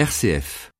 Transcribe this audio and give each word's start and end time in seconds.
RCF. 0.00 0.70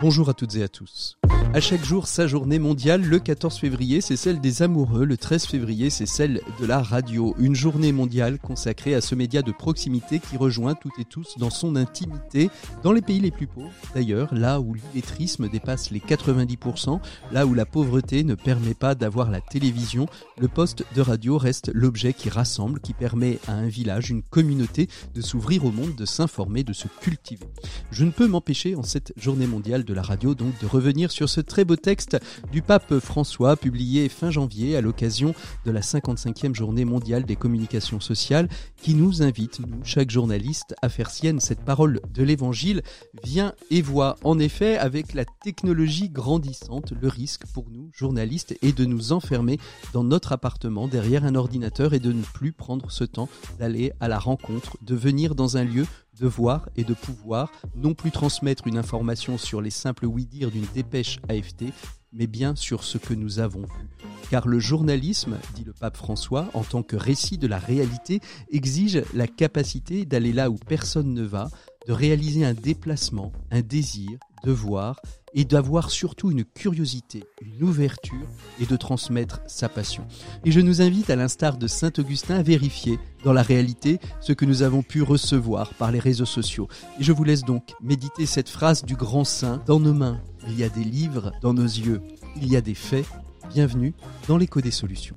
Bonjour 0.00 0.28
à 0.28 0.34
toutes 0.34 0.54
et 0.56 0.62
à 0.62 0.68
tous. 0.68 1.18
À 1.54 1.60
chaque 1.60 1.82
jour, 1.82 2.06
sa 2.06 2.26
journée 2.26 2.58
mondiale, 2.58 3.00
le 3.00 3.18
14 3.18 3.56
février, 3.56 4.02
c'est 4.02 4.16
celle 4.16 4.38
des 4.38 4.62
amoureux, 4.62 5.06
le 5.06 5.16
13 5.16 5.46
février, 5.46 5.88
c'est 5.88 6.04
celle 6.04 6.42
de 6.60 6.66
la 6.66 6.82
radio. 6.82 7.34
Une 7.38 7.54
journée 7.54 7.90
mondiale 7.90 8.38
consacrée 8.38 8.94
à 8.94 9.00
ce 9.00 9.14
média 9.14 9.40
de 9.40 9.50
proximité 9.50 10.18
qui 10.18 10.36
rejoint 10.36 10.74
toutes 10.74 10.98
et 10.98 11.06
tous 11.06 11.38
dans 11.38 11.48
son 11.48 11.74
intimité, 11.74 12.50
dans 12.82 12.92
les 12.92 13.00
pays 13.00 13.20
les 13.20 13.30
plus 13.30 13.46
pauvres. 13.46 13.72
D'ailleurs, 13.94 14.34
là 14.34 14.60
où 14.60 14.74
l'illettrisme 14.74 15.48
dépasse 15.48 15.90
les 15.90 16.00
90%, 16.00 17.00
là 17.32 17.46
où 17.46 17.54
la 17.54 17.64
pauvreté 17.64 18.24
ne 18.24 18.34
permet 18.34 18.74
pas 18.74 18.94
d'avoir 18.94 19.30
la 19.30 19.40
télévision, 19.40 20.06
le 20.38 20.48
poste 20.48 20.84
de 20.94 21.00
radio 21.00 21.38
reste 21.38 21.70
l'objet 21.72 22.12
qui 22.12 22.28
rassemble, 22.28 22.57
qui 22.82 22.92
permet 22.92 23.38
à 23.46 23.52
un 23.52 23.68
village, 23.68 24.10
une 24.10 24.22
communauté 24.22 24.88
de 25.14 25.20
s'ouvrir 25.20 25.64
au 25.64 25.70
monde, 25.70 25.94
de 25.94 26.04
s'informer, 26.04 26.64
de 26.64 26.72
se 26.72 26.88
cultiver. 27.00 27.46
Je 27.92 28.04
ne 28.04 28.10
peux 28.10 28.26
m'empêcher 28.26 28.74
en 28.74 28.82
cette 28.82 29.12
journée 29.16 29.46
mondiale 29.46 29.84
de 29.84 29.94
la 29.94 30.02
radio 30.02 30.34
donc 30.34 30.58
de 30.60 30.66
revenir 30.66 31.12
sur 31.12 31.28
ce 31.28 31.40
très 31.40 31.64
beau 31.64 31.76
texte 31.76 32.18
du 32.50 32.62
pape 32.62 32.98
François 32.98 33.56
publié 33.56 34.08
fin 34.08 34.30
janvier 34.30 34.76
à 34.76 34.80
l'occasion 34.80 35.34
de 35.64 35.70
la 35.70 35.80
55e 35.80 36.54
journée 36.54 36.84
mondiale 36.84 37.24
des 37.24 37.36
communications 37.36 38.00
sociales 38.00 38.48
qui 38.76 38.94
nous 38.94 39.22
invite, 39.22 39.60
nous, 39.60 39.84
chaque 39.84 40.10
journaliste, 40.10 40.74
à 40.82 40.88
faire 40.88 41.10
sienne 41.10 41.40
cette 41.40 41.64
parole 41.64 42.00
de 42.12 42.22
l'évangile 42.22 42.82
vient 43.22 43.54
et 43.70 43.82
voit. 43.82 44.16
En 44.24 44.38
effet, 44.38 44.76
avec 44.76 45.14
la 45.14 45.24
technologie 45.24 46.08
grandissante, 46.08 46.92
le 47.00 47.08
risque 47.08 47.46
pour 47.52 47.70
nous, 47.70 47.90
journalistes, 47.92 48.56
est 48.62 48.76
de 48.76 48.84
nous 48.84 49.12
enfermer 49.12 49.58
dans 49.92 50.04
notre 50.04 50.32
appartement 50.32 50.88
derrière 50.88 51.24
un 51.24 51.34
ordinateur 51.34 51.94
et 51.94 51.98
de 51.98 52.12
ne 52.12 52.22
plus 52.38 52.52
prendre 52.52 52.92
ce 52.92 53.02
temps 53.02 53.28
d'aller 53.58 53.92
à 53.98 54.06
la 54.06 54.20
rencontre, 54.20 54.76
de 54.82 54.94
venir 54.94 55.34
dans 55.34 55.56
un 55.56 55.64
lieu 55.64 55.84
de 56.20 56.28
voir 56.28 56.68
et 56.76 56.84
de 56.84 56.94
pouvoir, 56.94 57.50
non 57.74 57.94
plus 57.94 58.12
transmettre 58.12 58.68
une 58.68 58.78
information 58.78 59.38
sur 59.38 59.60
les 59.60 59.70
simples 59.70 60.06
oui-dire 60.06 60.52
d'une 60.52 60.66
dépêche 60.72 61.18
AFT, 61.28 61.64
mais 62.12 62.28
bien 62.28 62.54
sur 62.54 62.84
ce 62.84 62.96
que 62.96 63.12
nous 63.12 63.40
avons 63.40 63.62
vu. 63.62 63.88
Car 64.30 64.46
le 64.46 64.60
journalisme, 64.60 65.36
dit 65.56 65.64
le 65.64 65.72
pape 65.72 65.96
François, 65.96 66.48
en 66.54 66.62
tant 66.62 66.84
que 66.84 66.94
récit 66.94 67.38
de 67.38 67.48
la 67.48 67.58
réalité, 67.58 68.20
exige 68.52 69.02
la 69.14 69.26
capacité 69.26 70.04
d'aller 70.04 70.32
là 70.32 70.48
où 70.48 70.54
personne 70.54 71.12
ne 71.14 71.24
va, 71.24 71.50
de 71.88 71.92
réaliser 71.92 72.44
un 72.44 72.54
déplacement, 72.54 73.32
un 73.50 73.62
désir, 73.62 74.20
de 74.44 74.52
voir 74.52 75.00
et 75.34 75.44
d'avoir 75.44 75.90
surtout 75.90 76.30
une 76.30 76.44
curiosité, 76.44 77.24
une 77.42 77.62
ouverture 77.62 78.26
et 78.60 78.66
de 78.66 78.76
transmettre 78.76 79.40
sa 79.46 79.68
passion. 79.68 80.04
Et 80.44 80.50
je 80.50 80.60
nous 80.60 80.80
invite, 80.80 81.10
à 81.10 81.16
l'instar 81.16 81.56
de 81.56 81.66
Saint 81.66 81.92
Augustin, 81.98 82.36
à 82.36 82.42
vérifier 82.42 82.98
dans 83.24 83.32
la 83.32 83.42
réalité 83.42 83.98
ce 84.20 84.32
que 84.32 84.44
nous 84.44 84.62
avons 84.62 84.82
pu 84.82 85.02
recevoir 85.02 85.74
par 85.74 85.90
les 85.90 85.98
réseaux 85.98 86.24
sociaux. 86.24 86.68
Et 86.98 87.02
je 87.02 87.12
vous 87.12 87.24
laisse 87.24 87.42
donc 87.42 87.72
méditer 87.82 88.26
cette 88.26 88.48
phrase 88.48 88.84
du 88.84 88.96
grand 88.96 89.24
saint. 89.24 89.62
Dans 89.66 89.80
nos 89.80 89.94
mains, 89.94 90.20
il 90.46 90.58
y 90.58 90.64
a 90.64 90.68
des 90.68 90.84
livres, 90.84 91.32
dans 91.42 91.54
nos 91.54 91.62
yeux, 91.62 92.00
il 92.36 92.50
y 92.50 92.56
a 92.56 92.60
des 92.60 92.74
faits. 92.74 93.06
Bienvenue 93.50 93.94
dans 94.26 94.36
l'écho 94.36 94.60
des 94.60 94.70
solutions. 94.70 95.16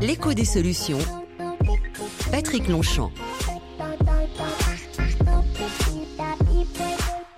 L'écho 0.00 0.34
des 0.34 0.44
solutions. 0.44 0.98
Patrick 2.30 2.68
Longchamp. 2.68 3.10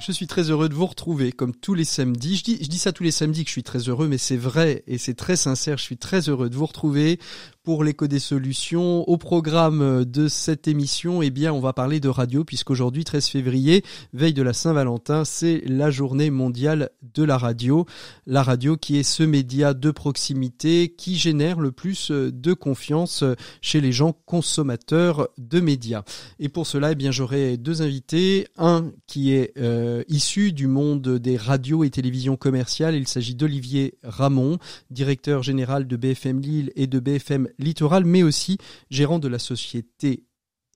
Je 0.07 0.13
suis 0.13 0.29
très 0.29 0.51
heureux 0.51 0.69
de 0.69 0.75
vous 0.75 0.87
retrouver 0.87 1.33
comme 1.33 1.53
tous 1.53 1.75
les 1.75 1.85
samedis. 1.85 2.37
Je 2.37 2.69
dis, 2.69 2.79
ça 2.79 2.93
tous 2.93 3.03
les 3.03 3.11
samedis 3.11 3.43
que 3.43 3.49
je 3.49 3.55
suis 3.55 3.65
très 3.65 3.89
heureux, 3.89 4.07
mais 4.07 4.19
c'est 4.19 4.37
vrai 4.37 4.85
et 4.87 4.99
c'est 4.99 5.15
très 5.15 5.35
sincère. 5.35 5.79
Je 5.79 5.83
suis 5.83 5.97
très 5.97 6.29
heureux 6.29 6.49
de 6.49 6.55
vous 6.55 6.67
retrouver 6.67 7.19
pour 7.67 7.83
l'écho 7.83 8.07
des 8.07 8.21
solutions. 8.21 9.03
Au 9.09 9.17
programme 9.17 10.05
de 10.05 10.29
cette 10.29 10.69
émission, 10.69 11.21
eh 11.21 11.31
bien, 11.31 11.53
on 11.53 11.59
va 11.59 11.73
parler 11.73 11.99
de 11.99 12.09
radio 12.09 12.45
puisqu'aujourd'hui, 12.45 13.03
13 13.03 13.27
février, 13.27 13.83
veille 14.13 14.35
de 14.35 14.43
la 14.43 14.53
Saint-Valentin, 14.53 15.25
c'est 15.25 15.63
la 15.67 15.91
journée 15.91 16.31
mondiale 16.31 16.91
de 17.03 17.25
la 17.25 17.37
radio. 17.37 17.85
La 18.25 18.45
radio 18.45 18.77
qui 18.77 18.99
est 18.99 19.03
ce 19.03 19.25
média 19.25 19.75
de 19.75 19.91
proximité 19.91 20.95
qui 20.97 21.17
génère 21.17 21.59
le 21.59 21.73
plus 21.73 22.13
de 22.13 22.53
confiance 22.53 23.25
chez 23.61 23.81
les 23.81 23.91
gens 23.91 24.15
consommateurs 24.27 25.29
de 25.37 25.59
médias. 25.59 26.05
Et 26.39 26.49
pour 26.49 26.69
cela, 26.69 26.93
eh 26.93 26.95
bien, 26.95 27.11
j'aurai 27.11 27.57
deux 27.57 27.83
invités. 27.83 28.47
Un 28.57 28.93
qui 29.09 29.33
est 29.33 29.53
euh, 29.59 30.05
issu 30.07 30.53
du 30.53 30.69
monde 30.69 31.19
des 31.19 31.37
radios 31.37 31.83
et 31.83 31.91
télévisions 31.91 32.37
commerciales. 32.37 32.95
Il 32.95 33.09
s'agit 33.09 33.35
d'Olivier 33.35 33.95
Ramon, 34.05 34.59
directeur 34.93 35.43
général 35.43 35.89
de 35.89 35.97
BFM 35.97 36.41
Lille 36.41 36.71
et 36.77 36.87
de 36.87 37.01
BFM 37.01 37.49
littoral, 37.59 38.05
mais 38.05 38.23
aussi 38.23 38.59
gérant 38.91 39.19
de 39.19 39.29
la 39.29 39.39
société 39.39 40.25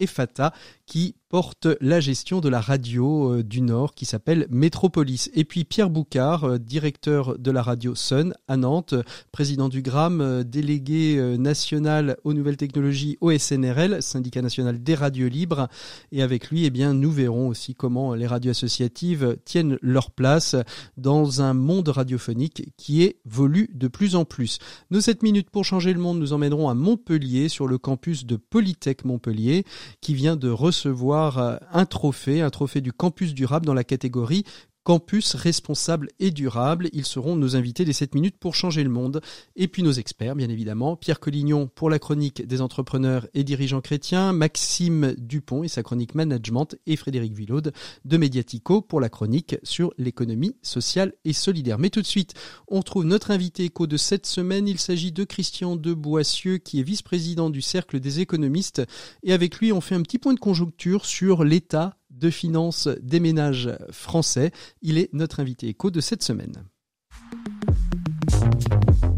EFATA, 0.00 0.52
qui 0.90 1.14
porte 1.28 1.68
la 1.80 2.00
gestion 2.00 2.40
de 2.40 2.48
la 2.48 2.60
radio 2.60 3.34
euh, 3.34 3.42
du 3.44 3.60
Nord 3.60 3.94
qui 3.94 4.04
s'appelle 4.04 4.48
Métropolis. 4.50 5.30
Et 5.34 5.44
puis 5.44 5.62
Pierre 5.62 5.88
Boucard, 5.88 6.42
euh, 6.42 6.58
directeur 6.58 7.38
de 7.38 7.52
la 7.52 7.62
radio 7.62 7.94
Sun 7.94 8.34
à 8.48 8.56
Nantes, 8.56 8.96
président 9.30 9.68
du 9.68 9.82
GRAM, 9.82 10.20
euh, 10.20 10.42
délégué 10.42 11.38
national 11.38 12.16
aux 12.24 12.34
nouvelles 12.34 12.56
technologies 12.56 13.16
au 13.20 13.30
SNRL, 13.30 14.02
syndicat 14.02 14.42
national 14.42 14.82
des 14.82 14.96
radios 14.96 15.28
libres. 15.28 15.68
Et 16.10 16.22
avec 16.22 16.50
lui, 16.50 16.64
eh 16.64 16.70
bien, 16.70 16.92
nous 16.92 17.12
verrons 17.12 17.46
aussi 17.46 17.76
comment 17.76 18.14
les 18.14 18.26
radios 18.26 18.50
associatives 18.50 19.36
tiennent 19.44 19.78
leur 19.82 20.10
place 20.10 20.56
dans 20.96 21.40
un 21.40 21.54
monde 21.54 21.88
radiophonique 21.88 22.72
qui 22.76 23.02
évolue 23.02 23.70
de 23.72 23.86
plus 23.86 24.16
en 24.16 24.24
plus. 24.24 24.58
Nos 24.90 25.00
7 25.00 25.22
minutes 25.22 25.50
pour 25.50 25.64
changer 25.64 25.92
le 25.92 26.00
monde 26.00 26.18
nous 26.18 26.32
emmèneront 26.32 26.68
à 26.68 26.74
Montpellier, 26.74 27.48
sur 27.48 27.68
le 27.68 27.78
campus 27.78 28.26
de 28.26 28.34
Polytech 28.34 29.04
Montpellier, 29.04 29.64
qui 30.00 30.14
vient 30.14 30.34
de 30.34 30.48
recevoir 30.48 30.79
euh, 30.88 31.56
un 31.72 31.86
trophée, 31.86 32.40
un 32.40 32.50
trophée 32.50 32.80
du 32.80 32.92
campus 32.92 33.34
durable 33.34 33.66
dans 33.66 33.74
la 33.74 33.84
catégorie 33.84 34.44
Campus 34.82 35.34
responsable 35.34 36.08
et 36.18 36.30
durable. 36.30 36.88
Ils 36.92 37.04
seront 37.04 37.36
nos 37.36 37.54
invités 37.54 37.84
des 37.84 37.92
7 37.92 38.14
minutes 38.14 38.38
pour 38.38 38.54
changer 38.54 38.82
le 38.82 38.90
monde. 38.90 39.20
Et 39.54 39.68
puis 39.68 39.82
nos 39.82 39.92
experts, 39.92 40.34
bien 40.34 40.48
évidemment. 40.48 40.96
Pierre 40.96 41.20
Collignon 41.20 41.66
pour 41.66 41.90
la 41.90 41.98
chronique 41.98 42.46
des 42.46 42.60
entrepreneurs 42.60 43.26
et 43.34 43.44
dirigeants 43.44 43.82
chrétiens. 43.82 44.32
Maxime 44.32 45.14
Dupont 45.18 45.62
et 45.62 45.68
sa 45.68 45.82
chronique 45.82 46.14
management. 46.14 46.76
Et 46.86 46.96
Frédéric 46.96 47.34
Villaude 47.34 47.72
de 48.04 48.16
Mediatico 48.16 48.80
pour 48.80 49.00
la 49.00 49.10
chronique 49.10 49.56
sur 49.62 49.92
l'économie 49.98 50.56
sociale 50.62 51.12
et 51.24 51.34
solidaire. 51.34 51.78
Mais 51.78 51.90
tout 51.90 52.02
de 52.02 52.06
suite, 52.06 52.34
on 52.68 52.82
trouve 52.82 53.04
notre 53.04 53.30
invité 53.30 53.64
éco 53.64 53.86
de 53.86 53.96
cette 53.98 54.26
semaine. 54.26 54.66
Il 54.66 54.78
s'agit 54.78 55.12
de 55.12 55.24
Christian 55.24 55.76
de 55.76 55.92
Boissieu 55.92 56.58
qui 56.58 56.80
est 56.80 56.84
vice-président 56.84 57.50
du 57.50 57.60
Cercle 57.60 58.00
des 58.00 58.20
économistes. 58.20 58.82
Et 59.22 59.32
avec 59.32 59.56
lui, 59.58 59.72
on 59.72 59.80
fait 59.80 59.94
un 59.94 60.02
petit 60.02 60.18
point 60.18 60.34
de 60.34 60.40
conjoncture 60.40 61.04
sur 61.04 61.44
l'état 61.44 61.96
de 62.10 62.30
finances 62.30 62.88
des 63.02 63.20
ménages 63.20 63.70
français. 63.90 64.52
Il 64.82 64.98
est 64.98 65.12
notre 65.12 65.40
invité 65.40 65.68
éco 65.68 65.90
de 65.90 66.00
cette 66.00 66.22
semaine. 66.22 66.64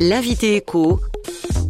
L'invité 0.00 0.56
éco, 0.56 1.00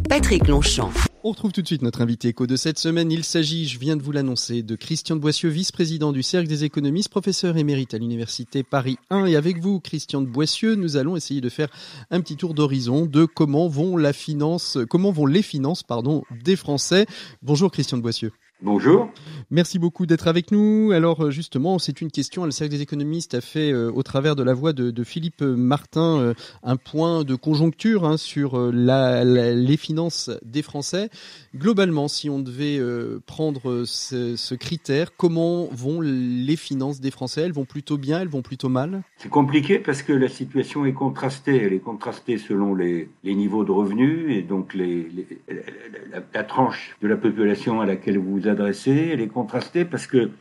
Patrick 0.09 0.47
Longchamp. 0.47 0.91
On 1.25 1.31
retrouve 1.31 1.53
tout 1.53 1.61
de 1.61 1.67
suite 1.67 1.83
notre 1.83 2.01
invité 2.01 2.27
éco 2.27 2.47
de 2.47 2.57
cette 2.57 2.77
semaine. 2.77 3.09
Il 3.09 3.23
s'agit, 3.23 3.65
je 3.65 3.79
viens 3.79 3.95
de 3.95 4.01
vous 4.01 4.11
l'annoncer, 4.11 4.61
de 4.61 4.75
Christian 4.75 5.15
de 5.15 5.21
Boissieu, 5.21 5.47
vice-président 5.49 6.11
du 6.11 6.21
Cercle 6.21 6.49
des 6.49 6.65
économistes, 6.65 7.07
professeur 7.07 7.55
émérite 7.55 7.93
à 7.93 7.97
l'Université 7.97 8.61
Paris 8.63 8.97
1. 9.09 9.27
Et 9.27 9.37
avec 9.37 9.59
vous, 9.59 9.79
Christian 9.79 10.21
de 10.21 10.27
Boissieu, 10.27 10.75
nous 10.75 10.97
allons 10.97 11.15
essayer 11.15 11.39
de 11.39 11.47
faire 11.47 11.69
un 12.11 12.19
petit 12.19 12.35
tour 12.35 12.53
d'horizon 12.53 13.05
de 13.05 13.23
comment 13.23 13.69
vont 13.69 13.95
la 13.95 14.11
finance, 14.11 14.77
comment 14.89 15.11
vont 15.11 15.25
les 15.25 15.43
finances, 15.43 15.83
pardon, 15.83 16.23
des 16.43 16.57
Français. 16.57 17.05
Bonjour 17.41 17.71
Christian 17.71 17.97
de 17.97 18.01
Boissieu. 18.01 18.33
Bonjour. 18.63 19.09
Merci 19.51 19.77
beaucoup 19.77 20.05
d'être 20.05 20.29
avec 20.29 20.49
nous. 20.51 20.91
Alors 20.93 21.25
euh, 21.25 21.31
justement, 21.31 21.79
c'est 21.79 21.99
une 21.99 22.09
question. 22.09 22.45
Le 22.45 22.51
Cercle 22.51 22.71
des 22.73 22.81
économistes 22.81 23.35
a 23.35 23.41
fait, 23.41 23.73
euh, 23.73 23.91
au 23.91 24.03
travers 24.03 24.37
de 24.37 24.41
la 24.41 24.53
voix 24.53 24.71
de, 24.71 25.03
Philippe 25.03 25.41
Martin, 25.41 26.17
euh, 26.17 26.33
un 26.63 26.77
point 26.77 27.25
de 27.25 27.35
conjoncture 27.35 28.05
hein, 28.05 28.15
sur 28.15 28.71
les 28.71 29.77
finances 29.77 30.31
des 30.45 30.61
Français. 30.61 31.09
Globalement, 31.53 32.07
si 32.07 32.29
on 32.29 32.39
devait 32.39 32.79
prendre 33.27 33.83
ce, 33.83 34.37
ce, 34.37 34.55
critère, 34.55 35.15
comment 35.17 35.67
vont 35.71 35.99
les 35.99 36.55
finances 36.55 37.01
des 37.01 37.11
Français? 37.11 37.41
Elles 37.41 37.51
vont 37.51 37.65
plutôt 37.65 37.97
bien 37.97 38.21
Elles 38.21 38.29
vont 38.29 38.41
plutôt 38.41 38.69
mal? 38.69 39.03
C'est 39.17 39.29
compliqué 39.29 39.77
parce 39.77 40.03
que 40.03 40.13
la 40.13 40.29
situation 40.29 40.85
est 40.85 40.93
contrastée. 40.93 41.57
Elle 41.57 41.73
est 41.73 41.79
contrastée 41.79 42.37
selon 42.37 42.75
les, 42.75 43.09
niveaux 43.23 43.65
de 43.65 43.71
revenus 43.71 44.35
et 44.35 44.41
donc 44.41 44.73
les, 44.73 45.07
la, 45.49 46.21
la, 46.33 46.43
tranche 46.43 46.95
de 47.01 47.07
la 47.07 47.17
population 47.17 47.81
à 47.81 47.85
laquelle 47.85 48.17
vous 48.17 48.31
vous 48.31 48.47
adressez. 48.53 49.09
Elle 49.11 49.21
est 49.21 49.27
contrastée 49.27 49.85
parce 49.85 50.07
que 50.07 50.31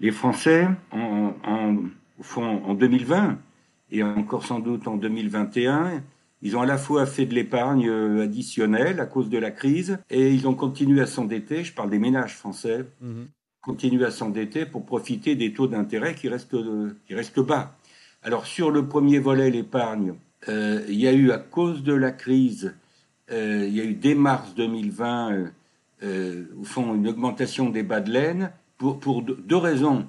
les 0.00 0.10
Français, 0.10 0.68
en, 0.92 1.34
en, 1.44 1.76
en 2.36 2.74
2020 2.74 3.38
et 3.90 4.02
encore 4.02 4.44
sans 4.44 4.60
doute 4.60 4.88
en 4.88 4.96
2021, 4.96 6.02
ils 6.42 6.56
ont 6.56 6.60
à 6.60 6.66
la 6.66 6.78
fois 6.78 7.06
fait 7.06 7.26
de 7.26 7.34
l'épargne 7.34 7.88
euh, 7.88 8.24
additionnelle 8.24 9.00
à 9.00 9.06
cause 9.06 9.30
de 9.30 9.38
la 9.38 9.50
crise 9.50 9.98
et 10.10 10.30
ils 10.32 10.46
ont 10.46 10.54
continué 10.54 11.00
à 11.00 11.06
s'endetter. 11.06 11.64
Je 11.64 11.72
parle 11.72 11.90
des 11.90 11.98
ménages 11.98 12.34
français. 12.34 12.84
Mmh. 13.00 13.22
Continuent 13.62 14.04
à 14.04 14.10
s'endetter 14.10 14.66
pour 14.66 14.84
profiter 14.84 15.36
des 15.36 15.54
taux 15.54 15.66
d'intérêt 15.66 16.14
qui 16.14 16.28
restent, 16.28 16.54
qui 17.06 17.14
restent 17.14 17.40
bas. 17.40 17.78
Alors 18.22 18.44
sur 18.46 18.70
le 18.70 18.86
premier 18.86 19.18
volet, 19.18 19.50
l'épargne, 19.50 20.14
il 20.46 21.00
y 21.00 21.08
a 21.08 21.14
eu, 21.14 21.30
à 21.30 21.38
cause 21.38 21.82
de 21.82 21.94
la 21.94 22.10
crise, 22.10 22.74
il 23.30 23.74
y 23.74 23.80
a 23.80 23.84
eu 23.84 23.94
dès 23.94 24.14
mars 24.14 24.54
2020, 24.54 25.46
au 26.04 26.64
fond, 26.64 26.94
une 26.94 27.08
augmentation 27.08 27.70
des 27.70 27.82
bas 27.82 28.00
de 28.00 28.10
laine 28.10 28.52
pour, 28.78 29.00
pour 29.00 29.22
deux 29.22 29.56
raisons 29.56 30.06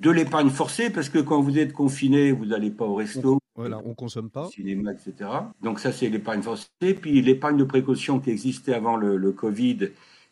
de 0.00 0.10
l'épargne 0.10 0.48
forcée, 0.48 0.90
parce 0.90 1.08
que 1.08 1.18
quand 1.18 1.40
vous 1.40 1.58
êtes 1.58 1.72
confiné, 1.72 2.32
vous 2.32 2.46
n'allez 2.46 2.70
pas 2.70 2.86
au 2.86 2.94
resto. 2.94 3.38
Voilà, 3.54 3.80
on 3.84 3.94
consomme 3.94 4.30
pas. 4.30 4.48
Cinéma, 4.48 4.92
etc. 4.92 5.30
Donc 5.60 5.80
ça, 5.80 5.92
c'est 5.92 6.08
l'épargne 6.08 6.40
forcée. 6.40 6.68
Puis 6.80 7.20
l'épargne 7.20 7.58
de 7.58 7.64
précaution 7.64 8.18
qui 8.18 8.30
existait 8.30 8.72
avant 8.72 8.96
le, 8.96 9.32
Covid, 9.32 9.90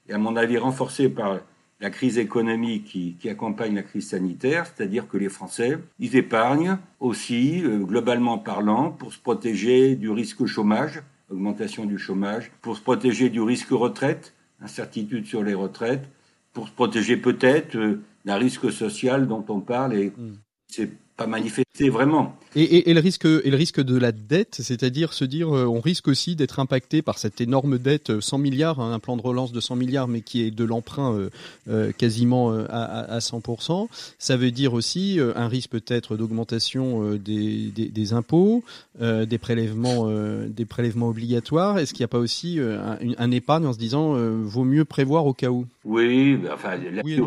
et 0.08 0.12
à 0.12 0.18
mon 0.18 0.36
avis 0.36 0.56
renforcée 0.56 1.10
par 1.10 1.40
la 1.80 1.90
crise 1.90 2.18
économique 2.18 2.84
qui, 2.84 3.16
qui 3.20 3.28
accompagne 3.28 3.74
la 3.74 3.82
crise 3.82 4.08
sanitaire, 4.08 4.66
c'est-à-dire 4.66 5.06
que 5.06 5.16
les 5.16 5.28
Français, 5.28 5.78
ils 6.00 6.16
épargnent 6.16 6.78
aussi, 6.98 7.62
euh, 7.62 7.78
globalement 7.78 8.38
parlant, 8.38 8.90
pour 8.90 9.12
se 9.12 9.18
protéger 9.18 9.94
du 9.94 10.10
risque 10.10 10.46
chômage, 10.46 11.02
augmentation 11.30 11.84
du 11.84 11.98
chômage, 11.98 12.50
pour 12.62 12.76
se 12.76 12.82
protéger 12.82 13.28
du 13.28 13.40
risque 13.40 13.70
retraite, 13.70 14.34
incertitude 14.60 15.26
sur 15.26 15.42
les 15.42 15.54
retraites, 15.54 16.08
pour 16.52 16.68
se 16.68 16.72
protéger 16.72 17.16
peut-être 17.16 17.76
euh, 17.76 18.02
d'un 18.24 18.36
risque 18.36 18.72
social 18.72 19.28
dont 19.28 19.44
on 19.48 19.60
parle 19.60 19.94
et 19.94 20.10
hmm. 20.10 20.38
c'est 20.68 20.90
pas 21.16 21.26
manifesté 21.26 21.67
vraiment. 21.86 22.36
Et, 22.56 22.92
le 22.92 23.00
risque, 23.00 23.24
et 23.24 23.50
le 23.50 23.56
risque 23.56 23.80
de 23.80 23.96
la 23.96 24.10
dette, 24.10 24.56
c'est-à-dire 24.60 25.12
se 25.12 25.24
dire, 25.24 25.54
euh, 25.54 25.66
on 25.66 25.80
risque 25.80 26.08
aussi 26.08 26.34
d'être 26.34 26.58
impacté 26.58 27.02
par 27.02 27.18
cette 27.18 27.40
énorme 27.40 27.78
dette, 27.78 28.20
100 28.20 28.36
euh, 28.36 28.40
milliards, 28.40 28.80
hein, 28.80 28.92
un 28.92 28.98
plan 28.98 29.16
de 29.16 29.22
relance 29.22 29.52
de 29.52 29.60
100 29.60 29.76
milliards, 29.76 30.08
mais 30.08 30.22
qui 30.22 30.42
est 30.42 30.50
de 30.50 30.64
l'emprunt 30.64 31.28
euh, 31.68 31.92
quasiment 31.92 32.50
à, 32.50 33.18
100%. 33.18 33.88
Ça 34.18 34.36
veut 34.36 34.50
dire 34.50 34.72
aussi 34.72 35.20
un 35.36 35.46
risque 35.46 35.70
peut-être 35.70 36.16
d'augmentation 36.16 37.14
des, 37.14 37.70
des, 37.70 38.12
impôts, 38.12 38.64
des 39.00 39.38
prélèvements, 39.38 40.10
des 40.46 40.64
prélèvements 40.64 41.08
obligatoires. 41.08 41.78
Est-ce 41.78 41.92
qu'il 41.92 42.02
n'y 42.02 42.06
a 42.06 42.08
pas 42.08 42.18
aussi 42.18 42.58
un, 42.60 43.30
épargne 43.30 43.66
en 43.66 43.72
se 43.72 43.78
disant, 43.78 44.14
vaut 44.14 44.64
mieux 44.64 44.84
prévoir 44.84 45.26
au 45.26 45.34
cas 45.34 45.50
où? 45.50 45.66
Oui, 45.84 46.38
enfin, 46.50 46.76
la 46.76 47.02
oui 47.04 47.20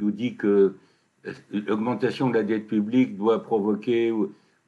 nous 0.00 0.10
dit 0.10 0.34
que 0.34 0.74
l'augmentation 1.52 2.28
de 2.28 2.34
la 2.34 2.42
dette 2.42 2.66
publique 2.66 3.16
doit 3.16 3.42
provoquer 3.42 4.12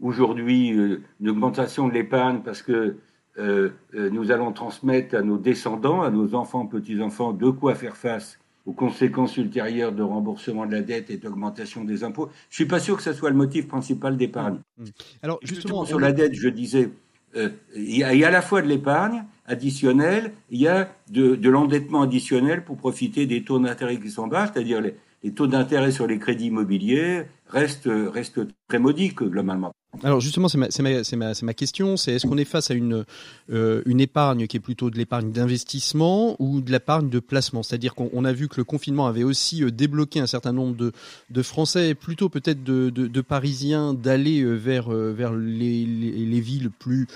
aujourd'hui 0.00 0.72
euh, 0.72 1.02
une 1.20 1.30
augmentation 1.30 1.88
de 1.88 1.94
l'épargne 1.94 2.40
parce 2.44 2.62
que 2.62 2.96
euh, 3.38 3.70
euh, 3.94 4.10
nous 4.10 4.30
allons 4.30 4.52
transmettre 4.52 5.14
à 5.14 5.22
nos 5.22 5.38
descendants, 5.38 6.02
à 6.02 6.10
nos 6.10 6.34
enfants, 6.34 6.66
petits-enfants, 6.66 7.32
de 7.32 7.50
quoi 7.50 7.74
faire 7.74 7.96
face 7.96 8.38
aux 8.66 8.72
conséquences 8.72 9.36
ultérieures 9.36 9.92
de 9.92 10.02
remboursement 10.02 10.66
de 10.66 10.72
la 10.72 10.82
dette 10.82 11.10
et 11.10 11.16
d'augmentation 11.16 11.84
des 11.84 12.04
impôts. 12.04 12.28
Je 12.50 12.56
suis 12.56 12.66
pas 12.66 12.80
sûr 12.80 12.96
que 12.96 13.02
ce 13.02 13.12
soit 13.12 13.30
le 13.30 13.36
motif 13.36 13.68
principal 13.68 14.16
d'épargne. 14.16 14.58
Mmh, 14.76 14.84
mmh. 14.84 14.88
Alors 15.22 15.38
justement, 15.42 15.84
sur 15.84 15.98
la 15.98 16.12
dette, 16.12 16.34
je 16.34 16.48
disais, 16.48 16.90
il, 17.34 17.96
y 17.96 18.02
a, 18.04 18.08
à 18.08 18.30
la 18.30 18.42
fois 18.42 18.60
de 18.60 18.66
l'épargne 18.66 19.24
additionnelle, 19.46 20.32
il 20.50 20.60
y 20.60 20.68
a 20.68 20.92
de, 21.10 21.36
de 21.36 21.50
l'endettement 21.50 22.02
additionnel 22.02 22.64
pour 22.64 22.76
profiter 22.76 23.26
des 23.26 23.44
taux 23.44 23.58
d'intérêt 23.58 23.98
qui 23.98 24.10
sont 24.10 24.26
bas, 24.26 24.50
c'est-à-dire 24.52 24.80
les, 24.80 24.94
les 25.22 25.32
taux 25.32 25.46
d'intérêt 25.46 25.92
sur 25.92 26.06
les 26.06 26.18
crédits 26.18 26.46
immobiliers 26.46 27.24
restent, 27.48 27.90
restent 27.90 28.40
très 28.68 28.78
modiques 28.78 29.22
globalement. 29.22 29.72
Alors 30.04 30.20
justement, 30.20 30.48
c'est 30.48 30.56
ma, 30.56 30.68
ma, 31.16 31.32
ma, 31.42 31.54
question, 31.54 31.96
c'est 31.96 32.12
est-ce 32.12 32.26
qu'on 32.26 32.38
est 32.38 32.44
face 32.44 32.70
à 32.70 32.74
une, 32.74 33.04
euh, 33.50 33.82
une 33.86 34.00
épargne 34.00 34.46
qui 34.46 34.56
est 34.56 34.60
plutôt 34.60 34.88
de 34.88 34.96
l'épargne 34.96 35.32
d'investissement 35.32 36.36
ou 36.38 36.60
de 36.60 36.70
l'épargne 36.70 37.10
de 37.10 37.18
placement? 37.18 37.62
C'est-à-dire 37.64 37.94
qu'on 37.94 38.24
a 38.24 38.32
vu 38.32 38.48
que 38.48 38.56
le 38.56 38.64
confinement 38.64 39.08
avait 39.08 39.24
aussi 39.24 39.64
euh, 39.64 39.70
débloqué 39.70 40.20
un 40.20 40.28
certain 40.28 40.52
nombre 40.52 40.76
de, 40.76 40.92
de 41.30 41.42
Français, 41.42 41.94
plutôt 41.94 42.28
peut-être 42.28 42.62
de, 42.62 42.88
de, 42.90 43.08
de, 43.08 43.20
Parisiens, 43.20 43.92
d'aller 43.92 44.42
euh, 44.42 44.54
vers, 44.54 44.90
vers 44.90 45.34
les, 45.34 45.84
les 45.84 46.40
villes 46.40 46.70
plus 46.70 47.08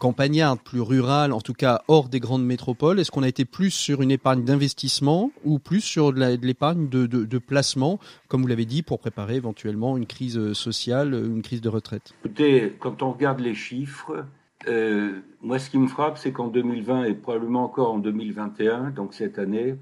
campagnarde, 0.00 0.58
plus 0.64 0.80
rurale, 0.80 1.32
en 1.32 1.40
tout 1.40 1.52
cas 1.52 1.82
hors 1.86 2.08
des 2.08 2.18
grandes 2.18 2.44
métropoles 2.44 2.98
Est-ce 2.98 3.12
qu'on 3.12 3.22
a 3.22 3.28
été 3.28 3.44
plus 3.44 3.70
sur 3.70 4.02
une 4.02 4.10
épargne 4.10 4.42
d'investissement 4.42 5.30
ou 5.44 5.60
plus 5.60 5.82
sur 5.82 6.12
de 6.12 6.38
l'épargne 6.42 6.88
de, 6.88 7.38
placement, 7.38 8.00
comme 8.26 8.42
vous 8.42 8.48
l'avez 8.48 8.64
dit, 8.64 8.82
pour 8.82 8.98
préparer 8.98 9.36
éventuellement 9.36 9.96
une 9.96 10.06
crise 10.06 10.38
euh, 10.38 10.54
sociale, 10.54 11.14
euh, 11.14 11.26
une 11.26 11.42
crise 11.42 11.60
de 11.60 11.68
retraite? 11.68 12.14
Écoutez, 12.24 12.72
quand 12.80 13.02
on 13.02 13.12
regarde 13.12 13.40
les 13.40 13.54
chiffres, 13.54 14.24
euh, 14.68 15.20
moi 15.42 15.58
ce 15.58 15.70
qui 15.70 15.78
me 15.78 15.86
frappe, 15.86 16.16
c'est 16.16 16.32
qu'en 16.32 16.48
2020 16.48 17.04
et 17.04 17.14
probablement 17.14 17.64
encore 17.64 17.92
en 17.92 17.98
2021, 17.98 18.90
donc 18.90 19.12
cette 19.12 19.38
année, 19.38 19.76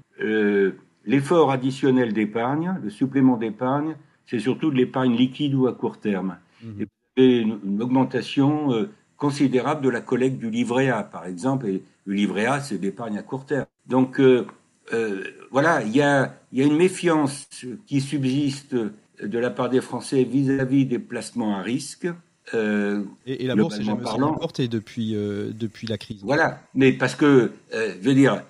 l'effort 1.05 1.51
additionnel 1.51 2.13
d'épargne, 2.13 2.77
le 2.83 2.89
supplément 2.89 3.37
d'épargne, 3.37 3.95
c'est 4.25 4.39
surtout 4.39 4.69
de 4.69 4.75
l'épargne 4.75 5.15
liquide 5.15 5.55
ou 5.55 5.67
à 5.67 5.73
court 5.73 5.99
terme. 5.99 6.37
Mmh. 6.61 6.83
Et 7.17 7.39
une, 7.39 7.81
augmentation 7.81 8.87
considérable 9.19 9.81
de 9.81 9.89
la 9.89 10.01
collecte 10.01 10.37
du 10.37 10.49
livret 10.49 10.89
A, 10.89 11.03
par 11.03 11.27
exemple. 11.27 11.67
Et 11.67 11.83
le 12.05 12.13
livret 12.15 12.45
A, 12.45 12.61
c'est 12.61 12.79
d'épargne 12.79 13.17
à 13.17 13.21
court 13.21 13.45
terme. 13.45 13.65
Donc 13.85 14.19
euh, 14.19 14.47
euh, 14.93 15.23
voilà, 15.51 15.83
il 15.83 15.95
y 15.95 16.01
a, 16.01 16.33
y 16.53 16.61
a 16.61 16.65
une 16.65 16.77
méfiance 16.77 17.47
qui 17.85 18.01
subsiste 18.01 18.75
de 18.75 19.39
la 19.39 19.49
part 19.51 19.69
des 19.69 19.81
Français 19.81 20.23
vis-à-vis 20.23 20.85
des 20.85 20.99
placements 20.99 21.57
à 21.57 21.61
risque. 21.61 22.07
Euh, 22.55 23.03
et, 23.27 23.45
la 23.45 23.55
bourse 23.55 23.77
est 23.77 23.83
jamais 23.83 24.01
portée 24.01 24.67
depuis, 24.67 25.11
depuis 25.11 25.85
la 25.85 25.99
crise. 25.99 26.21
Voilà, 26.23 26.61
mais 26.73 26.93
parce 26.93 27.13
que, 27.13 27.51
je 27.71 27.99
veux 28.01 28.15
dire, 28.15 28.43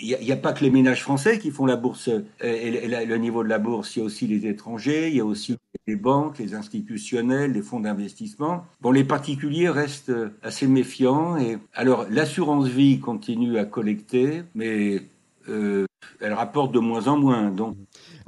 il 0.00 0.16
n'y 0.20 0.32
a, 0.32 0.36
pas 0.36 0.52
que 0.52 0.62
les 0.62 0.70
ménages 0.70 1.02
français 1.02 1.38
qui 1.38 1.50
font 1.50 1.66
la 1.66 1.76
bourse 1.76 2.08
et, 2.40 2.88
le 3.06 3.16
niveau 3.16 3.42
de 3.42 3.48
la 3.48 3.58
bourse, 3.58 3.96
il 3.96 4.00
y 4.00 4.02
a 4.02 4.04
aussi 4.04 4.26
les 4.26 4.46
étrangers, 4.46 5.08
il 5.08 5.16
y 5.16 5.20
a 5.20 5.24
aussi 5.24 5.56
les 5.86 5.96
banques, 5.96 6.38
les 6.38 6.54
institutionnels, 6.54 7.52
les 7.52 7.62
fonds 7.62 7.80
d'investissement. 7.80 8.66
Bon, 8.80 8.90
les 8.90 9.04
particuliers 9.04 9.68
restent 9.68 10.12
assez 10.42 10.66
méfiants 10.66 11.36
et 11.36 11.58
alors 11.74 12.06
l'assurance 12.10 12.68
vie 12.68 13.00
continue 13.00 13.58
à 13.58 13.64
collecter, 13.64 14.42
mais 14.54 15.02
euh, 15.48 15.86
elle 16.20 16.32
rapporte 16.32 16.72
de 16.72 16.78
moins 16.78 17.08
en 17.08 17.16
moins. 17.16 17.50
Donc 17.50 17.76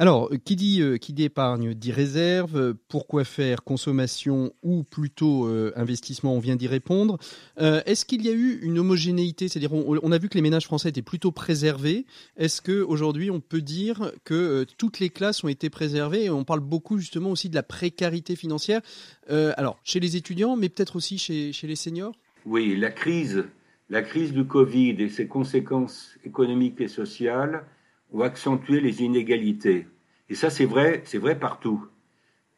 alors, 0.00 0.30
qui 0.46 0.56
dit, 0.56 0.80
euh, 0.80 0.96
qui 0.96 1.12
dit 1.12 1.24
épargne 1.24 1.74
dit 1.74 1.92
réserve. 1.92 2.72
Pourquoi 2.88 3.24
faire 3.24 3.62
consommation 3.62 4.50
ou 4.62 4.82
plutôt 4.82 5.46
euh, 5.46 5.74
investissement? 5.76 6.34
On 6.34 6.38
vient 6.38 6.56
d'y 6.56 6.68
répondre. 6.68 7.18
Euh, 7.60 7.82
est-ce 7.84 8.06
qu'il 8.06 8.24
y 8.24 8.30
a 8.30 8.32
eu 8.32 8.60
une 8.62 8.78
homogénéité? 8.78 9.48
C'est-à-dire, 9.48 9.74
on, 9.74 10.10
a 10.10 10.16
vu 10.16 10.30
que 10.30 10.36
les 10.36 10.40
ménages 10.40 10.64
français 10.64 10.88
étaient 10.88 11.02
plutôt 11.02 11.32
préservés. 11.32 12.06
Est-ce 12.38 12.62
qu'aujourd'hui, 12.62 13.30
on 13.30 13.40
peut 13.40 13.60
dire 13.60 14.12
que 14.24 14.64
toutes 14.78 15.00
les 15.00 15.10
classes 15.10 15.44
ont 15.44 15.48
été 15.48 15.68
préservées? 15.68 16.30
On 16.30 16.44
parle 16.44 16.60
beaucoup 16.60 16.96
justement 16.96 17.30
aussi 17.30 17.50
de 17.50 17.54
la 17.54 17.62
précarité 17.62 18.36
financière. 18.36 18.80
alors, 19.28 19.78
chez 19.84 20.00
les 20.00 20.16
étudiants, 20.16 20.56
mais 20.56 20.70
peut-être 20.70 20.96
aussi 20.96 21.18
chez, 21.18 21.52
chez 21.52 21.66
les 21.66 21.76
seniors? 21.76 22.14
Oui, 22.46 22.74
la 22.74 22.90
crise, 22.90 23.44
la 23.90 24.00
crise 24.00 24.32
du 24.32 24.46
Covid 24.46 24.96
et 24.98 25.10
ses 25.10 25.26
conséquences 25.26 26.16
économiques 26.24 26.80
et 26.80 26.88
sociales 26.88 27.66
ou 28.12 28.22
accentuer 28.22 28.80
les 28.80 29.02
inégalités. 29.02 29.86
Et 30.28 30.34
ça, 30.34 30.50
c'est 30.50 30.64
vrai, 30.64 31.02
c'est 31.04 31.18
vrai 31.18 31.38
partout. 31.38 31.84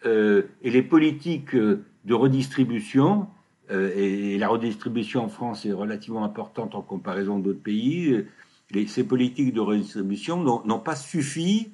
Euh, 0.04 0.42
et 0.62 0.70
les 0.70 0.82
politiques 0.82 1.54
euh, 1.54 1.84
de 2.04 2.14
redistribution, 2.14 3.28
euh, 3.70 3.90
et, 3.96 4.38
la 4.38 4.48
redistribution 4.48 5.24
en 5.24 5.28
France 5.28 5.64
est 5.64 5.72
relativement 5.72 6.24
importante 6.24 6.74
en 6.74 6.82
comparaison 6.82 7.38
d'autres 7.38 7.62
pays, 7.62 8.24
ces 8.86 9.04
politiques 9.04 9.52
de 9.52 9.60
redistribution 9.60 10.42
n'ont 10.42 10.78
pas 10.78 10.96
suffi 10.96 11.70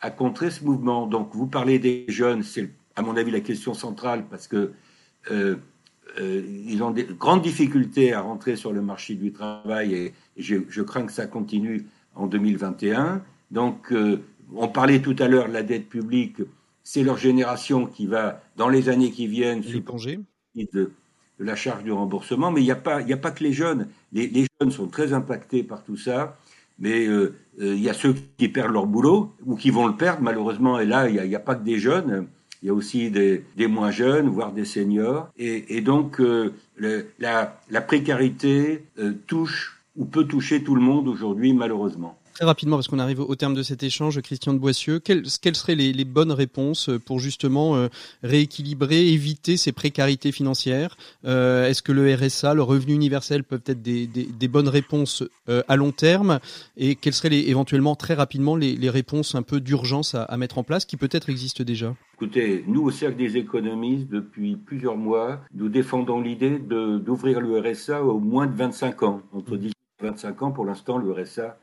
à 0.00 0.10
contrer 0.10 0.50
ce 0.50 0.64
mouvement. 0.64 1.06
Donc, 1.06 1.34
vous 1.34 1.46
parlez 1.46 1.78
des 1.78 2.06
jeunes, 2.08 2.42
c'est 2.42 2.70
à 2.96 3.02
mon 3.02 3.16
avis 3.16 3.30
la 3.30 3.40
question 3.40 3.74
centrale 3.74 4.24
parce 4.30 4.48
que 4.48 4.72
ils 5.30 6.82
ont 6.82 6.90
des 6.90 7.04
grandes 7.04 7.42
difficultés 7.42 8.14
à 8.14 8.22
rentrer 8.22 8.56
sur 8.56 8.72
le 8.72 8.80
marché 8.80 9.14
du 9.14 9.30
travail 9.30 9.94
et, 9.94 10.14
je, 10.38 10.56
je 10.70 10.80
crains 10.80 11.04
que 11.04 11.12
ça 11.12 11.26
continue 11.26 11.84
en 12.14 12.26
2021. 12.26 13.22
Donc, 13.50 13.92
euh, 13.92 14.22
on 14.54 14.68
parlait 14.68 15.00
tout 15.00 15.16
à 15.18 15.28
l'heure 15.28 15.48
de 15.48 15.52
la 15.52 15.62
dette 15.62 15.88
publique. 15.88 16.36
C'est 16.84 17.02
leur 17.02 17.18
génération 17.18 17.86
qui 17.86 18.06
va, 18.06 18.42
dans 18.56 18.68
les 18.68 18.88
années 18.88 19.10
qui 19.10 19.26
viennent, 19.26 19.62
se 19.62 19.76
de, 19.76 20.22
de, 20.72 20.90
la 21.38 21.56
charge 21.56 21.84
du 21.84 21.92
remboursement. 21.92 22.50
Mais 22.50 22.60
il 22.60 22.64
n'y 22.64 22.70
a, 22.70 22.76
pas, 22.76 23.00
a 23.00 23.16
pas 23.16 23.30
que 23.30 23.44
les 23.44 23.52
jeunes. 23.52 23.88
Les, 24.12 24.46
jeunes 24.60 24.70
sont 24.70 24.88
très 24.88 25.12
impactés 25.12 25.62
par 25.62 25.84
tout 25.84 25.96
ça. 25.96 26.36
Mais 26.78 27.06
euh, 27.06 27.34
euh, 27.60 27.74
il 27.74 27.82
y 27.82 27.90
a 27.90 27.94
ceux 27.94 28.14
qui 28.36 28.48
perdent 28.48 28.72
leur 28.72 28.86
boulot 28.86 29.34
ou 29.44 29.56
qui 29.56 29.70
vont 29.70 29.86
le 29.86 29.96
perdre, 29.96 30.22
malheureusement. 30.22 30.78
Et 30.78 30.86
là, 30.86 31.08
il 31.08 31.20
n'y 31.28 31.34
a, 31.34 31.40
pas 31.40 31.54
que 31.54 31.64
des 31.64 31.78
jeunes. 31.78 32.26
Il 32.62 32.66
y 32.66 32.70
a 32.70 32.74
aussi 32.74 33.10
des, 33.10 33.44
moins 33.68 33.90
jeunes, 33.90 34.28
voire 34.28 34.52
des 34.52 34.64
seniors. 34.64 35.28
Et, 35.36 35.80
donc, 35.80 36.20
la, 36.78 37.60
la, 37.70 37.80
précarité 37.80 38.84
touche 39.26 39.77
ou 39.98 40.06
peut 40.06 40.24
toucher 40.24 40.62
tout 40.62 40.74
le 40.76 40.80
monde 40.80 41.08
aujourd'hui, 41.08 41.52
malheureusement. 41.52 42.16
très 42.34 42.44
rapidement, 42.44 42.76
parce 42.76 42.86
qu'on 42.86 43.00
arrive 43.00 43.18
au 43.18 43.34
terme 43.34 43.54
de 43.54 43.64
cet 43.64 43.82
échange, 43.82 44.20
Christian 44.20 44.54
de 44.54 44.60
Boissieu, 44.60 45.00
quelles, 45.00 45.24
quelles 45.42 45.56
seraient 45.56 45.74
les, 45.74 45.92
les, 45.92 46.04
bonnes 46.04 46.30
réponses 46.30 46.88
pour 47.04 47.18
justement 47.18 47.74
euh, 47.74 47.88
rééquilibrer, 48.22 49.08
éviter 49.08 49.56
ces 49.56 49.72
précarités 49.72 50.30
financières? 50.30 50.96
Euh, 51.24 51.68
Est-ce 51.68 51.82
que 51.82 51.90
le 51.90 52.14
RSA, 52.14 52.54
le 52.54 52.62
revenu 52.62 52.94
universel 52.94 53.42
peuvent 53.42 53.64
être 53.66 53.82
des, 53.82 54.06
des, 54.06 54.22
des 54.22 54.48
bonnes 54.48 54.68
réponses 54.68 55.24
euh, 55.48 55.62
à 55.66 55.74
long 55.74 55.90
terme? 55.90 56.38
Et 56.76 56.94
quelles 56.94 57.12
seraient 57.12 57.30
les, 57.30 57.50
éventuellement 57.50 57.96
très 57.96 58.14
rapidement 58.14 58.54
les, 58.54 58.76
les 58.76 58.90
réponses 58.90 59.34
un 59.34 59.42
peu 59.42 59.58
d'urgence 59.58 60.14
à, 60.14 60.22
à, 60.22 60.36
mettre 60.36 60.58
en 60.58 60.62
place 60.62 60.84
qui 60.84 60.96
peut-être 60.96 61.28
existent 61.30 61.64
déjà? 61.64 61.96
Écoutez, 62.14 62.64
nous 62.68 62.82
au 62.82 62.92
Cercle 62.92 63.16
des 63.16 63.36
économistes, 63.36 64.08
depuis 64.08 64.54
plusieurs 64.54 64.96
mois, 64.96 65.40
nous 65.54 65.68
défendons 65.68 66.20
l'idée 66.20 66.60
d'ouvrir 66.60 67.40
le 67.40 67.58
RSA 67.58 68.04
au 68.04 68.20
moins 68.20 68.46
de 68.46 68.54
25 68.54 69.02
ans, 69.02 69.22
entre 69.32 69.56
18 69.56 69.70
et 69.70 69.77
25 70.00 70.42
ans. 70.42 70.50
Pour 70.52 70.64
l'instant, 70.64 70.98
le 70.98 71.12
RSA 71.12 71.58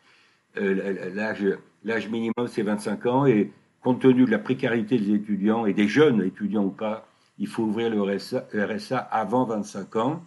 euh, 0.58 1.60
l'âge 1.84 2.10
minimum, 2.10 2.48
c'est 2.48 2.62
25 2.62 3.06
ans. 3.06 3.25
Et 3.25 3.51
compte 3.82 4.01
tenu 4.01 4.25
de 4.25 4.32
la 4.32 4.39
précarité 4.39 4.98
des 4.98 5.13
étudiants, 5.13 5.65
et 5.65 5.74
des 5.74 5.88
jeunes 5.88 6.24
étudiants 6.24 6.65
ou 6.65 6.72
pas, 6.72 7.08
il 7.38 7.48
faut 7.48 7.63
ouvrir 7.63 7.89
le 7.89 8.01
RSA, 8.01 8.48
RSA 8.54 8.98
avant 8.98 9.46
25 9.46 9.96
ans. 9.98 10.24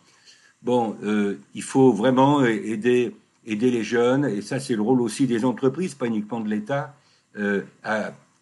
Bon, 0.62 0.97
euh, 1.03 1.38
il 1.55 1.62
faut 1.62 1.93
vraiment 1.93 2.45
aider, 2.45 3.17
aider 3.47 3.71
les 3.71 3.83
jeunes, 3.83 4.27
et 4.27 4.43
ça, 4.43 4.61
c'est 4.61 4.77
le 4.77 4.83
rôle 4.83 5.00
aussi 5.00 5.27
des 5.27 5.45
entreprises, 5.45 5.95
pas 5.95 6.07
uniquement 6.07 6.41
de 6.41 6.49
l'État. 6.49 6.95
Euh, 7.37 7.62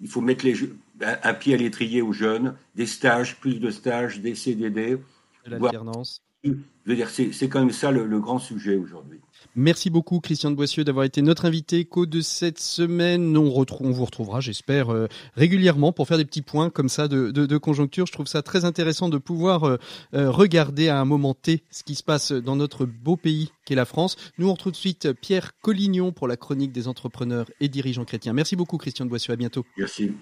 il 0.00 0.08
faut 0.08 0.20
mettre 0.20 0.44
les, 0.44 0.54
un, 1.00 1.34
pied 1.34 1.54
à 1.54 1.56
l'étrier 1.56 2.02
aux 2.02 2.12
jeunes, 2.12 2.54
des 2.74 2.86
stages, 2.86 3.36
plus 3.36 3.60
de 3.60 3.70
stages, 3.70 4.20
des 4.20 4.34
CDD. 4.34 4.98
De 5.44 5.50
l'alternance. 5.50 6.22
Je 6.44 6.52
veux 6.84 6.94
dire, 6.94 7.08
c'est 7.08 7.48
quand 7.48 7.60
même 7.60 7.70
ça 7.70 7.90
le, 7.90 8.06
le 8.06 8.20
grand 8.20 8.38
sujet 8.38 8.76
aujourd'hui. 8.76 9.20
Merci 9.58 9.88
beaucoup 9.88 10.20
Christian 10.20 10.50
de 10.50 10.54
Boissieu 10.54 10.84
d'avoir 10.84 11.06
été 11.06 11.22
notre 11.22 11.46
invité 11.46 11.86
co 11.86 12.04
de 12.04 12.20
cette 12.20 12.58
semaine. 12.58 13.34
On, 13.38 13.64
on 13.80 13.90
vous 13.90 14.04
retrouvera, 14.04 14.40
j'espère, 14.40 14.92
euh, 14.92 15.08
régulièrement 15.34 15.92
pour 15.92 16.06
faire 16.06 16.18
des 16.18 16.26
petits 16.26 16.42
points 16.42 16.68
comme 16.68 16.90
ça 16.90 17.08
de, 17.08 17.30
de, 17.30 17.46
de, 17.46 17.56
conjoncture. 17.56 18.04
Je 18.04 18.12
trouve 18.12 18.26
ça 18.26 18.42
très 18.42 18.66
intéressant 18.66 19.08
de 19.08 19.16
pouvoir 19.16 19.64
euh, 19.64 19.78
euh, 20.12 20.30
regarder 20.30 20.90
à 20.90 21.00
un 21.00 21.06
moment 21.06 21.32
T 21.32 21.64
ce 21.70 21.84
qui 21.84 21.94
se 21.94 22.02
passe 22.02 22.32
dans 22.32 22.54
notre 22.54 22.84
beau 22.84 23.16
pays 23.16 23.50
qu'est 23.64 23.74
la 23.74 23.86
France. 23.86 24.16
Nous 24.36 24.46
on 24.46 24.52
retrouve 24.52 24.72
tout 24.72 24.76
de 24.76 24.76
suite 24.76 25.12
Pierre 25.14 25.52
Collignon 25.62 26.12
pour 26.12 26.28
la 26.28 26.36
chronique 26.36 26.72
des 26.72 26.86
entrepreneurs 26.86 27.46
et 27.58 27.68
dirigeants 27.68 28.04
chrétiens. 28.04 28.34
Merci 28.34 28.56
beaucoup 28.56 28.76
Christian 28.76 29.06
de 29.06 29.10
Boissieu, 29.10 29.32
à 29.32 29.36
bientôt. 29.36 29.64
Merci. 29.78 30.12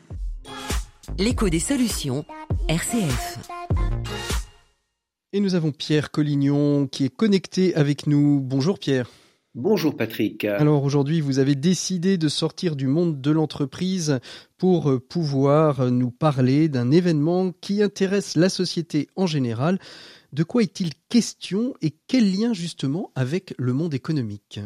L'écho 1.19 1.49
des 1.49 1.59
solutions, 1.59 2.25
RCF. 2.69 3.38
Et 5.33 5.41
nous 5.41 5.57
avons 5.57 5.73
Pierre 5.73 6.12
Collignon 6.12 6.87
qui 6.87 7.07
est 7.07 7.14
connecté 7.17 7.75
avec 7.75 8.07
nous. 8.07 8.38
Bonjour 8.41 8.79
Pierre. 8.79 9.09
Bonjour 9.54 9.96
Patrick. 9.96 10.44
Alors 10.44 10.82
aujourd'hui, 10.82 11.20
vous 11.20 11.38
avez 11.38 11.54
décidé 11.54 12.18
de 12.18 12.26
sortir 12.26 12.75
du 12.75 12.88
monde 12.88 13.20
de 13.20 13.30
l'entreprise 13.30 14.18
pour 14.58 15.00
pouvoir 15.08 15.92
nous 15.92 16.11
parler 16.11 16.68
d'un 16.68 16.90
événement 16.90 17.52
qui 17.61 17.80
intéresse 17.80 18.37
la 18.37 18.49
société 18.49 19.06
en 19.14 19.28
général. 19.28 19.78
De 20.32 20.42
quoi 20.42 20.62
est-il 20.62 20.90
question 21.08 21.73
et 21.82 21.94
quel 22.08 22.32
lien 22.37 22.52
justement 22.52 23.12
avec 23.14 23.54
le 23.56 23.73
monde 23.73 23.94
économique? 23.94 24.58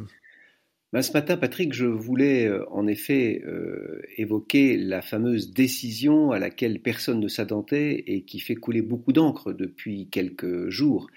Ben, 0.94 1.02
ce 1.02 1.12
matin, 1.12 1.36
Patrick, 1.36 1.74
je 1.74 1.84
voulais 1.84 2.46
euh, 2.46 2.64
en 2.70 2.86
effet 2.86 3.42
euh, 3.44 4.00
évoquer 4.16 4.78
la 4.78 5.02
fameuse 5.02 5.52
décision 5.52 6.30
à 6.30 6.38
laquelle 6.38 6.80
personne 6.80 7.20
ne 7.20 7.28
s'attendait 7.28 8.04
et 8.06 8.22
qui 8.22 8.40
fait 8.40 8.54
couler 8.54 8.80
beaucoup 8.80 9.12
d'encre 9.12 9.52
depuis 9.52 10.08
quelques 10.08 10.70
jours. 10.70 11.08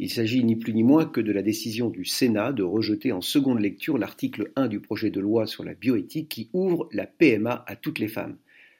Il 0.00 0.10
s'agit 0.10 0.42
ni 0.42 0.56
plus 0.56 0.74
ni 0.74 0.82
moins 0.82 1.06
que 1.06 1.20
de 1.20 1.30
la 1.30 1.42
décision 1.42 1.88
du 1.88 2.04
Sénat 2.04 2.52
de 2.52 2.64
rejeter 2.64 3.12
en 3.12 3.20
seconde 3.20 3.60
lecture 3.60 3.96
l'article 3.96 4.50
1 4.56 4.66
du 4.66 4.80
projet 4.80 5.10
de 5.10 5.20
loi 5.20 5.46
sur 5.46 5.62
la 5.62 5.74
bioéthique 5.74 6.28
qui 6.28 6.50
ouvre 6.52 6.88
la 6.92 7.06
PMA 7.06 7.64
à 7.68 7.76
toutes 7.76 8.00
les 8.00 8.08
femmes. 8.08 8.36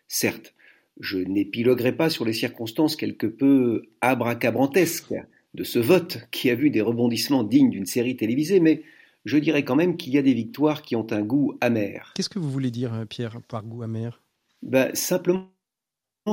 Certes, 0.09 0.55
je 0.99 1.19
n'épiloguerai 1.19 1.97
pas 1.97 2.11
sur 2.11 2.25
les 2.25 2.33
circonstances 2.33 2.97
quelque 2.97 3.29
peu 3.29 3.85
abracabrantesques 4.01 5.15
de 5.55 5.65
ce 5.65 5.79
vote 5.79 6.27
qui 6.33 6.51
a 6.51 6.57
vu 6.57 6.71
des 6.71 6.81
rebondissements 6.81 7.45
dignes 7.45 7.71
d'une 7.71 7.87
série 7.87 8.17
télévisée, 8.17 8.59
mais 8.59 8.83
je 9.25 9.39
dirais 9.39 9.65
quand 9.65 9.77
même 9.77 9.97
qu'il 9.97 10.13
y 10.13 10.19
a 10.19 10.23
des 10.23 10.35
victoires 10.35 10.83
qui 10.83 10.97
ont 10.97 11.07
un 11.13 11.23
goût 11.23 11.57
amer. 11.61 12.13
Qu'est-ce 12.17 12.29
que 12.29 12.41
vous 12.41 12.51
voulez 12.51 12.73
dire, 12.73 12.93
euh, 12.93 13.05
Pierre, 13.05 13.41
par 13.49 13.63
goût 13.65 13.83
amer? 13.83 14.21
Ben, 14.63 14.93
Simplement 14.95 15.54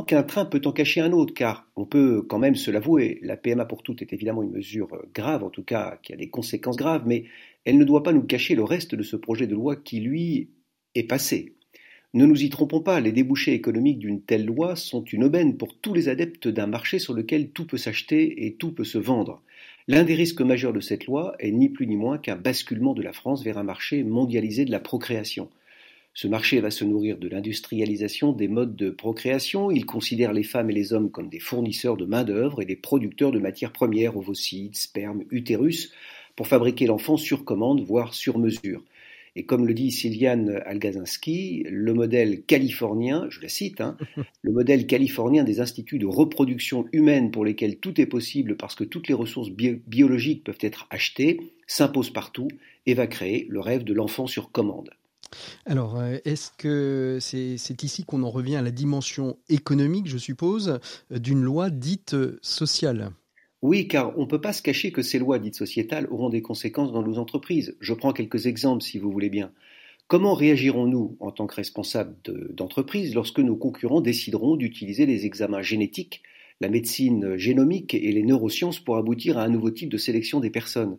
qu'un 0.07 0.23
train 0.23 0.45
peut 0.45 0.61
en 0.63 0.71
cacher 0.71 1.01
un 1.01 1.11
autre, 1.11 1.33
car 1.33 1.69
on 1.75 1.85
peut 1.85 2.21
quand 2.21 2.39
même 2.39 2.55
se 2.55 2.71
l'avouer, 2.71 3.19
la 3.21 3.35
PMA 3.35 3.65
pour 3.65 3.83
toutes 3.83 4.01
est 4.01 4.13
évidemment 4.13 4.41
une 4.41 4.51
mesure 4.51 4.87
grave, 5.13 5.43
en 5.43 5.49
tout 5.49 5.63
cas 5.63 5.99
qui 6.01 6.13
a 6.13 6.15
des 6.15 6.29
conséquences 6.29 6.77
graves, 6.77 7.03
mais 7.05 7.25
elle 7.65 7.77
ne 7.77 7.83
doit 7.83 8.01
pas 8.01 8.13
nous 8.13 8.23
cacher 8.23 8.55
le 8.55 8.63
reste 8.63 8.95
de 8.95 9.03
ce 9.03 9.17
projet 9.17 9.47
de 9.47 9.53
loi 9.55 9.75
qui, 9.75 9.99
lui, 9.99 10.49
est 10.95 11.03
passé. 11.03 11.55
Ne 12.13 12.25
nous 12.25 12.41
y 12.41 12.49
trompons 12.49 12.81
pas, 12.81 13.01
les 13.01 13.11
débouchés 13.11 13.53
économiques 13.53 13.99
d'une 13.99 14.21
telle 14.21 14.45
loi 14.45 14.77
sont 14.77 15.03
une 15.03 15.25
aubaine 15.25 15.57
pour 15.57 15.77
tous 15.77 15.93
les 15.93 16.07
adeptes 16.07 16.47
d'un 16.47 16.67
marché 16.67 16.97
sur 16.97 17.13
lequel 17.13 17.51
tout 17.51 17.67
peut 17.67 17.77
s'acheter 17.77 18.45
et 18.45 18.55
tout 18.55 18.71
peut 18.71 18.85
se 18.85 18.97
vendre. 18.97 19.43
L'un 19.87 20.03
des 20.05 20.15
risques 20.15 20.41
majeurs 20.41 20.73
de 20.73 20.79
cette 20.79 21.05
loi 21.05 21.35
est 21.39 21.51
ni 21.51 21.69
plus 21.69 21.87
ni 21.87 21.97
moins 21.97 22.17
qu'un 22.17 22.37
basculement 22.37 22.93
de 22.93 23.01
la 23.01 23.13
France 23.13 23.43
vers 23.43 23.57
un 23.57 23.63
marché 23.63 24.03
mondialisé 24.03 24.63
de 24.63 24.71
la 24.71 24.79
procréation. 24.79 25.49
Ce 26.13 26.27
marché 26.27 26.59
va 26.59 26.71
se 26.71 26.83
nourrir 26.83 27.17
de 27.17 27.29
l'industrialisation 27.29 28.33
des 28.33 28.49
modes 28.49 28.75
de 28.75 28.89
procréation. 28.89 29.71
Il 29.71 29.85
considère 29.85 30.33
les 30.33 30.43
femmes 30.43 30.69
et 30.69 30.73
les 30.73 30.91
hommes 30.91 31.09
comme 31.09 31.29
des 31.29 31.39
fournisseurs 31.39 31.95
de 31.95 32.05
main-d'œuvre 32.05 32.61
et 32.61 32.65
des 32.65 32.75
producteurs 32.75 33.31
de 33.31 33.39
matières 33.39 33.71
premières, 33.71 34.17
ovocytes, 34.17 34.75
sperme, 34.75 35.23
utérus, 35.31 35.93
pour 36.35 36.47
fabriquer 36.47 36.85
l'enfant 36.85 37.15
sur 37.15 37.45
commande, 37.45 37.81
voire 37.81 38.13
sur 38.13 38.39
mesure. 38.39 38.83
Et 39.37 39.45
comme 39.45 39.65
le 39.65 39.73
dit 39.73 39.91
Sylviane 39.91 40.61
Algazinski, 40.65 41.63
le 41.69 41.93
modèle 41.93 42.43
californien, 42.43 43.27
je 43.29 43.39
la 43.39 43.47
cite, 43.47 43.79
hein, 43.79 43.95
le 44.41 44.51
modèle 44.51 44.87
californien 44.87 45.45
des 45.45 45.61
instituts 45.61 45.99
de 45.99 46.05
reproduction 46.05 46.85
humaine 46.91 47.31
pour 47.31 47.45
lesquels 47.45 47.77
tout 47.77 48.01
est 48.01 48.05
possible 48.05 48.57
parce 48.57 48.75
que 48.75 48.83
toutes 48.83 49.07
les 49.07 49.13
ressources 49.13 49.49
biologiques 49.49 50.43
peuvent 50.43 50.57
être 50.59 50.87
achetées, 50.89 51.39
s'impose 51.67 52.09
partout 52.09 52.49
et 52.85 52.93
va 52.93 53.07
créer 53.07 53.47
le 53.49 53.61
rêve 53.61 53.85
de 53.85 53.93
l'enfant 53.93 54.27
sur 54.27 54.51
commande. 54.51 54.89
Alors, 55.65 55.97
euh, 55.97 56.17
est-ce 56.25 56.51
que 56.57 57.17
c'est 57.21 57.83
ici 57.83 58.03
qu'on 58.03 58.23
en 58.23 58.29
revient 58.29 58.55
à 58.57 58.61
la 58.61 58.71
dimension 58.71 59.37
économique, 59.49 60.07
je 60.07 60.17
suppose, 60.17 60.79
d'une 61.09 61.41
loi 61.41 61.69
dite 61.69 62.15
sociale? 62.41 63.11
Oui, 63.61 63.87
car 63.87 64.17
on 64.17 64.21
ne 64.21 64.27
peut 64.27 64.41
pas 64.41 64.53
se 64.53 64.61
cacher 64.63 64.91
que 64.91 65.03
ces 65.03 65.19
lois 65.19 65.37
dites 65.37 65.55
sociétales 65.55 66.07
auront 66.09 66.29
des 66.29 66.41
conséquences 66.41 66.91
dans 66.91 67.03
nos 67.03 67.19
entreprises. 67.19 67.77
Je 67.79 67.93
prends 67.93 68.11
quelques 68.11 68.47
exemples 68.47 68.83
si 68.83 68.97
vous 68.97 69.11
voulez 69.11 69.29
bien. 69.29 69.51
Comment 70.07 70.33
réagirons-nous 70.33 71.15
en 71.19 71.31
tant 71.31 71.47
que 71.47 71.55
responsables 71.55 72.15
d'entreprise 72.49 73.13
lorsque 73.13 73.39
nos 73.39 73.55
concurrents 73.55 74.01
décideront 74.01 74.57
d'utiliser 74.57 75.05
les 75.05 75.25
examens 75.25 75.61
génétiques, 75.61 76.23
la 76.59 76.69
médecine 76.69 77.37
génomique 77.37 77.93
et 77.93 78.11
les 78.11 78.23
neurosciences 78.23 78.79
pour 78.79 78.97
aboutir 78.97 79.37
à 79.37 79.43
un 79.43 79.49
nouveau 79.49 79.71
type 79.71 79.89
de 79.89 79.97
sélection 79.97 80.39
des 80.39 80.49
personnes? 80.49 80.97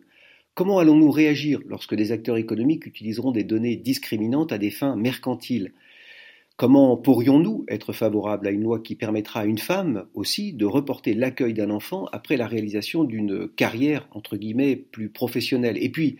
Comment 0.55 0.77
allons-nous 0.77 1.09
réagir 1.09 1.61
lorsque 1.67 1.95
des 1.95 2.11
acteurs 2.11 2.37
économiques 2.37 2.85
utiliseront 2.85 3.31
des 3.31 3.43
données 3.43 3.75
discriminantes 3.75 4.51
à 4.51 4.59
des 4.59 4.69
fins 4.69 4.95
mercantiles? 4.95 5.73
Comment 6.57 6.95
pourrions-nous 6.95 7.65
être 7.67 7.91
favorables 7.91 8.45
à 8.45 8.51
une 8.51 8.61
loi 8.61 8.79
qui 8.79 8.93
permettra 8.95 9.39
à 9.39 9.45
une 9.45 9.57
femme 9.57 10.05
aussi 10.13 10.53
de 10.53 10.65
reporter 10.65 11.15
l'accueil 11.15 11.55
d'un 11.55 11.71
enfant 11.71 12.05
après 12.11 12.37
la 12.37 12.45
réalisation 12.45 13.03
d'une 13.03 13.47
carrière 13.47 14.07
entre 14.11 14.37
guillemets 14.37 14.75
plus 14.75 15.09
professionnelle? 15.09 15.83
Et 15.83 15.89
puis, 15.89 16.17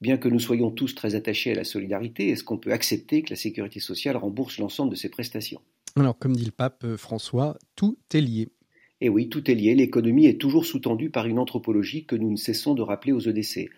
bien 0.00 0.16
que 0.16 0.28
nous 0.28 0.40
soyons 0.40 0.70
tous 0.70 0.94
très 0.94 1.14
attachés 1.14 1.52
à 1.52 1.54
la 1.54 1.64
solidarité, 1.64 2.30
est-ce 2.30 2.42
qu'on 2.42 2.56
peut 2.56 2.72
accepter 2.72 3.20
que 3.20 3.30
la 3.30 3.36
sécurité 3.36 3.80
sociale 3.80 4.16
rembourse 4.16 4.58
l'ensemble 4.58 4.92
de 4.92 4.96
ses 4.96 5.10
prestations? 5.10 5.60
Alors, 5.96 6.18
comme 6.18 6.34
dit 6.34 6.46
le 6.46 6.50
pape 6.50 6.84
euh, 6.84 6.96
François, 6.96 7.58
tout 7.76 7.98
est 8.14 8.20
lié. 8.20 8.48
Et 9.04 9.10
oui, 9.10 9.28
tout 9.28 9.50
est 9.50 9.54
lié. 9.54 9.74
L'économie 9.74 10.24
est 10.24 10.40
toujours 10.40 10.64
sous-tendue 10.64 11.10
par 11.10 11.26
une 11.26 11.38
anthropologie 11.38 12.06
que 12.06 12.16
nous 12.16 12.30
ne 12.30 12.36
cessons 12.36 12.72
de 12.72 12.80
rappeler 12.80 13.12
aux 13.12 13.20
EDC. 13.20 13.68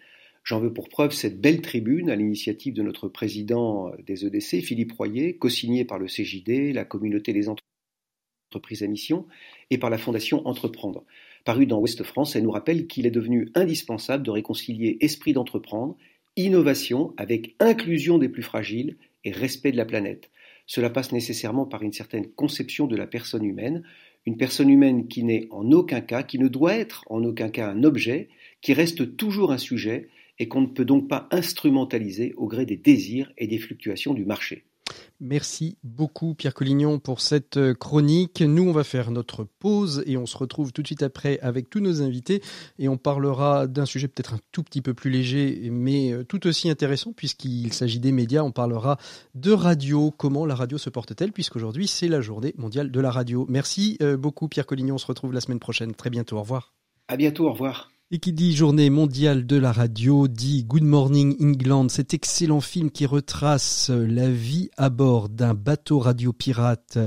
J'en 0.45 0.61
veux 0.61 0.73
pour 0.73 0.89
preuve 0.89 1.11
cette 1.11 1.41
belle 1.41 1.63
tribune 1.63 2.11
à 2.11 2.15
l'initiative 2.15 2.75
de 2.75 2.83
notre 2.85 3.09
président 3.09 3.91
des 4.07 4.25
EDC, 4.25 4.63
Philippe 4.63 4.93
Royer, 4.93 5.37
co-signée 5.37 5.85
par 5.85 5.99
le 5.99 6.07
CJD, 6.07 6.73
la 6.73 6.85
communauté 6.85 7.33
des 7.33 7.49
entreprises 7.49 8.85
à 8.85 8.87
mission 8.87 9.27
et 9.71 9.79
par 9.79 9.91
la 9.91 9.99
fondation 9.99 10.47
Entreprendre. 10.47 11.05
Parue 11.45 11.67
dans 11.67 11.81
Ouest 11.81 12.05
France, 12.05 12.37
elle 12.37 12.45
nous 12.45 12.53
rappelle 12.53 12.87
qu'il 12.87 13.05
est 13.05 13.11
devenu 13.11 13.51
indispensable 13.57 14.23
de 14.23 14.31
réconcilier 14.31 14.97
esprit 15.01 15.33
d'entreprendre, 15.33 15.97
innovation 16.37 17.15
avec 17.17 17.57
inclusion 17.59 18.19
des 18.19 18.29
plus 18.29 18.45
fragiles 18.45 18.97
et 19.25 19.33
respect 19.33 19.73
de 19.73 19.77
la 19.77 19.87
planète. 19.87 20.31
Cela 20.67 20.89
passe 20.89 21.11
nécessairement 21.11 21.67
par 21.67 21.83
une 21.83 21.93
certaine 21.93 22.29
conception 22.29 22.87
de 22.87 22.95
la 22.95 23.09
personne 23.09 23.45
humaine, 23.45 23.83
une 24.27 24.37
personne 24.37 24.71
humaine 24.71 25.09
qui 25.09 25.23
n'est 25.23 25.47
en 25.51 25.71
aucun 25.71 26.01
cas, 26.01 26.23
qui 26.23 26.39
ne 26.39 26.49
doit 26.49 26.75
être 26.75 27.05
en 27.09 27.23
aucun 27.25 27.49
cas 27.49 27.71
un 27.71 27.85
objet, 27.85 28.29
qui 28.61 28.75
reste 28.75 29.17
toujours 29.17 29.53
un 29.53 29.59
sujet 29.59 30.09
et 30.39 30.49
qu'on 30.49 30.61
ne 30.61 30.67
peut 30.67 30.85
donc 30.85 31.09
pas 31.09 31.29
instrumentaliser 31.31 32.35
au 32.37 32.47
gré 32.47 32.67
des 32.67 32.77
désirs 32.77 33.33
et 33.39 33.47
des 33.47 33.59
fluctuations 33.59 34.15
du 34.15 34.25
marché. 34.25 34.65
Merci 35.21 35.79
beaucoup 35.83 36.35
Pierre 36.35 36.53
Collignon 36.53 36.99
pour 36.99 37.21
cette 37.21 37.57
euh, 37.57 37.75
chronique. 37.75 38.43
Nous, 38.43 38.69
on 38.69 38.73
va 38.73 38.85
faire 38.85 39.11
notre 39.11 39.45
pause 39.45 40.03
et 40.07 40.17
on 40.17 40.27
se 40.27 40.37
retrouve 40.37 40.73
tout 40.73 40.83
de 40.83 40.87
suite 40.87 41.03
après 41.03 41.39
avec 41.41 41.71
tous 41.71 41.81
nos 41.81 42.03
invités 42.03 42.43
et 42.79 42.89
on 42.89 42.99
parlera 42.99 43.67
d'un 43.67 43.87
sujet 43.87 44.09
peut-être 44.09 44.35
un 44.35 44.41
tout 44.53 44.63
petit 44.63 44.83
peu 44.83 44.93
plus 44.93 45.11
léger 45.11 45.69
mais 45.71 46.13
euh, 46.13 46.23
tout 46.23 46.47
aussi 46.47 46.69
intéressant 46.69 47.13
puisqu'il 47.13 47.73
s'agit 47.73 48.01
des 48.01 48.13
médias. 48.13 48.43
On 48.43 48.53
parlera 48.53 48.99
de 49.35 49.53
radio, 49.53 50.11
comment 50.11 50.45
la 50.45 50.55
radio 50.55 50.77
se 50.77 50.91
porte-t-elle 50.91 51.33
puisqu'aujourd'hui 51.33 51.87
c'est 51.87 52.09
la 52.09 52.21
journée 52.21 52.55
mondiale 52.59 52.91
de 52.91 53.01
la 53.01 53.11
radio. 53.11 53.47
Merci 53.49 53.97
euh, 54.03 54.17
beaucoup 54.17 54.49
Pierre 54.49 54.67
Collignon. 54.67 54.97
On 54.97 54.99
se 54.99 55.07
retrouve 55.07 55.33
la 55.33 55.41
semaine 55.41 55.61
prochaine. 55.61 55.95
Très 55.95 56.11
bientôt. 56.11 56.37
Au 56.37 56.41
revoir. 56.41 56.75
À 57.09 57.17
bientôt. 57.17 57.47
Au 57.47 57.53
revoir. 57.53 57.91
Et 58.13 58.21
qui 58.21 58.33
dit 58.33 58.55
journée 58.55 58.89
mondiale 58.89 59.47
de 59.47 59.57
la 59.57 59.73
radio 59.73 60.29
dit 60.29 60.63
Good 60.63 60.85
Morning 60.85 61.35
England, 61.43 61.89
cet 61.89 62.15
excellent 62.15 62.61
film 62.61 62.93
qui 62.93 63.05
retrace 63.05 63.91
la 63.91 64.31
vie 64.31 64.71
à 64.77 64.91
bord 64.91 65.29
d'un 65.29 65.55
bateau 65.55 65.99
radio 65.99 66.33
pirate 66.33 66.99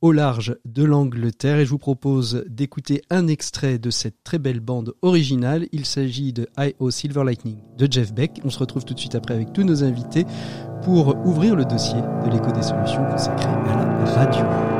au 0.00 0.10
large 0.10 0.56
de 0.64 0.82
l'Angleterre. 0.82 1.60
Et 1.60 1.64
je 1.64 1.70
vous 1.70 1.78
propose 1.78 2.44
d'écouter 2.48 3.02
un 3.08 3.28
extrait 3.28 3.78
de 3.78 3.90
cette 3.90 4.24
très 4.24 4.40
belle 4.40 4.58
bande 4.58 4.94
originale. 5.00 5.68
Il 5.70 5.86
s'agit 5.86 6.32
de 6.32 6.48
I.O. 6.58 6.90
Silver 6.90 7.22
Lightning 7.22 7.58
de 7.76 7.86
Jeff 7.88 8.12
Beck. 8.12 8.40
On 8.42 8.50
se 8.50 8.58
retrouve 8.58 8.84
tout 8.84 8.94
de 8.94 8.98
suite 8.98 9.14
après 9.14 9.34
avec 9.34 9.52
tous 9.52 9.62
nos 9.62 9.84
invités 9.84 10.24
pour 10.82 11.24
ouvrir 11.24 11.54
le 11.54 11.66
dossier 11.66 12.00
de 12.24 12.30
l'écho 12.32 12.50
des 12.50 12.62
solutions 12.62 13.04
consacré 13.04 13.46
à 13.46 13.76
la 13.76 14.04
radio. 14.10 14.77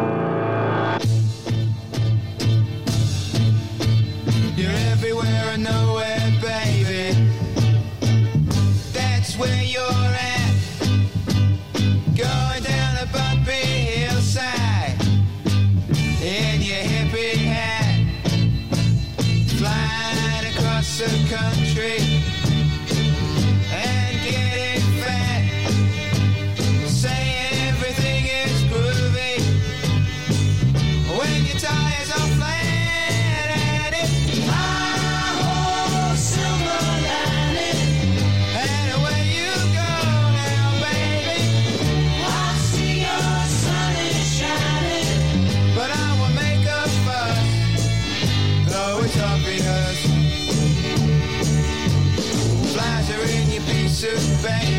L'écho 54.00 54.77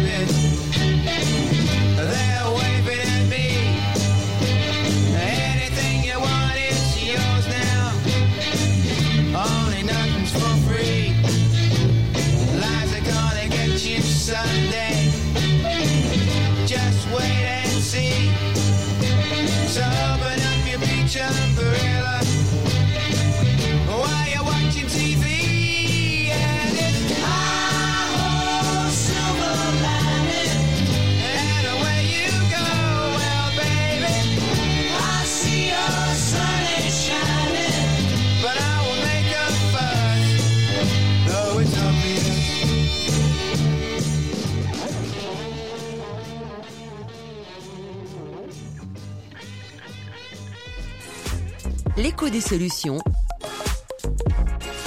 des 52.29 52.41
solutions. 52.41 52.99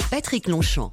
Patrick 0.09 0.47
Longchamp. 0.47 0.91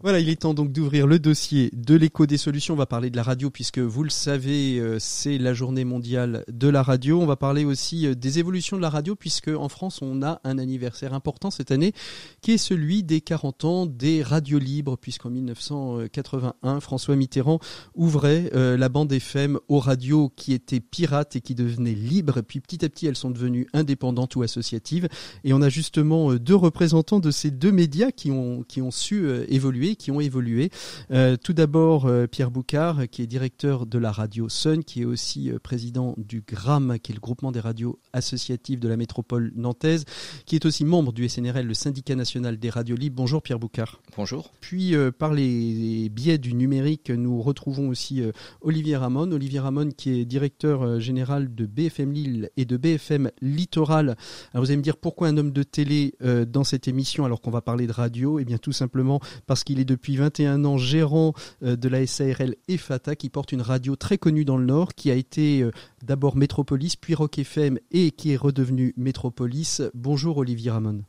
Voilà, 0.00 0.20
il 0.20 0.28
est 0.28 0.42
temps 0.42 0.54
donc 0.54 0.70
d'ouvrir 0.70 1.08
le 1.08 1.18
dossier 1.18 1.70
de 1.72 1.96
l'écho 1.96 2.24
des 2.24 2.36
solutions. 2.36 2.74
On 2.74 2.76
va 2.76 2.86
parler 2.86 3.10
de 3.10 3.16
la 3.16 3.24
radio 3.24 3.50
puisque 3.50 3.80
vous 3.80 4.04
le 4.04 4.10
savez, 4.10 4.78
euh, 4.78 5.00
c'est 5.00 5.38
la 5.38 5.54
journée 5.54 5.84
mondiale 5.84 6.44
de 6.46 6.68
la 6.68 6.84
radio. 6.84 7.20
On 7.20 7.26
va 7.26 7.34
parler 7.34 7.64
aussi 7.64 8.06
euh, 8.06 8.14
des 8.14 8.38
évolutions 8.38 8.76
de 8.76 8.82
la 8.82 8.90
radio 8.90 9.16
puisque 9.16 9.48
en 9.48 9.68
France, 9.68 10.00
on 10.00 10.22
a 10.22 10.40
un 10.44 10.58
anniversaire 10.58 11.14
important 11.14 11.50
cette 11.50 11.72
année 11.72 11.94
qui 12.42 12.52
est 12.52 12.58
celui 12.58 13.02
des 13.02 13.20
40 13.20 13.64
ans 13.64 13.86
des 13.86 14.22
radios 14.22 14.60
libres 14.60 14.96
puisqu'en 14.96 15.30
1981, 15.30 16.78
François 16.78 17.16
Mitterrand 17.16 17.58
ouvrait 17.96 18.52
euh, 18.54 18.76
la 18.76 18.88
bande 18.88 19.10
FM 19.10 19.58
aux 19.66 19.80
radios 19.80 20.30
qui 20.36 20.52
étaient 20.52 20.78
pirates 20.78 21.34
et 21.34 21.40
qui 21.40 21.56
devenaient 21.56 21.90
libres. 21.94 22.42
Puis 22.42 22.60
petit 22.60 22.84
à 22.84 22.88
petit, 22.88 23.08
elles 23.08 23.16
sont 23.16 23.32
devenues 23.32 23.66
indépendantes 23.72 24.36
ou 24.36 24.42
associatives. 24.42 25.08
Et 25.42 25.52
on 25.52 25.60
a 25.60 25.68
justement 25.68 26.34
deux 26.34 26.54
représentants 26.54 27.18
de 27.18 27.32
ces 27.32 27.50
deux 27.50 27.72
médias 27.72 28.12
qui 28.12 28.30
ont, 28.30 28.62
qui 28.62 28.80
ont 28.80 28.92
su 28.92 29.28
évoluer 29.48 29.87
qui 29.96 30.10
ont 30.10 30.20
évolué. 30.20 30.70
Euh, 31.10 31.36
tout 31.36 31.52
d'abord, 31.52 32.06
euh, 32.06 32.26
Pierre 32.26 32.50
Boucard, 32.50 33.08
qui 33.10 33.22
est 33.22 33.26
directeur 33.26 33.86
de 33.86 33.98
la 33.98 34.12
radio 34.12 34.48
Sun, 34.48 34.84
qui 34.84 35.02
est 35.02 35.04
aussi 35.04 35.50
euh, 35.50 35.58
président 35.58 36.14
du 36.16 36.42
GRAM, 36.46 36.98
qui 37.02 37.12
est 37.12 37.14
le 37.14 37.20
groupement 37.20 37.52
des 37.52 37.60
radios 37.60 37.98
associatives 38.12 38.80
de 38.80 38.88
la 38.88 38.96
métropole 38.96 39.52
nantaise, 39.56 40.04
qui 40.46 40.56
est 40.56 40.64
aussi 40.66 40.84
membre 40.84 41.12
du 41.12 41.28
SNRL, 41.28 41.66
le 41.66 41.74
syndicat 41.74 42.14
national 42.14 42.58
des 42.58 42.70
radios 42.70 42.96
libres. 42.96 43.16
Bonjour 43.16 43.42
Pierre 43.42 43.58
Boucard. 43.58 44.00
Bonjour. 44.16 44.52
Puis, 44.60 44.94
par 45.18 45.32
les 45.32 46.08
biais 46.08 46.38
du 46.38 46.54
numérique, 46.54 47.10
nous 47.10 47.40
retrouvons 47.42 47.88
aussi 47.88 48.22
Olivier 48.60 48.96
Ramon. 48.96 49.30
Olivier 49.32 49.60
Ramon, 49.60 49.90
qui 49.90 50.20
est 50.20 50.24
directeur 50.24 51.00
général 51.00 51.54
de 51.54 51.66
BFM 51.66 52.12
Lille 52.12 52.50
et 52.56 52.64
de 52.64 52.76
BFM 52.76 53.30
Littoral. 53.40 54.16
Alors 54.52 54.64
vous 54.64 54.70
allez 54.70 54.76
me 54.76 54.82
dire 54.82 54.96
pourquoi 54.96 55.28
un 55.28 55.36
homme 55.36 55.52
de 55.52 55.62
télé 55.62 56.14
dans 56.46 56.64
cette 56.64 56.88
émission 56.88 57.24
alors 57.24 57.40
qu'on 57.40 57.50
va 57.50 57.60
parler 57.60 57.86
de 57.86 57.92
radio? 57.92 58.38
Eh 58.38 58.44
bien 58.44 58.58
tout 58.58 58.72
simplement 58.72 59.20
parce 59.46 59.64
qu'il 59.64 59.77
il 59.78 59.82
est 59.82 59.84
depuis 59.84 60.16
21 60.16 60.64
ans 60.64 60.76
gérant 60.76 61.34
euh, 61.62 61.76
de 61.76 61.88
la 61.88 62.04
SARL 62.04 62.56
EFATA 62.66 63.14
qui 63.14 63.30
porte 63.30 63.52
une 63.52 63.62
radio 63.62 63.94
très 63.94 64.18
connue 64.18 64.44
dans 64.44 64.56
le 64.56 64.66
Nord 64.66 64.94
qui 64.94 65.08
a 65.08 65.14
été 65.14 65.62
euh, 65.62 65.70
d'abord 66.02 66.36
Métropolis 66.36 66.96
puis 66.96 67.14
Rock 67.14 67.38
FM 67.38 67.78
et 67.92 68.10
qui 68.10 68.32
est 68.32 68.36
redevenu 68.36 68.92
Métropolis. 68.96 69.82
Bonjour 69.94 70.38
Olivier 70.38 70.72
Ramon. 70.72 71.04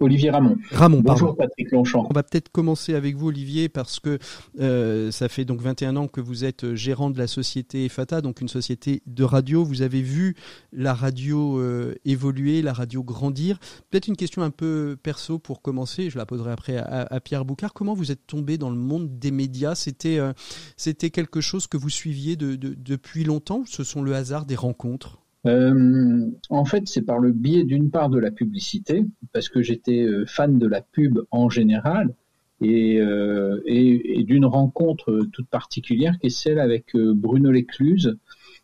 Olivier 0.00 0.30
Ramon. 0.30 0.56
Ramon, 0.72 1.00
Bonjour 1.02 1.36
Patrick 1.36 1.70
Longchamp. 1.70 2.06
On 2.10 2.12
va 2.12 2.24
peut-être 2.24 2.50
commencer 2.50 2.94
avec 2.94 3.14
vous 3.14 3.28
Olivier 3.28 3.68
parce 3.68 4.00
que 4.00 4.18
euh, 4.58 5.12
ça 5.12 5.28
fait 5.28 5.44
donc 5.44 5.60
21 5.60 5.94
ans 5.94 6.08
que 6.08 6.20
vous 6.20 6.44
êtes 6.44 6.74
gérant 6.74 7.10
de 7.10 7.18
la 7.18 7.28
société 7.28 7.88
FATA, 7.88 8.20
donc 8.20 8.40
une 8.40 8.48
société 8.48 9.02
de 9.06 9.22
radio. 9.22 9.64
Vous 9.64 9.82
avez 9.82 10.02
vu 10.02 10.34
la 10.72 10.94
radio 10.94 11.60
euh, 11.60 11.94
évoluer, 12.04 12.60
la 12.60 12.72
radio 12.72 13.04
grandir. 13.04 13.58
Peut-être 13.90 14.08
une 14.08 14.16
question 14.16 14.42
un 14.42 14.50
peu 14.50 14.96
perso 15.00 15.38
pour 15.38 15.62
commencer, 15.62 16.10
je 16.10 16.18
la 16.18 16.26
poserai 16.26 16.50
après 16.50 16.76
à, 16.76 17.20
Pierre 17.20 17.44
Boucard. 17.44 17.72
Comment 17.72 17.94
vous 17.94 18.10
êtes 18.10 18.26
tombé 18.26 18.58
dans 18.58 18.70
le 18.70 18.76
monde 18.76 19.20
des 19.20 19.30
médias? 19.30 19.76
C'était 19.76 20.18
euh, 20.18 20.32
c'était 20.76 21.10
quelque 21.10 21.40
chose 21.40 21.68
que 21.68 21.76
vous 21.76 21.90
suiviez 21.90 22.36
depuis 22.36 23.22
longtemps 23.22 23.62
Ce 23.64 23.84
sont 23.84 24.02
le 24.02 24.14
hasard 24.14 24.44
des 24.44 24.56
rencontres? 24.56 25.23
Euh, 25.46 26.30
en 26.48 26.64
fait, 26.64 26.88
c'est 26.88 27.02
par 27.02 27.18
le 27.18 27.32
biais 27.32 27.64
d'une 27.64 27.90
part 27.90 28.08
de 28.08 28.18
la 28.18 28.30
publicité, 28.30 29.04
parce 29.32 29.48
que 29.48 29.62
j'étais 29.62 30.02
euh, 30.02 30.24
fan 30.26 30.58
de 30.58 30.66
la 30.66 30.80
pub 30.80 31.18
en 31.30 31.48
général, 31.48 32.14
et, 32.60 32.98
euh, 33.00 33.60
d'une 34.24 34.46
rencontre 34.46 35.26
toute 35.32 35.48
particulière 35.48 36.18
qui 36.18 36.28
est 36.28 36.30
celle 36.30 36.58
avec 36.58 36.96
Bruno 36.96 37.50
Lécluse 37.50 38.16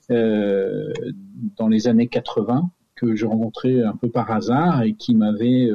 dans 0.09 1.69
les 1.69 1.87
années 1.87 2.09
80, 2.09 2.71
que 2.97 3.15
je 3.15 3.27
rencontrais 3.27 3.83
un 3.83 3.95
peu 3.95 4.09
par 4.09 4.31
hasard 4.31 4.83
et 4.83 4.95
qui 4.95 5.15
m'avait 5.15 5.71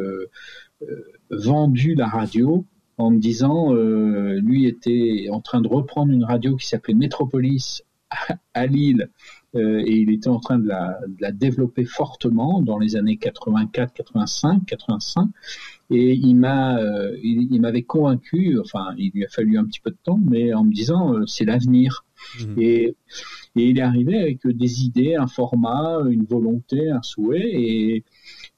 vendu 1.29 1.95
la 1.95 2.07
radio 2.07 2.65
en 2.97 3.11
me 3.11 3.19
disant, 3.19 3.73
lui 3.73 4.65
était 4.65 5.27
en 5.29 5.39
train 5.39 5.61
de 5.61 5.67
reprendre 5.67 6.11
une 6.11 6.25
radio 6.25 6.55
qui 6.55 6.67
s'appelait 6.67 6.95
Métropolis 6.95 7.83
à 8.53 8.65
Lille 8.65 9.09
euh, 9.55 9.83
et 9.85 9.95
il 9.97 10.11
était 10.11 10.27
en 10.27 10.39
train 10.39 10.59
de 10.59 10.67
la, 10.67 10.99
de 11.07 11.21
la, 11.21 11.31
développer 11.31 11.85
fortement 11.85 12.61
dans 12.61 12.77
les 12.77 12.95
années 12.95 13.17
84, 13.17 13.93
85, 13.93 14.65
85. 14.65 15.29
Et 15.91 16.13
il 16.13 16.35
m'a, 16.35 16.79
il, 17.21 17.61
m'avait 17.61 17.83
convaincu. 17.83 18.59
Enfin, 18.59 18.95
il 18.97 19.11
lui 19.13 19.23
a 19.23 19.29
fallu 19.29 19.57
un 19.57 19.65
petit 19.65 19.79
peu 19.79 19.91
de 19.91 19.97
temps, 20.03 20.19
mais 20.23 20.53
en 20.53 20.63
me 20.63 20.73
disant 20.73 21.25
c'est 21.27 21.45
l'avenir. 21.45 22.05
Mmh. 22.39 22.59
Et, 22.59 22.95
et 23.55 23.69
il 23.69 23.77
est 23.77 23.83
arrivé 23.83 24.19
avec 24.19 24.47
des 24.47 24.83
idées, 24.83 25.15
un 25.15 25.27
format, 25.27 25.99
une 26.09 26.25
volonté, 26.25 26.89
un 26.89 27.01
souhait. 27.01 27.51
Et, 27.53 28.03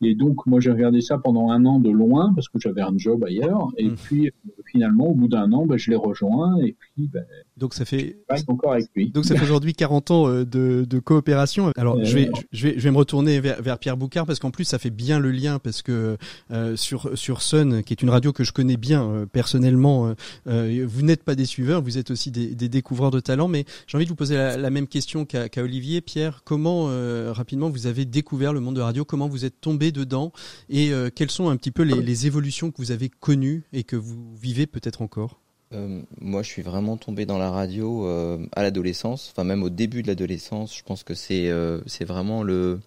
et 0.02 0.16
donc, 0.16 0.46
moi, 0.46 0.60
j'ai 0.60 0.72
regardé 0.72 1.02
ça 1.02 1.18
pendant 1.18 1.50
un 1.50 1.66
an 1.66 1.80
de 1.80 1.90
loin 1.90 2.34
parce 2.34 2.48
que 2.50 2.60
j'avais 2.60 2.82
un 2.82 2.98
job 2.98 3.24
ailleurs. 3.24 3.70
Et 3.78 3.90
mmh. 3.90 3.96
puis, 3.96 4.32
finalement, 4.72 5.08
au 5.08 5.16
bout 5.16 5.28
d'un 5.28 5.52
an, 5.52 5.66
ben, 5.66 5.78
je 5.78 5.92
l'ai 5.92 5.98
rejoint. 5.98 6.58
Et 6.62 6.76
puis, 6.80 7.08
ben, 7.08 7.26
donc 7.58 7.74
ça 7.74 7.86
fait 7.86 8.18
encore 8.48 8.74
avec 8.74 8.88
lui. 8.96 9.10
Donc 9.10 9.26
ça 9.26 9.36
fait 9.36 9.44
aujourd'hui 9.44 9.74
40 9.74 10.12
ans 10.12 10.28
euh, 10.28 10.46
de, 10.46 10.86
de 10.88 11.00
coopération. 11.00 11.72
Alors 11.76 12.04
je 12.04 12.14
vais 12.14 12.30
je 12.52 12.68
vais 12.68 12.74
je 12.78 12.84
vais 12.84 12.92
me 12.92 12.98
retourner 12.98 13.40
vers, 13.40 13.62
vers 13.62 13.80
Pierre 13.80 13.98
Boucard 13.98 14.26
parce 14.26 14.40
qu'en 14.40 14.52
plus 14.52 14.64
ça 14.64 14.78
fait 14.78 14.92
bien 14.92 15.20
le 15.20 15.32
lien 15.32 15.58
parce 15.60 15.82
que 15.82 16.18
euh, 16.52 16.76
sur 16.76 17.18
sur 17.18 17.42
Sun 17.42 17.84
qui 17.84 17.94
est 17.94 18.02
une 18.02 18.12
radio 18.12 18.32
que 18.32 18.44
je 18.44 18.52
connais 18.52 18.78
bien 18.78 19.04
euh, 19.04 19.26
personnellement, 19.26 20.14
vous 20.46 21.02
n'êtes 21.02 21.24
pas 21.24 21.36
des 21.36 21.46
suiveurs, 21.46 21.82
vous 21.82 21.98
êtes 21.98 22.12
aussi 22.12 22.32
des, 22.32 22.54
des 22.54 22.70
découvreurs 22.70 23.12
de 23.12 23.20
talent. 23.20 23.48
Mais 23.48 23.66
j'ai 23.88 23.98
envie 23.98 24.06
de 24.06 24.10
vous 24.10 24.16
poser 24.16 24.36
la, 24.36 24.70
même 24.70 24.88
question 24.88 25.26
qu'à 25.26 25.50
Olivier. 25.58 26.02
Pierre, 26.02 26.42
comment 26.44 26.86
rapidement 27.32 27.70
vous 27.70 27.88
avez 27.88 28.06
découvert 28.06 28.54
le 28.54 28.60
monde 28.60 28.76
de 28.76 28.82
radio? 28.82 29.06
Comment 29.06 29.28
vous 29.28 29.46
êtes 29.46 29.60
tombé 29.60 29.92
dedans? 29.92 30.32
Et 30.70 30.92
quelles 31.16 31.32
sont 31.32 31.50
un 31.50 31.58
petit 31.58 31.72
peu 31.72 31.84
les, 31.84 32.02
les 32.02 32.28
évolutions 32.28 32.72
que 32.72 32.78
vous 32.78 32.92
avez 32.92 33.10
connues 33.10 33.64
et 33.74 33.84
que 33.84 33.96
vous 33.96 34.36
vivez 34.36 34.68
peut-être 34.68 35.02
encore? 35.02 35.40
Euh, 35.74 36.02
moi, 36.22 36.44
je 36.44 36.48
suis 36.48 36.62
vraiment 36.62 36.98
tombé 36.98 37.26
dans 37.26 37.38
la 37.38 37.52
radio 37.52 38.08
euh, 38.08 38.38
à 38.56 38.64
l'adolescence, 38.64 39.32
enfin 39.32 39.44
même 39.44 39.64
au 39.64 39.70
début 39.70 40.02
de 40.02 40.08
l'adolescence. 40.08 40.76
Je 40.76 40.84
pense 40.84 41.04
que 41.04 41.14
c'est 41.14 41.50
euh, 41.50 41.82
vraiment 42.02 42.44
le 42.44 42.80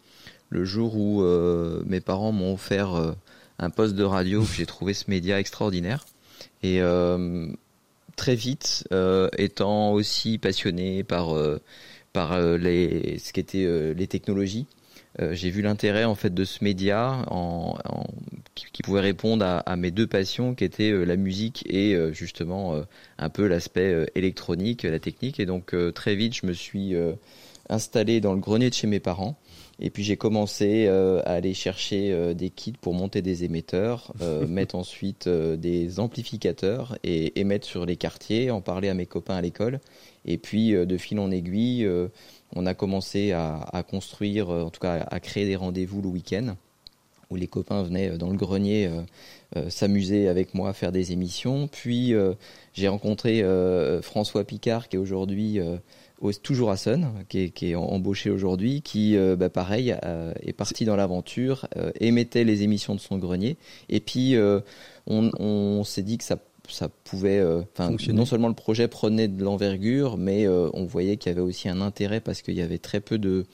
le 0.49 0.65
jour 0.65 0.97
où 0.97 1.23
mes 1.87 2.01
parents 2.01 2.33
m'ont 2.33 2.55
offert 2.55 3.15
un 3.61 3.71
poste 3.71 3.95
de 3.95 4.03
radio 4.03 4.45
j'ai 4.45 4.67
trouvé 4.67 4.95
ce 4.95 5.09
média 5.09 5.39
extraordinaire 5.39 6.07
et 6.65 6.81
très 8.17 8.35
vite, 8.35 8.89
étant 9.39 9.93
aussi 9.93 10.39
passionné 10.39 11.05
par 11.05 11.37
par 12.13 12.41
les 12.41 13.19
ce 13.21 13.33
qu'étaient 13.33 13.95
les 13.95 14.07
technologies. 14.09 14.67
J'ai 15.21 15.51
vu 15.51 15.63
l'intérêt 15.63 16.05
en 16.05 16.17
fait 16.17 16.35
de 16.35 16.45
ce 16.45 16.65
média 16.65 17.25
en, 17.29 17.79
qui, 18.55 18.83
pouvait 18.83 19.01
répondre 19.01 19.45
à, 19.45 19.77
mes 19.77 19.91
deux 19.91 20.07
passions 20.07 20.55
qui 20.55 20.65
étaient 20.65 20.91
euh, 20.91 21.05
la 21.05 21.17
musique 21.17 21.65
et 21.69 21.95
euh, 21.95 22.13
justement 22.13 22.75
un 23.19 23.29
peu 23.29 23.47
l'aspect 23.47 24.07
électronique, 24.15 24.83
la 24.83 24.99
technique. 24.99 25.41
Et 25.41 25.47
donc 25.47 25.75
très 25.95 26.15
vite, 26.15 26.35
je 26.35 26.47
me 26.47 26.53
suis 26.53 26.95
installé 27.69 28.21
dans 28.21 28.35
le 28.35 28.41
grenier 28.41 28.71
de 28.71 28.75
chez 28.75 28.87
mes 28.87 29.01
parents. 29.01 29.39
Et 29.79 29.91
puis 29.91 30.03
j'ai 30.03 30.17
commencé 30.17 30.89
à 30.89 31.33
aller 31.33 31.55
chercher 31.55 32.35
des 32.35 32.51
kits 32.51 32.75
pour 32.79 32.95
monter 32.95 33.23
des 33.23 33.45
émetteurs, 33.45 34.13
mettre 34.49 34.75
ensuite 34.75 35.29
des 35.29 36.01
amplificateurs 36.01 36.99
et 37.03 37.41
émettre 37.41 37.67
sur 37.67 37.87
les 37.87 37.97
quartiers, 37.97 38.51
en 38.51 38.61
parler 38.61 38.89
à 38.89 38.95
mes 38.95 39.07
copains 39.07 39.37
à 39.37 39.43
l'école. 39.43 39.81
Et 40.25 40.39
puis 40.39 40.73
de 40.73 40.97
fil 40.97 41.19
en 41.19 41.31
aiguille, 41.31 41.89
on 42.55 42.67
a 42.67 42.75
commencé 42.75 43.33
à, 43.33 43.85
construire, 43.89 44.51
euh, 44.51 44.63
en 44.63 44.71
tout 44.71 44.81
cas 44.81 45.07
à 45.11 45.21
créer 45.21 45.47
des 45.47 45.57
rendez-vous 45.57 46.03
le 46.03 46.09
week-end 46.09 46.57
où 47.31 47.37
les 47.37 47.47
copains 47.47 47.83
venaient 47.83 48.11
euh, 48.11 48.17
dans 48.17 48.31
le 48.31 48.37
grenier 48.37 48.91
euh, 49.57 49.71
s'amuser 49.71 50.29
avec 50.29 50.55
moi, 50.55 50.73
faire 50.73 50.93
des 50.93 51.13
émissions. 51.13 51.69
Puis 51.69 52.15
j'ai 52.73 52.89
rencontré 52.89 53.45
François 54.03 54.45
Picard 54.45 54.89
qui 54.89 54.97
est 54.97 54.99
aujourd'hui 54.99 55.59
toujours 56.45 56.71
à 56.71 56.77
Sun, 56.77 57.09
qui 57.29 57.51
est, 57.63 57.75
embauché 57.75 58.31
aujourd'hui, 58.31 58.81
qui, 58.83 59.17
bah, 59.37 59.51
pareil, 59.51 59.97
est 60.41 60.53
parti 60.53 60.85
dans 60.85 60.95
l'aventure, 60.95 61.67
émettait 61.99 62.45
les 62.45 62.63
émissions 62.63 62.95
de 62.95 63.01
son 63.01 63.19
grenier. 63.19 63.57
Et 63.89 63.99
puis, 63.99 64.37
on 65.09 65.83
s'est 65.83 66.03
dit 66.03 66.17
que 66.17 66.25
ça 66.25 66.37
ça 66.71 66.89
pouvait, 66.89 67.39
euh, 67.39 67.63
non 68.13 68.25
seulement 68.25 68.49
le 68.49 68.55
projet 68.55 68.89
prenait 68.89 69.29
de 69.29 69.43
l'envergure, 69.43 70.17
mais 70.17 70.47
euh, 70.47 70.71
on 70.73 70.85
voyait 70.85 71.17
qu'il 71.17 71.31
y 71.31 71.33
avait 71.33 71.41
aussi 71.41 71.69
un 71.69 71.81
intérêt 71.81 72.21
parce 72.21 72.43
qu'il 72.43 72.55
y 72.55 72.63
avait 72.63 72.79
très 72.79 73.01
peu 73.01 73.19
de, 73.19 73.31
euh, 73.31 73.45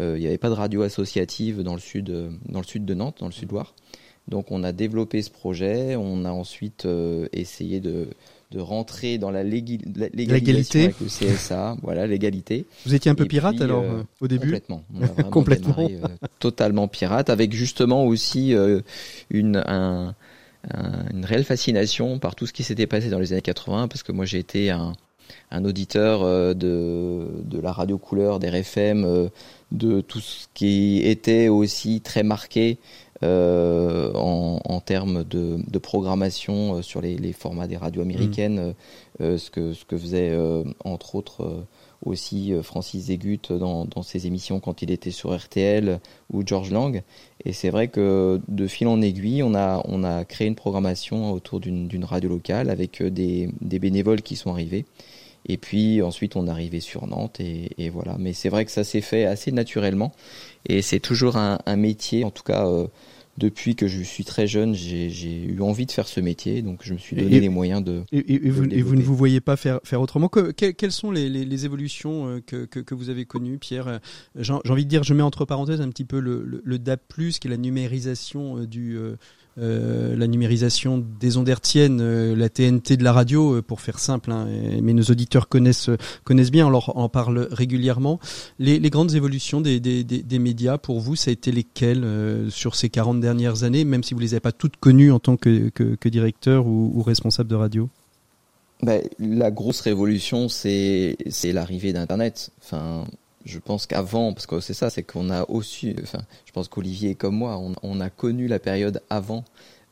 il 0.00 0.14
n'y 0.14 0.26
avait 0.26 0.38
pas 0.38 0.48
de 0.48 0.54
radio 0.54 0.82
associative 0.82 1.62
dans 1.62 1.74
le 1.74 1.80
sud, 1.80 2.12
dans 2.48 2.60
le 2.60 2.66
sud 2.66 2.84
de 2.84 2.94
Nantes, 2.94 3.16
dans 3.20 3.26
le 3.26 3.32
sud-Loire. 3.32 3.74
Donc 4.28 4.50
on 4.50 4.64
a 4.64 4.72
développé 4.72 5.22
ce 5.22 5.30
projet, 5.30 5.94
on 5.96 6.24
a 6.24 6.30
ensuite 6.30 6.86
essayé 7.32 7.78
de, 7.80 8.08
de 8.50 8.60
rentrer 8.60 9.18
dans 9.18 9.30
la 9.30 9.44
légalité. 9.44 10.84
avec 10.84 11.00
le 11.00 11.06
CSA, 11.06 11.76
voilà 11.82 12.06
l'égalité. 12.06 12.66
Vous 12.84 12.94
étiez 12.94 13.10
un 13.10 13.14
peu 13.14 13.26
pirate 13.26 13.60
alors 13.60 13.84
au 14.20 14.28
début 14.28 14.48
Complètement, 14.48 14.82
complètement, 15.30 15.88
totalement 16.40 16.88
pirate, 16.88 17.30
avec 17.30 17.52
justement 17.52 18.04
aussi 18.04 18.54
une 19.30 19.62
un 19.66 20.14
une 21.12 21.24
réelle 21.24 21.44
fascination 21.44 22.18
par 22.18 22.34
tout 22.34 22.46
ce 22.46 22.52
qui 22.52 22.64
s'était 22.64 22.86
passé 22.86 23.08
dans 23.08 23.18
les 23.18 23.32
années 23.32 23.42
80 23.42 23.88
parce 23.88 24.02
que 24.02 24.12
moi 24.12 24.24
j'ai 24.24 24.38
été 24.38 24.70
un, 24.70 24.94
un 25.50 25.64
auditeur 25.64 26.22
euh, 26.22 26.54
de, 26.54 27.26
de 27.44 27.60
la 27.60 27.72
radio 27.72 27.98
couleur, 27.98 28.38
des 28.38 28.48
RFM, 28.48 29.04
euh, 29.04 29.28
de 29.72 30.00
tout 30.00 30.20
ce 30.20 30.46
qui 30.54 31.00
était 31.02 31.48
aussi 31.48 32.00
très 32.00 32.22
marqué 32.22 32.78
euh, 33.22 34.12
en, 34.14 34.60
en, 34.64 34.80
termes 34.80 35.24
de, 35.24 35.58
de 35.66 35.78
programmation 35.78 36.82
sur 36.82 37.00
les, 37.00 37.16
les, 37.16 37.32
formats 37.32 37.66
des 37.66 37.76
radios 37.76 38.02
américaines, 38.02 38.74
mmh. 39.18 39.38
ce, 39.38 39.50
que, 39.50 39.72
ce 39.72 39.84
que 39.84 39.96
faisait 39.96 40.36
entre 40.84 41.14
autres 41.14 41.64
aussi 42.04 42.52
euh, 42.52 42.62
Francis 42.62 43.06
Zégut 43.06 43.40
dans, 43.50 43.84
dans, 43.84 44.02
ses 44.02 44.26
émissions 44.26 44.60
quand 44.60 44.82
il 44.82 44.90
était 44.90 45.10
sur 45.10 45.36
RTL 45.36 46.00
ou 46.32 46.42
George 46.46 46.70
Lang. 46.70 47.02
Et 47.44 47.52
c'est 47.52 47.70
vrai 47.70 47.88
que 47.88 48.40
de 48.48 48.66
fil 48.66 48.88
en 48.88 49.00
aiguille, 49.00 49.42
on 49.42 49.54
a, 49.54 49.82
on 49.86 50.04
a 50.04 50.24
créé 50.24 50.46
une 50.46 50.54
programmation 50.54 51.32
autour 51.32 51.60
d'une 51.60 52.04
radio 52.04 52.28
locale 52.28 52.70
avec 52.70 53.00
euh, 53.00 53.10
des, 53.10 53.48
des, 53.60 53.78
bénévoles 53.78 54.22
qui 54.22 54.36
sont 54.36 54.50
arrivés. 54.50 54.84
Et 55.48 55.56
puis 55.56 56.02
ensuite, 56.02 56.34
on 56.36 56.48
est 56.48 56.50
arrivé 56.50 56.80
sur 56.80 57.06
Nantes 57.06 57.40
et, 57.40 57.70
et 57.78 57.88
voilà. 57.88 58.16
Mais 58.18 58.32
c'est 58.32 58.48
vrai 58.48 58.64
que 58.64 58.70
ça 58.70 58.84
s'est 58.84 59.00
fait 59.00 59.24
assez 59.24 59.52
naturellement. 59.52 60.12
Et 60.68 60.82
c'est 60.82 61.00
toujours 61.00 61.36
un, 61.36 61.58
un, 61.66 61.76
métier, 61.76 62.24
en 62.24 62.30
tout 62.30 62.42
cas, 62.42 62.66
euh, 62.66 62.88
depuis 63.38 63.76
que 63.76 63.86
je 63.86 64.02
suis 64.02 64.24
très 64.24 64.46
jeune, 64.46 64.74
j'ai 64.74 65.44
eu 65.44 65.60
envie 65.60 65.86
de 65.86 65.92
faire 65.92 66.08
ce 66.08 66.20
métier, 66.20 66.62
donc 66.62 66.80
je 66.82 66.92
me 66.94 66.98
suis 66.98 67.16
donné 67.16 67.40
les 67.40 67.48
moyens 67.48 67.82
de. 67.84 68.02
Et, 68.12 68.38
vous, 68.48 68.64
ne 68.66 69.02
vous 69.02 69.16
voyez 69.16 69.40
pas 69.40 69.56
faire, 69.56 69.80
faire 69.84 70.00
autrement 70.00 70.28
Quelles 70.28 70.92
sont 70.92 71.10
les, 71.10 71.28
les, 71.28 71.64
évolutions 71.64 72.28
euh, 72.28 72.40
que, 72.40 72.64
que, 72.64 72.80
que, 72.80 72.94
vous 72.94 73.10
avez 73.10 73.24
connues, 73.24 73.58
Pierre? 73.58 73.88
Euh, 73.88 73.98
J'ai 74.36 74.52
envie 74.52 74.84
de 74.84 74.90
dire, 74.90 75.02
je 75.02 75.14
mets 75.14 75.22
entre 75.22 75.44
parenthèses 75.44 75.80
un 75.80 75.88
petit 75.88 76.04
peu 76.04 76.20
le, 76.20 76.42
le, 76.44 76.62
le 76.64 76.78
DAP+, 76.78 77.00
qui 77.16 77.46
est 77.46 77.50
la 77.50 77.56
numérisation 77.56 78.58
euh, 78.58 78.66
du, 78.66 78.98
euh, 79.58 80.14
la 80.16 80.26
numérisation 80.26 81.02
des 81.18 81.38
ondes 81.38 81.48
hertziennes, 81.48 82.00
euh, 82.02 82.36
la 82.36 82.50
TNT 82.50 82.98
de 82.98 83.04
la 83.04 83.14
radio, 83.14 83.54
euh, 83.54 83.62
pour 83.62 83.80
faire 83.80 83.98
simple, 83.98 84.30
hein, 84.30 84.46
mais 84.82 84.92
nos 84.92 85.04
auditeurs 85.04 85.48
connaissent 85.48 85.88
connaissent 86.24 86.50
bien, 86.50 86.66
on 86.66 86.70
leur 86.70 86.94
en 86.98 87.08
parle 87.08 87.48
régulièrement. 87.50 88.20
Les, 88.58 88.78
grandes 88.90 89.14
évolutions 89.14 89.62
des, 89.62 89.80
des, 89.80 90.04
des, 90.04 90.38
médias, 90.38 90.76
pour 90.76 91.00
vous, 91.00 91.16
ça 91.16 91.30
a 91.30 91.32
été 91.32 91.52
lesquelles 91.52 92.06
sur 92.50 92.74
ces 92.74 92.90
40 92.90 93.20
dernières 93.20 93.64
années, 93.64 93.84
même 93.84 94.02
si 94.02 94.12
vous 94.12 94.20
les 94.20 94.34
avez 94.34 94.40
pas 94.40 94.52
toutes 94.52 94.76
connues 94.76 95.10
en 95.10 95.18
tant 95.18 95.36
que, 95.36 95.70
que, 95.70 96.08
directeur 96.08 96.66
ou, 96.66 97.02
responsable 97.02 97.48
de 97.48 97.54
radio? 97.54 97.88
Ben, 98.82 99.02
La 99.18 99.50
grosse 99.50 99.80
révolution, 99.80 100.48
c'est 100.48 101.16
l'arrivée 101.44 101.92
d'Internet. 101.92 102.50
Je 103.46 103.58
pense 103.60 103.86
qu'avant, 103.86 104.32
parce 104.32 104.46
que 104.46 104.60
c'est 104.60 104.74
ça, 104.74 104.90
c'est 104.90 105.04
qu'on 105.04 105.30
a 105.30 105.48
aussi, 105.48 105.94
enfin, 106.02 106.22
je 106.44 106.52
pense 106.52 106.68
qu'Olivier 106.68 107.14
comme 107.14 107.36
moi, 107.36 107.60
on, 107.82 108.00
a 108.00 108.10
connu 108.10 108.48
la 108.48 108.58
période 108.58 109.00
avant 109.08 109.44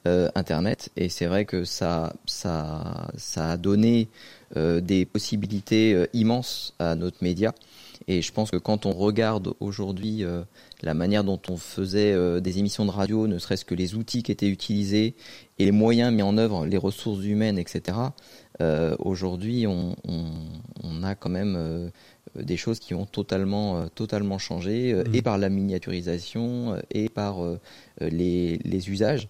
euh, 0.06 0.28
Internet, 0.34 0.90
et 0.96 1.08
c'est 1.08 1.26
vrai 1.26 1.44
que 1.44 1.64
ça, 1.64 2.12
ça, 2.26 3.08
ça 3.16 3.52
a 3.52 3.56
donné 3.56 4.08
euh, 4.56 4.80
des 4.80 5.06
possibilités 5.06 5.94
euh, 5.94 6.06
immenses 6.12 6.74
à 6.80 6.96
notre 6.96 7.22
média. 7.22 7.54
Et 8.08 8.22
je 8.22 8.32
pense 8.32 8.50
que 8.50 8.56
quand 8.56 8.86
on 8.86 8.92
regarde 8.92 9.54
aujourd'hui 9.60 10.24
la 10.82 10.92
manière 10.92 11.24
dont 11.24 11.40
on 11.48 11.56
faisait 11.56 12.40
des 12.42 12.58
émissions 12.58 12.84
de 12.84 12.90
radio, 12.90 13.26
ne 13.26 13.38
serait-ce 13.38 13.64
que 13.64 13.74
les 13.74 13.94
outils 13.94 14.22
qui 14.22 14.30
étaient 14.30 14.48
utilisés 14.48 15.14
et 15.58 15.64
les 15.64 15.70
moyens 15.70 16.12
mis 16.12 16.20
en 16.20 16.36
œuvre, 16.36 16.66
les 16.66 16.76
ressources 16.76 17.24
humaines, 17.24 17.56
etc. 17.56 17.96
aujourd'hui, 18.98 19.66
on, 19.66 19.96
on, 20.06 20.26
on, 20.82 21.02
a 21.02 21.14
quand 21.14 21.30
même 21.30 21.90
des 22.36 22.56
choses 22.56 22.78
qui 22.78 22.94
ont 22.94 23.06
totalement, 23.06 23.76
euh, 23.76 23.86
totalement 23.94 24.38
changé, 24.38 24.92
euh, 24.92 25.04
et 25.12 25.20
mmh. 25.20 25.22
par 25.22 25.38
la 25.38 25.48
miniaturisation, 25.48 26.74
euh, 26.74 26.80
et 26.90 27.08
par 27.08 27.38
les, 28.00 28.58
les, 28.64 28.90
usages. 28.90 29.28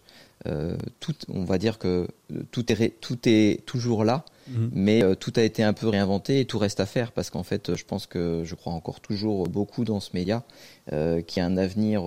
tout, 1.01 1.15
on 1.29 1.45
va 1.45 1.59
dire 1.59 1.79
que 1.79 2.07
tout 2.51 2.71
est, 2.73 3.01
tout 3.01 3.19
est 3.27 3.65
toujours 3.67 4.05
là, 4.05 4.25
mmh. 4.49 4.67
mais 4.73 5.17
tout 5.17 5.33
a 5.37 5.43
été 5.43 5.63
un 5.63 5.73
peu 5.73 5.89
réinventé 5.89 6.41
et 6.41 6.45
tout 6.45 6.59
reste 6.59 6.81
à 6.81 6.87
faire 6.87 7.13
parce 7.13 7.31
qu'en 7.31 7.43
fait, 7.43 7.75
je 7.75 7.85
pense 7.85 8.07
que 8.07 8.43
je 8.45 8.55
crois 8.55 8.73
encore 8.73 9.01
toujours 9.01 9.49
beaucoup 9.49 9.85
dans 9.85 10.01
ce 10.01 10.11
média 10.15 10.43
qui 11.27 11.41
a 11.41 11.47
un 11.47 11.57
avenir 11.57 12.05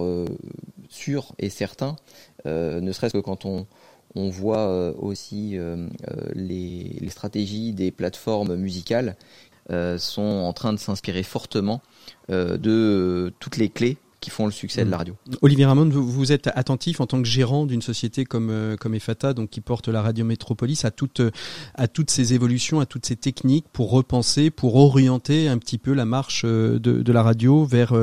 sûr 0.89 1.33
et 1.39 1.49
certain, 1.49 1.95
ne 2.45 2.91
serait-ce 2.91 3.13
que 3.13 3.19
quand 3.19 3.45
on, 3.45 3.65
on 4.15 4.29
voit 4.29 4.93
aussi 4.99 5.57
les, 6.33 6.97
les, 6.99 7.10
stratégies 7.10 7.73
des 7.73 7.91
plateformes 7.91 8.55
musicales 8.55 9.15
euh, 9.57 9.57
sont 9.97 10.21
en 10.21 10.53
train 10.53 10.73
de 10.73 10.80
s'inspirer 10.80 11.23
fortement 11.23 11.82
euh, 12.30 12.58
de 12.58 13.34
toutes 13.39 13.58
les 13.58 13.69
clés 13.69 13.97
qui 14.19 14.32
font 14.32 14.45
le 14.45 14.51
succès 14.51 14.84
de 14.84 14.89
la 14.89 14.97
radio. 14.97 15.15
Olivier 15.41 15.65
Ramon, 15.65 15.89
vous, 15.89 16.10
vous 16.10 16.32
êtes 16.32 16.47
attentif 16.56 16.99
en 17.01 17.06
tant 17.06 17.21
que 17.21 17.27
gérant 17.27 17.65
d'une 17.67 17.84
société 17.84 18.25
comme 18.25 18.75
comme 18.80 18.95
EFATA, 18.95 19.34
donc 19.34 19.51
qui 19.51 19.62
porte 19.62 19.89
la 19.89 20.01
radio 20.01 20.25
métropolis, 20.25 20.86
à 20.86 20.91
toutes 20.91 21.21
à 21.75 21.88
toutes 21.88 22.10
ces 22.10 22.34
évolutions, 22.34 22.80
à 22.80 22.88
toutes 22.88 23.06
ces 23.06 23.15
techniques 23.15 23.67
pour 23.71 23.91
repenser, 23.91 24.49
pour 24.49 24.75
orienter 24.75 25.47
un 25.47 25.60
petit 25.60 25.77
peu 25.77 25.93
la 25.93 26.06
marche 26.06 26.45
de, 26.45 26.77
de 26.80 27.12
la 27.12 27.21
radio 27.21 27.63
vers 27.63 27.93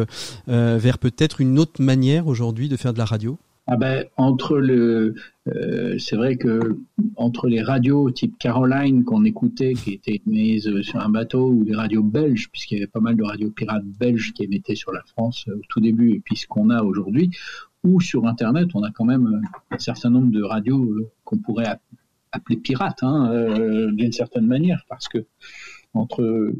vers 0.47 0.99
peut-être 0.99 1.41
une 1.41 1.59
autre 1.59 1.83
manière 1.83 2.29
aujourd'hui 2.29 2.69
de 2.69 2.77
faire 2.77 2.93
de 2.93 2.99
la 2.99 3.07
radio? 3.07 3.37
Ah 3.67 3.77
ben, 3.77 4.05
entre 4.19 4.59
le, 4.59 5.15
euh, 5.49 5.99
c'est 5.99 6.17
vrai 6.17 6.37
que 6.37 6.79
entre 7.17 7.49
les 7.49 7.63
radios 7.63 8.11
type 8.11 8.37
Caroline 8.39 9.05
qu'on 9.05 9.25
écoutait, 9.25 9.73
qui 9.73 9.95
étaient 9.95 10.21
mises 10.27 10.83
sur 10.83 11.01
un 11.01 11.09
bateau, 11.09 11.49
ou 11.49 11.65
les 11.65 11.75
radios 11.75 12.03
belges, 12.03 12.51
puisqu'il 12.51 12.75
y 12.75 12.79
avait 12.79 12.87
pas 12.87 13.01
mal 13.01 13.17
de 13.17 13.23
radios 13.23 13.51
pirates 13.51 13.87
belges 13.87 14.35
qui 14.35 14.45
émettaient 14.45 14.75
sur 14.75 14.93
la 14.93 15.03
France 15.03 15.47
euh, 15.49 15.57
au 15.57 15.63
tout 15.71 15.81
début, 15.81 16.13
et 16.13 16.21
puis 16.21 16.37
ce 16.37 16.47
qu'on 16.47 16.69
a 16.69 16.83
aujourd'hui, 16.83 17.31
ou 17.85 18.03
sur 18.03 18.27
Internet, 18.27 18.69
on 18.75 18.83
a 18.83 18.91
quand 18.91 19.07
même 19.07 19.27
euh, 19.27 19.75
un 19.75 19.79
certain 19.79 20.11
nombre 20.11 20.31
de 20.31 20.43
radios 20.43 21.11
qu'on 21.25 21.39
pourrait 21.39 21.79
appeler 22.33 22.59
pirates, 22.59 23.03
hein, 23.03 23.49
d'une 23.93 24.13
certaine 24.13 24.47
manière, 24.47 24.85
parce 24.89 25.09
que 25.09 25.25
entre 25.95 26.53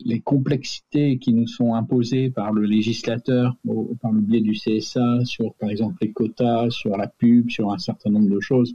les 0.00 0.20
complexités 0.20 1.18
qui 1.18 1.32
nous 1.32 1.46
sont 1.46 1.74
imposées 1.74 2.30
par 2.30 2.52
le 2.52 2.62
législateur 2.62 3.56
par 4.00 4.12
le 4.12 4.20
biais 4.20 4.40
du 4.40 4.52
CSA 4.52 5.24
sur 5.24 5.54
par 5.54 5.70
exemple 5.70 5.96
les 6.00 6.12
quotas, 6.12 6.70
sur 6.70 6.96
la 6.96 7.06
pub, 7.06 7.50
sur 7.50 7.72
un 7.72 7.78
certain 7.78 8.10
nombre 8.10 8.28
de 8.28 8.40
choses, 8.40 8.74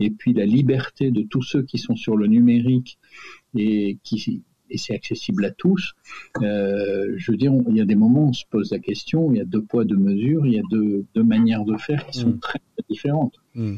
et 0.00 0.10
puis 0.10 0.32
la 0.32 0.46
liberté 0.46 1.10
de 1.10 1.22
tous 1.22 1.42
ceux 1.42 1.62
qui 1.62 1.78
sont 1.78 1.96
sur 1.96 2.16
le 2.16 2.26
numérique 2.26 2.98
et 3.54 3.98
qui 4.02 4.42
et 4.68 4.78
c'est 4.78 4.94
accessible 4.94 5.44
à 5.44 5.50
tous. 5.50 5.94
Euh, 6.42 7.14
je 7.16 7.30
veux 7.30 7.36
dire, 7.36 7.52
il 7.68 7.76
y 7.76 7.80
a 7.80 7.84
des 7.84 7.94
moments 7.94 8.24
où 8.24 8.28
on 8.30 8.32
se 8.32 8.44
pose 8.50 8.72
la 8.72 8.78
question, 8.78 9.30
il 9.30 9.38
y 9.38 9.40
a 9.40 9.44
deux 9.44 9.62
poids, 9.62 9.84
deux 9.84 9.96
mesures, 9.96 10.46
il 10.46 10.54
y 10.54 10.58
a 10.58 10.62
deux, 10.70 11.04
deux 11.14 11.22
manières 11.22 11.64
de 11.64 11.76
faire 11.76 12.04
qui 12.06 12.18
sont 12.18 12.30
mmh. 12.30 12.40
très, 12.40 12.60
différentes. 12.88 13.34
Mmh. 13.54 13.76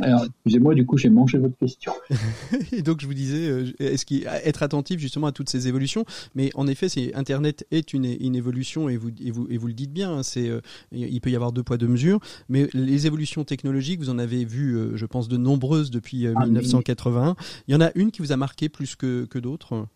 Alors, 0.00 0.24
excusez-moi, 0.24 0.74
du 0.74 0.86
coup, 0.86 0.96
j'ai 0.96 1.08
mangé 1.08 1.38
votre 1.38 1.56
question. 1.56 1.92
et 2.72 2.82
donc, 2.82 3.00
je 3.00 3.06
vous 3.06 3.14
disais, 3.14 3.48
euh, 3.48 3.72
est-ce 3.78 4.04
être 4.24 4.62
attentif 4.62 5.00
justement 5.00 5.26
à 5.26 5.32
toutes 5.32 5.48
ces 5.48 5.68
évolutions? 5.68 6.04
Mais 6.34 6.50
en 6.54 6.66
effet, 6.66 6.88
c'est 6.88 7.14
Internet 7.14 7.66
est 7.70 7.92
une, 7.92 8.04
une 8.04 8.36
évolution 8.36 8.88
et 8.88 8.96
vous, 8.96 9.10
et 9.20 9.30
vous, 9.30 9.46
et 9.48 9.58
vous 9.58 9.66
le 9.66 9.74
dites 9.74 9.92
bien. 9.92 10.18
Hein, 10.18 10.22
c'est, 10.22 10.48
euh, 10.48 10.60
il 10.92 11.20
peut 11.20 11.30
y 11.30 11.36
avoir 11.36 11.52
deux 11.52 11.62
poids 11.62 11.76
deux 11.76 11.88
mesures, 11.88 12.20
mais 12.48 12.68
les 12.72 13.06
évolutions 13.06 13.44
technologiques, 13.44 14.00
vous 14.00 14.10
en 14.10 14.18
avez 14.18 14.44
vu, 14.44 14.76
euh, 14.76 14.96
je 14.96 15.06
pense, 15.06 15.28
de 15.28 15.36
nombreuses 15.36 15.90
depuis 15.90 16.26
1981. 16.26 17.36
Ah, 17.38 17.42
il 17.68 17.74
y 17.74 17.76
en 17.76 17.80
a 17.80 17.90
une 17.94 18.10
qui 18.10 18.22
vous 18.22 18.32
a 18.32 18.36
marqué 18.36 18.68
plus 18.68 18.96
que, 18.96 19.26
que 19.26 19.38
d'autres? 19.38 19.86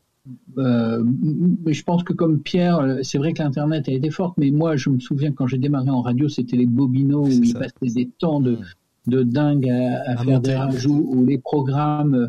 Mais 0.56 1.72
je 1.72 1.82
pense 1.82 2.04
que 2.04 2.12
comme 2.12 2.40
Pierre, 2.40 2.98
c'est 3.02 3.18
vrai 3.18 3.32
que 3.32 3.42
l'Internet 3.42 3.88
a 3.88 3.92
été 3.92 4.10
forte, 4.10 4.36
mais 4.36 4.50
moi 4.50 4.76
je 4.76 4.90
me 4.90 5.00
souviens 5.00 5.32
quand 5.32 5.46
j'ai 5.46 5.58
démarré 5.58 5.90
en 5.90 6.02
radio, 6.02 6.28
c'était 6.28 6.56
les 6.56 6.66
bobinos 6.66 7.26
où 7.26 7.42
il 7.42 7.54
passait 7.54 7.94
des 7.94 8.08
temps 8.18 8.40
de, 8.40 8.58
de 9.06 9.22
dingue 9.22 9.68
à, 9.68 10.16
faire 10.22 10.40
des 10.40 10.54
rajouts 10.54 11.06
ou 11.08 11.24
les 11.24 11.38
programmes, 11.38 12.14
euh, 12.14 12.28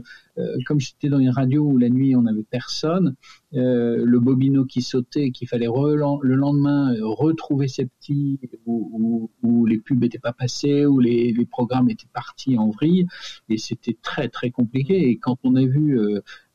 comme 0.65 0.79
j'étais 0.79 1.09
dans 1.09 1.19
une 1.19 1.29
radio 1.29 1.63
où 1.63 1.77
la 1.77 1.89
nuit 1.89 2.15
on 2.15 2.23
n'avait 2.23 2.43
personne, 2.43 3.15
euh, 3.53 4.05
le 4.05 4.19
bobino 4.19 4.63
qui 4.63 4.81
sautait, 4.81 5.31
qu'il 5.31 5.47
fallait 5.47 5.67
le 5.67 6.35
lendemain 6.35 6.93
euh, 6.93 7.05
retrouver 7.05 7.67
ses 7.67 7.85
petits, 7.85 8.39
où, 8.65 9.29
les 9.65 9.77
pubs 9.77 9.99
n'étaient 9.99 10.19
pas 10.19 10.33
passés, 10.33 10.85
où 10.85 10.99
les, 10.99 11.33
programmes 11.49 11.89
étaient 11.89 12.07
partis 12.13 12.57
en 12.57 12.69
vrille, 12.69 13.07
et 13.49 13.57
c'était 13.57 13.97
très 14.01 14.29
très 14.29 14.51
compliqué. 14.51 15.09
Et 15.09 15.17
quand 15.17 15.37
on 15.43 15.55
a 15.55 15.65
vu 15.65 15.99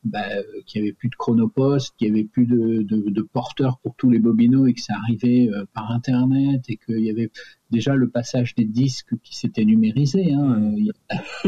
bah, 0.03 0.23
qu'il 0.65 0.81
n'y 0.81 0.87
avait 0.87 0.95
plus 0.95 1.09
de 1.09 1.15
chronopost, 1.15 1.93
qu'il 1.97 2.11
n'y 2.11 2.19
avait 2.19 2.27
plus 2.27 2.45
de, 2.45 2.81
de, 2.83 3.21
porteurs 3.21 3.79
pour 3.79 3.95
tous 3.95 4.09
les 4.09 4.19
bobinos 4.19 4.67
et 4.67 4.73
que 4.73 4.81
ça 4.81 4.95
arrivait 4.95 5.49
par 5.73 5.91
Internet 5.91 6.63
et 6.69 6.77
qu'il 6.77 6.99
y 6.99 7.09
avait 7.09 7.31
déjà 7.69 7.95
le 7.95 8.09
passage 8.09 8.55
des 8.55 8.65
disques 8.65 9.13
qui 9.23 9.35
s'était 9.35 9.65
numérisé, 9.65 10.33
hein, 10.33 10.73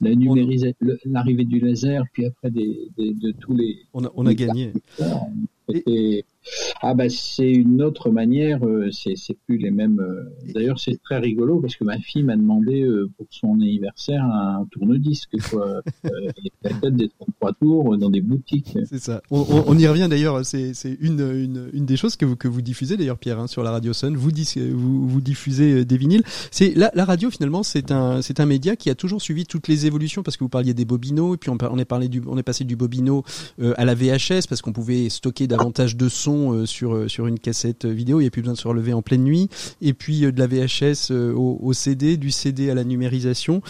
la 0.00 0.10
l'arrivée 1.04 1.44
du 1.48 1.60
laser, 1.60 2.04
puis 2.12 2.26
après 2.26 2.50
des, 2.50 2.90
de 2.96 3.32
tous 3.32 3.54
les. 3.54 3.86
On 3.94 4.04
a, 4.04 4.12
on 4.14 4.26
a 4.26 4.34
gagné. 4.34 4.72
Ah 6.80 6.94
bah 6.94 7.08
c'est 7.08 7.50
une 7.50 7.82
autre 7.82 8.10
manière, 8.10 8.64
euh, 8.64 8.90
c'est 8.92 9.36
plus 9.46 9.58
les 9.58 9.70
mêmes. 9.70 10.00
Euh, 10.00 10.52
d'ailleurs 10.52 10.78
c'est 10.78 11.00
très 11.02 11.18
rigolo 11.18 11.60
parce 11.60 11.76
que 11.76 11.84
ma 11.84 11.98
fille 11.98 12.22
m'a 12.22 12.36
demandé 12.36 12.82
euh, 12.82 13.10
pour 13.16 13.26
son 13.30 13.54
anniversaire 13.54 14.24
un 14.24 14.66
tourne-disque 14.70 15.36
quoi, 15.50 15.82
la 16.62 16.70
tête 16.70 16.94
des 16.94 17.08
33 17.08 17.52
tours 17.54 17.98
dans 17.98 18.10
des 18.10 18.20
boutiques. 18.20 18.78
C'est 18.88 19.00
ça. 19.00 19.22
On, 19.30 19.76
y 19.76 19.86
revient 19.86 20.06
d'ailleurs. 20.08 20.44
C'est 20.44 20.72
une, 21.00 21.20
une, 21.20 21.70
une 21.72 21.86
des 21.86 21.96
choses 21.96 22.16
que 22.16 22.24
vous 22.24 22.36
que 22.36 22.48
vous 22.48 22.62
diffusez 22.62 22.96
d'ailleurs 22.96 23.18
Pierre 23.18 23.40
hein, 23.40 23.46
sur 23.46 23.62
la 23.62 23.70
radio 23.70 23.92
Sun. 23.92 24.16
Vous, 24.16 24.30
vous, 24.30 25.08
vous 25.08 25.20
diffusez 25.20 25.84
des 25.84 25.96
vinyles. 25.96 26.22
C'est 26.50 26.74
la, 26.74 26.90
la 26.94 27.04
radio 27.04 27.30
finalement 27.30 27.62
c'est 27.62 27.90
un 27.90 28.22
c'est 28.22 28.40
un 28.40 28.46
média 28.46 28.76
qui 28.76 28.90
a 28.90 28.94
toujours 28.94 29.20
suivi 29.20 29.46
toutes 29.46 29.68
les 29.68 29.86
évolutions 29.86 30.22
parce 30.22 30.36
que 30.36 30.44
vous 30.44 30.48
parliez 30.48 30.74
des 30.74 30.84
bobinos 30.84 31.34
et 31.34 31.38
puis 31.38 31.50
on, 31.50 31.58
on 31.60 31.78
est 31.78 31.84
parlé 31.84 32.08
du 32.08 32.22
on 32.26 32.38
est 32.38 32.42
passé 32.42 32.64
du 32.64 32.76
bobino 32.76 33.24
à 33.76 33.84
la 33.84 33.94
VHS 33.94 34.46
parce 34.48 34.62
qu'on 34.62 34.72
pouvait 34.72 35.08
stocker 35.08 35.46
davantage 35.46 35.96
de 35.96 36.08
sons 36.08 36.27
euh, 36.28 36.66
sur 36.66 36.94
euh, 36.94 37.08
sur 37.08 37.26
une 37.26 37.38
cassette 37.38 37.86
vidéo. 37.86 38.20
Il 38.20 38.24
n'y 38.24 38.28
a 38.28 38.30
plus 38.30 38.42
besoin 38.42 38.54
de 38.54 38.58
se 38.58 38.68
relever 38.68 38.92
en 38.92 39.02
pleine 39.02 39.24
nuit. 39.24 39.48
Et 39.80 39.94
puis 39.94 40.24
euh, 40.24 40.32
de 40.32 40.38
la 40.38 40.46
VHS 40.46 41.10
au, 41.10 41.72
CD, 41.72 42.16
du 42.16 42.30
CD 42.30 42.70
à 42.70 42.74
la 42.74 42.84
numérisation. 42.84 43.62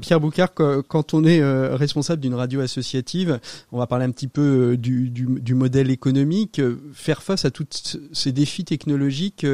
Pierre 0.00 0.20
Boucard, 0.20 0.54
quand 0.54 1.14
on 1.14 1.24
est 1.24 1.42
responsable 1.74 2.20
d'une 2.20 2.34
radio 2.34 2.60
associative, 2.60 3.40
on 3.72 3.78
va 3.78 3.86
parler 3.86 4.04
un 4.04 4.10
petit 4.10 4.28
peu 4.28 4.76
du, 4.76 5.10
du, 5.10 5.54
modèle 5.54 5.90
économique. 5.90 6.60
Faire 6.92 7.22
face 7.22 7.44
à 7.44 7.50
tous 7.50 7.98
ces 8.12 8.32
défis 8.32 8.64
technologiques, 8.64 9.46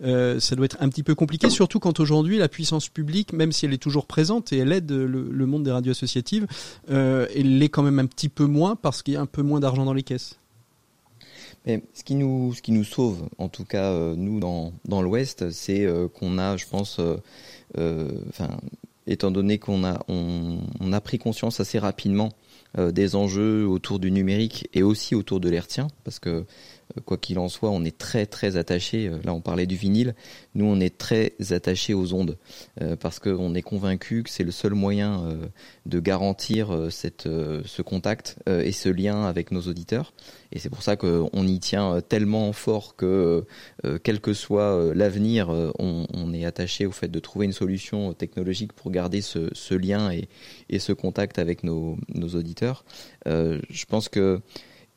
ça 0.00 0.56
doit 0.56 0.64
être 0.64 0.76
un 0.80 0.88
petit 0.88 1.02
peu 1.02 1.14
compliqué, 1.14 1.50
surtout 1.50 1.80
quand 1.80 2.00
aujourd'hui 2.00 2.38
la 2.38 2.48
puissance 2.48 2.88
publique, 2.88 3.32
même 3.32 3.52
si 3.52 3.66
elle 3.66 3.72
est 3.72 3.78
toujours 3.78 4.06
présente 4.06 4.52
et 4.52 4.58
elle 4.58 4.72
aide 4.72 4.90
le, 4.90 5.46
monde 5.46 5.64
des 5.64 5.72
radios 5.72 5.92
associatives, 5.92 6.46
elle 6.88 7.58
l'est 7.58 7.68
quand 7.68 7.82
même 7.82 7.98
un 7.98 8.06
petit 8.06 8.28
peu 8.28 8.44
moins 8.44 8.76
parce 8.76 9.02
qu'il 9.02 9.14
y 9.14 9.16
a 9.16 9.20
un 9.20 9.26
peu 9.26 9.42
moins 9.42 9.60
d'argent 9.60 9.84
dans 9.84 9.94
les 9.94 10.02
caisses. 10.04 10.39
Mais 11.66 11.82
ce 11.92 12.04
qui 12.04 12.14
nous, 12.14 12.54
ce 12.54 12.62
qui 12.62 12.72
nous 12.72 12.84
sauve, 12.84 13.28
en 13.38 13.48
tout 13.48 13.64
cas 13.64 13.90
euh, 13.90 14.14
nous 14.16 14.40
dans, 14.40 14.72
dans 14.86 15.02
l'Ouest, 15.02 15.50
c'est 15.50 15.84
euh, 15.84 16.08
qu'on 16.08 16.38
a, 16.38 16.56
je 16.56 16.66
pense, 16.66 17.00
euh, 17.78 18.08
enfin, 18.28 18.48
étant 19.06 19.30
donné 19.30 19.58
qu'on 19.58 19.84
a, 19.84 20.02
on, 20.08 20.58
on, 20.80 20.92
a 20.92 21.00
pris 21.00 21.18
conscience 21.18 21.60
assez 21.60 21.78
rapidement 21.78 22.30
des 22.78 23.16
enjeux 23.16 23.66
autour 23.66 23.98
du 23.98 24.12
numérique 24.12 24.68
et 24.74 24.84
aussi 24.84 25.16
autour 25.16 25.40
de 25.40 25.48
l'hertien, 25.48 25.88
parce 26.04 26.20
que 26.20 26.46
quoi 27.04 27.16
qu'il 27.16 27.38
en 27.38 27.48
soit, 27.48 27.70
on 27.70 27.84
est 27.84 27.96
très 27.96 28.26
très 28.26 28.56
attaché. 28.56 29.10
Là, 29.24 29.34
on 29.34 29.40
parlait 29.40 29.66
du 29.66 29.76
vinyle. 29.76 30.14
Nous, 30.54 30.64
on 30.64 30.80
est 30.80 30.96
très 30.96 31.32
attaché 31.50 31.94
aux 31.94 32.12
ondes 32.14 32.36
parce 33.00 33.18
qu'on 33.18 33.54
est 33.54 33.62
convaincu 33.62 34.22
que 34.22 34.30
c'est 34.30 34.44
le 34.44 34.50
seul 34.50 34.74
moyen 34.74 35.38
de 35.86 36.00
garantir 36.00 36.88
cette, 36.90 37.24
ce 37.24 37.82
contact 37.82 38.36
et 38.46 38.72
ce 38.72 38.88
lien 38.88 39.24
avec 39.24 39.50
nos 39.50 39.62
auditeurs. 39.62 40.12
Et 40.52 40.58
c'est 40.58 40.70
pour 40.70 40.82
ça 40.82 40.96
qu'on 40.96 41.46
y 41.46 41.60
tient 41.60 41.94
euh, 41.94 42.00
tellement 42.00 42.52
fort 42.52 42.96
que, 42.96 43.44
euh, 43.84 43.98
quel 44.02 44.20
que 44.20 44.32
soit 44.32 44.74
euh, 44.74 44.94
l'avenir, 44.94 45.48
on, 45.78 46.06
on, 46.12 46.34
est 46.34 46.44
attaché 46.44 46.86
au 46.86 46.92
fait 46.92 47.08
de 47.08 47.18
trouver 47.18 47.46
une 47.46 47.52
solution 47.52 48.12
technologique 48.14 48.72
pour 48.72 48.90
garder 48.90 49.20
ce, 49.20 49.48
ce 49.52 49.74
lien 49.74 50.10
et, 50.10 50.28
et, 50.68 50.78
ce 50.78 50.92
contact 50.92 51.38
avec 51.38 51.62
nos, 51.64 51.96
nos 52.14 52.28
auditeurs. 52.28 52.84
je 53.26 53.84
pense 53.86 54.08
que 54.08 54.40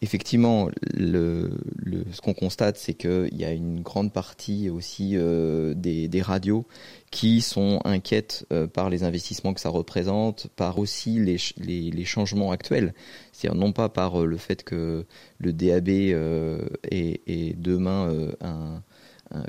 effectivement, 0.03 0.69
ce 0.97 2.21
qu'on 2.21 2.33
constate, 2.33 2.77
c'est 2.77 2.93
qu'il 2.93 3.35
y 3.37 3.45
a 3.45 3.51
une 3.51 3.79
grande 3.79 4.11
partie 4.11 4.69
aussi 4.69 5.11
euh, 5.13 5.73
des, 5.75 6.21
radios 6.21 6.65
qui 7.09 7.39
sont 7.39 7.79
inquiètes 7.85 8.45
euh, 8.51 8.67
par 8.67 8.89
les 8.89 9.03
investissements 9.03 9.53
que 9.53 9.61
ça 9.61 9.69
représente, 9.69 10.47
par 10.57 10.77
aussi 10.77 11.19
les, 11.19 11.37
les, 11.57 12.05
changements 12.05 12.51
actuels. 12.51 12.93
C'est-à-dire 13.31 13.57
non 13.57 13.71
pas 13.71 13.87
par 13.87 14.21
euh, 14.21 14.25
le 14.25 14.35
fait 14.35 14.63
que 14.63 15.05
le 15.37 15.53
DAB 15.53 15.87
est, 15.89 17.21
est, 17.25 17.57
demain 17.57 18.29
un 18.41 18.83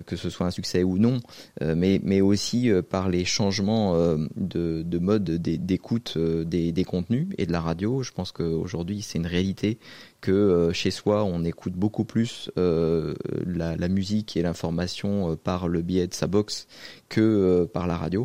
que 0.06 0.16
ce 0.16 0.30
soit 0.30 0.46
un 0.46 0.50
succès 0.50 0.82
ou 0.82 0.96
non, 0.96 1.20
mais, 1.60 2.00
mais 2.02 2.22
aussi 2.22 2.70
par 2.88 3.10
les 3.10 3.26
changements 3.26 4.16
de, 4.34 4.82
de 4.82 4.98
mode 4.98 5.24
d'écoute 5.24 6.16
des, 6.16 6.72
des, 6.72 6.84
contenus 6.84 7.26
et 7.36 7.44
de 7.44 7.52
la 7.52 7.60
radio. 7.60 8.02
Je 8.02 8.10
pense 8.12 8.32
qu'aujourd'hui, 8.32 9.02
c'est 9.02 9.18
une 9.18 9.26
réalité 9.26 9.78
que 10.24 10.32
euh, 10.32 10.72
chez 10.72 10.90
soi, 10.90 11.22
on 11.22 11.44
écoute 11.44 11.74
beaucoup 11.74 12.04
plus 12.04 12.50
euh, 12.56 13.12
la, 13.44 13.88
musique 13.88 14.38
et 14.38 14.42
l'information 14.42 15.32
euh, 15.32 15.36
par 15.36 15.68
le 15.68 15.82
biais 15.82 16.06
de 16.06 16.14
sa 16.14 16.26
box 16.26 16.66
que 17.10 17.68
par 17.74 17.86
la 17.86 17.98
radio. 17.98 18.24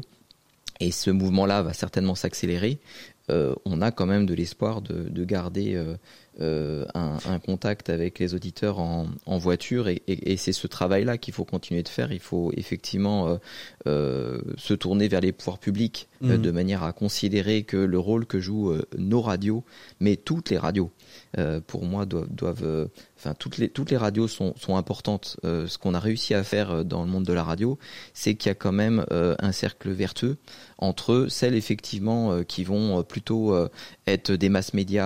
Et 0.80 0.92
ce 0.92 1.12
mouvement-là 1.12 1.62
va 1.62 1.74
certainement 1.74 2.16
s'accélérer. 2.16 2.80
on 3.28 3.82
a 3.82 3.92
quand 3.92 4.06
même 4.06 4.26
de 4.26 4.34
l'espoir 4.34 4.82
de, 4.82 5.26
garder 5.26 5.76
un, 6.40 7.40
contact 7.46 7.90
avec 7.90 8.18
les 8.18 8.34
auditeurs 8.34 8.80
en, 8.80 9.38
voiture 9.38 9.90
et, 9.90 10.38
c'est 10.38 10.54
ce 10.54 10.68
travail-là 10.68 11.18
qu'il 11.18 11.34
faut 11.34 11.44
continuer 11.44 11.84
de 11.84 11.90
faire. 11.90 12.14
Il 12.14 12.22
faut 12.22 12.54
effectivement 12.56 13.38
se 13.86 14.74
tourner 14.74 15.10
vers 15.10 15.20
les 15.20 15.34
pouvoirs 15.34 15.60
publics 15.60 16.08
mmh. 16.22 16.38
de 16.38 16.52
manière 16.52 16.84
à 16.84 16.94
considérer 16.94 17.64
que 17.64 17.76
le 17.76 18.00
rôle 18.00 18.26
que 18.26 18.40
jouent 18.40 18.74
nos 18.98 19.22
radios, 19.22 19.66
mais 20.00 20.16
toutes 20.16 20.50
les 20.50 20.58
radios, 20.58 20.92
pour 21.68 21.84
moi 21.86 22.06
doivent, 22.06 22.90
enfin 23.20 23.34
toutes 23.38 23.58
les 23.58 23.70
toutes 23.70 23.92
les 23.92 23.98
radios 23.98 24.28
sont, 24.28 24.54
importantes. 24.70 25.38
ce 25.44 25.78
qu'on 25.78 25.94
a 25.94 26.00
réussi 26.00 26.34
à 26.34 26.44
faire 26.44 26.86
dans 26.86 27.04
le 27.04 27.10
monde 27.10 27.26
de 27.26 27.34
la 27.34 27.44
radio, 27.44 27.78
c'est 28.14 28.36
qu'il 28.36 28.50
y 28.50 28.52
a 28.52 28.56
quand 28.56 28.72
même 28.72 29.06
un 29.12 29.52
cercle 29.52 29.92
vertueux 29.92 30.38
entre 30.80 31.28
celles 31.30 31.56
effectivement 31.56 32.32
euh, 32.32 32.44
qui 32.44 32.64
vont 32.64 33.00
euh, 33.00 33.04
plutôt 33.04 33.54
euh, 33.54 33.68
être 34.08 34.32
des 34.32 34.50
masses 34.50 34.74
médias 34.74 35.00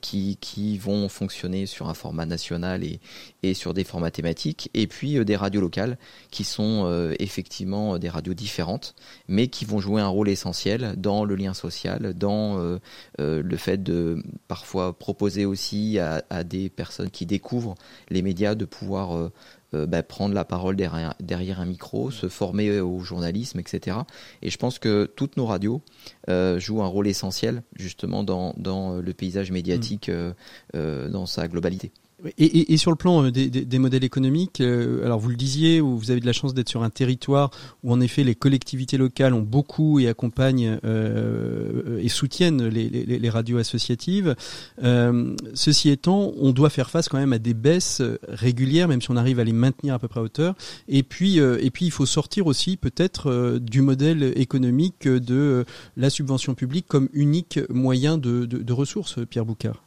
qui, 0.00 0.36
vont 0.78 1.08
fonctionner 1.08 1.66
sur 1.66 1.88
un 1.88 1.94
format 1.94 2.26
national 2.26 2.84
et, 2.84 3.00
et 3.42 3.54
sur 3.54 3.72
des 3.72 3.84
formats 3.84 4.10
thématiques, 4.10 4.70
et 4.74 4.86
puis 4.86 5.24
des 5.24 5.36
radios 5.36 5.60
locales 5.60 5.98
qui 6.30 6.44
sont 6.44 7.10
effectivement 7.18 7.98
des 7.98 8.08
radios 8.08 8.34
différentes, 8.34 8.94
mais 9.28 9.48
qui 9.48 9.64
vont 9.64 9.80
jouer 9.80 10.00
un 10.02 10.08
rôle 10.08 10.28
essentiel 10.28 10.94
dans 10.96 11.24
le 11.24 11.34
lien 11.34 11.54
social, 11.54 12.14
dans 12.14 12.78
le 13.18 13.56
fait 13.56 13.82
de 13.82 14.22
parfois 14.48 14.98
proposer 14.98 15.46
aussi 15.46 15.98
à, 15.98 16.22
à, 16.30 16.44
des 16.44 16.68
personnes 16.68 17.10
qui 17.10 17.19
découvrent 17.26 17.74
les 18.08 18.22
médias 18.22 18.54
de 18.54 18.64
pouvoir 18.64 19.30
euh, 19.74 19.86
bah, 19.86 20.02
prendre 20.02 20.34
la 20.34 20.44
parole 20.44 20.76
derrière, 20.76 21.14
derrière, 21.20 21.60
un 21.60 21.66
micro, 21.66 22.10
se 22.10 22.28
former 22.28 22.80
au 22.80 23.00
journalisme, 23.00 23.60
etc. 23.60 23.98
Et 24.42 24.50
je 24.50 24.58
pense 24.58 24.78
que 24.78 25.10
toutes 25.16 25.36
nos 25.36 25.46
radios 25.46 25.82
euh, 26.28 26.58
jouent 26.58 26.82
un 26.82 26.86
rôle 26.86 27.06
essentiel 27.06 27.62
justement 27.76 28.24
dans, 28.24 28.54
dans 28.56 28.96
le 28.96 29.14
paysage 29.14 29.52
médiatique 29.52 30.10
euh, 30.10 31.08
dans 31.08 31.26
sa 31.26 31.46
globalité. 31.46 31.92
Et, 32.38 32.44
et, 32.44 32.72
et, 32.72 32.76
sur 32.76 32.90
le 32.90 32.96
plan 32.96 33.24
euh, 33.24 33.30
des, 33.30 33.48
des, 33.48 33.64
des 33.64 33.78
modèles 33.78 34.04
économiques, 34.04 34.60
euh, 34.60 35.04
alors 35.04 35.18
vous 35.18 35.30
le 35.30 35.36
disiez, 35.36 35.80
vous 35.80 36.10
avez 36.10 36.20
de 36.20 36.26
la 36.26 36.32
chance 36.32 36.54
d'être 36.54 36.68
sur 36.68 36.82
un 36.82 36.90
territoire 36.90 37.50
où 37.82 37.92
en 37.92 38.00
effet 38.00 38.24
les 38.24 38.34
collectivités 38.34 38.98
locales 38.98 39.34
ont 39.34 39.42
beaucoup 39.42 39.98
et 39.98 40.08
accompagnent 40.08 40.78
euh, 40.84 41.98
et 42.00 42.08
soutiennent 42.08 42.66
les, 42.66 42.88
les, 42.88 43.18
les 43.18 43.30
radios 43.30 43.58
associatives. 43.58 44.34
Euh, 44.82 45.34
ceci 45.54 45.88
étant, 45.90 46.32
on 46.38 46.52
doit 46.52 46.70
faire 46.70 46.90
face 46.90 47.08
quand 47.08 47.18
même 47.18 47.32
à 47.32 47.38
des 47.38 47.54
baisses 47.54 48.02
régulières, 48.28 48.88
même 48.88 49.00
si 49.00 49.10
on 49.10 49.16
arrive 49.16 49.40
à 49.40 49.44
les 49.44 49.52
maintenir 49.52 49.94
à 49.94 49.98
peu 49.98 50.08
près 50.08 50.20
à 50.20 50.22
hauteur. 50.22 50.54
Et 50.88 51.02
puis, 51.02 51.38
et 51.38 51.70
puis 51.70 51.86
il 51.86 51.90
faut 51.90 52.06
sortir 52.06 52.46
aussi 52.46 52.76
peut-être 52.76 53.58
du 53.58 53.82
modèle 53.82 54.32
économique 54.36 55.08
de 55.08 55.64
la 55.96 56.10
subvention 56.10 56.54
publique 56.54 56.86
comme 56.88 57.08
unique 57.12 57.58
moyen 57.68 58.18
de, 58.18 58.44
de, 58.46 58.58
de 58.58 58.72
ressources, 58.72 59.18
Pierre 59.28 59.44
Boucard. 59.44 59.82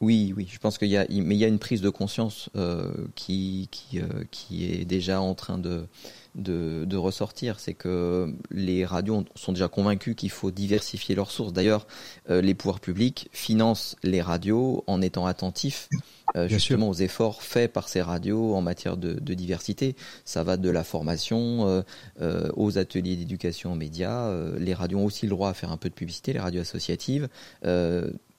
Oui, 0.00 0.34
oui, 0.36 0.48
je 0.50 0.58
pense 0.58 0.78
qu'il 0.78 0.88
y 0.88 0.96
a, 0.96 1.06
mais 1.08 1.34
il 1.34 1.38
y 1.38 1.44
a 1.44 1.48
une 1.48 1.58
prise 1.58 1.80
de 1.80 1.88
conscience 1.88 2.50
euh, 2.56 2.92
qui, 3.14 3.68
qui, 3.70 4.00
euh, 4.00 4.24
qui 4.30 4.64
est 4.64 4.84
déjà 4.84 5.20
en 5.20 5.34
train 5.34 5.58
de, 5.58 5.86
de, 6.34 6.84
de 6.86 6.96
ressortir. 6.96 7.60
C'est 7.60 7.74
que 7.74 8.34
les 8.50 8.84
radios 8.84 9.24
sont 9.34 9.52
déjà 9.52 9.68
convaincus 9.68 10.14
qu'il 10.16 10.30
faut 10.30 10.50
diversifier 10.50 11.14
leurs 11.14 11.30
sources. 11.30 11.52
D'ailleurs, 11.52 11.86
euh, 12.30 12.40
les 12.40 12.54
pouvoirs 12.54 12.80
publics 12.80 13.28
financent 13.32 13.96
les 14.02 14.20
radios 14.20 14.84
en 14.86 15.00
étant 15.00 15.26
attentifs 15.26 15.88
euh, 16.36 16.48
justement 16.48 16.88
aux 16.88 16.94
efforts 16.94 17.42
faits 17.42 17.72
par 17.72 17.88
ces 17.88 18.02
radios 18.02 18.54
en 18.54 18.62
matière 18.62 18.96
de, 18.96 19.14
de 19.14 19.34
diversité. 19.34 19.94
Ça 20.24 20.42
va 20.42 20.56
de 20.56 20.70
la 20.70 20.84
formation 20.84 21.68
euh, 21.68 21.82
euh 22.20 22.50
aux 22.56 22.78
ateliers 22.78 23.16
d'éducation 23.16 23.72
aux 23.72 23.76
médias. 23.76 24.30
les 24.58 24.74
radios 24.74 24.98
ont 24.98 25.04
aussi 25.04 25.26
le 25.26 25.30
droit 25.30 25.50
à 25.50 25.54
faire 25.54 25.72
un 25.72 25.76
peu 25.76 25.88
de 25.88 25.94
publicité, 25.94 26.32
les 26.32 26.40
radios 26.40 26.60
associatives. 26.60 27.28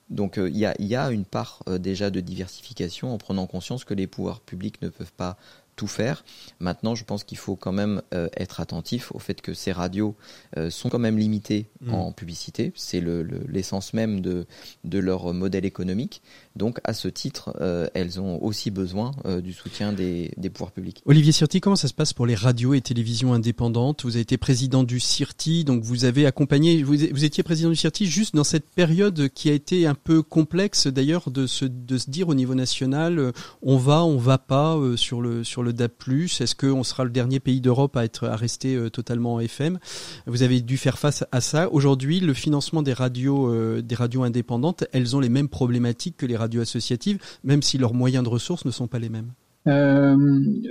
Donc 0.10 0.38
euh, 0.38 0.50
il 0.50 0.58
y, 0.58 0.66
a, 0.66 0.76
y, 0.80 0.96
a, 0.96 1.10
une 1.12 1.26
part 1.26 1.64
euh, 1.68 1.78
déjà 1.78 2.10
de 2.12 2.20
diversification 2.20 3.14
en 3.14 3.18
prenant 3.18 3.48
conscience 3.48 3.86
que 3.86 3.94
les 3.94 4.08
pouvoirs 4.08 4.40
publics 4.40 4.82
ne 4.82 4.90
peuvent 4.90 5.14
pas 5.14 5.38
tout 5.76 5.88
faire. 5.88 6.24
Maintenant, 6.60 6.96
je 6.96 7.04
pense 7.04 7.24
qu'il 7.24 7.38
faut 7.38 7.56
quand 7.56 7.72
même 7.72 8.02
euh, 8.14 8.30
être 8.38 8.60
attentif 8.60 9.12
au 9.14 9.20
fait 9.20 9.42
que 9.42 9.54
ces 9.54 9.72
radios 9.72 10.16
euh, 10.58 10.70
sont 10.70 10.90
quand 10.90 11.00
même 11.00 11.18
limitées 11.18 11.70
mm. 11.82 11.94
en 11.94 12.12
publicité. 12.12 12.72
C'est 12.76 13.02
l'essence 13.02 13.94
le, 13.94 13.98
même 13.98 14.22
de, 14.22 14.46
de 14.84 15.00
leur 15.00 15.34
modèle 15.34 15.66
économique. 15.66 16.22
Donc, 16.56 16.80
à 16.84 16.94
ce 16.94 17.08
titre, 17.08 17.56
euh, 17.60 17.88
elles 17.94 18.20
ont 18.20 18.42
aussi 18.44 18.72
besoin 18.72 19.12
du 19.44 19.54
soutien 19.54 19.94
des, 19.94 20.32
des, 20.38 20.50
pouvoirs 20.50 20.72
publics. 20.72 21.02
Olivier 21.06 21.32
Sirti, 21.32 21.60
comment 21.60 21.76
ça 21.76 21.88
se 21.88 21.94
passe 21.94 22.14
pour 22.14 22.26
les 22.26 22.36
radios 22.36 22.74
et 22.74 22.82
télévisions 22.82 23.34
indépendantes? 23.34 24.04
Vous 24.04 24.12
avez 24.12 24.22
été 24.22 24.38
président 24.38 24.84
du 24.84 25.00
CIRTI, 25.00 25.64
donc 25.64 25.84
vous 25.84 26.06
avez 26.06 26.26
accompagné, 26.26 26.84
vous, 26.84 26.96
vous 27.12 27.26
étiez 27.26 27.44
président 27.44 27.70
du 27.70 27.76
CIRTI 27.76 28.06
juste 28.06 28.36
dans 28.36 28.44
cette 28.44 28.70
période 28.70 29.30
qui 29.30 29.50
a 29.50 29.54
été 29.54 29.88
un 29.88 29.96
peu 29.96 30.22
complexe 30.22 30.88
d'ailleurs 30.88 31.32
de 31.32 31.48
se, 31.48 31.66
de 31.66 31.98
se 31.98 32.10
dire 32.10 32.30
au 32.30 32.36
niveau 32.36 32.56
national, 32.56 33.32
on 33.62 33.78
va, 33.78 34.04
on 34.04 34.18
va 34.18 34.38
pas 34.38 34.78
sur 34.96 35.22
le 35.22 35.44
sur 35.44 35.64
le 35.64 35.74
DAP+. 35.74 35.96
Est-ce 36.40 36.56
qu'on 36.56 36.84
sera 36.84 37.04
le 37.04 37.10
dernier 37.10 37.40
pays 37.40 37.62
d'Europe 37.62 37.96
à 37.98 38.04
être 38.04 38.28
à 38.28 38.36
rester 38.36 38.76
euh, 38.76 38.90
totalement 38.90 39.40
FM 39.40 39.80
Vous 40.28 40.44
avez 40.44 40.62
dû 40.62 40.78
faire 40.78 41.00
face 41.00 41.24
à 41.32 41.42
ça. 41.42 41.72
Aujourd'hui, 41.72 42.20
le 42.20 42.34
financement 42.34 42.82
des 42.82 42.94
radios, 42.94 43.50
euh, 43.50 43.82
des 43.82 43.96
radios 43.96 44.24
indépendantes, 44.24 44.84
elles 44.92 45.16
ont 45.16 45.20
les 45.20 45.30
mêmes 45.30 45.50
problématiques 45.50 46.18
que 46.18 46.26
les 46.26 46.36
radios 46.36 46.45
associatives, 46.62 47.20
même 47.44 47.62
si 47.62 47.78
leurs 47.78 47.94
moyens 47.94 48.24
de 48.24 48.30
ressources 48.30 48.66
ne 48.66 48.72
sont 48.72 48.88
pas 48.88 49.00
les 49.00 49.10
mêmes. 49.10 49.32
Euh, 49.68 50.16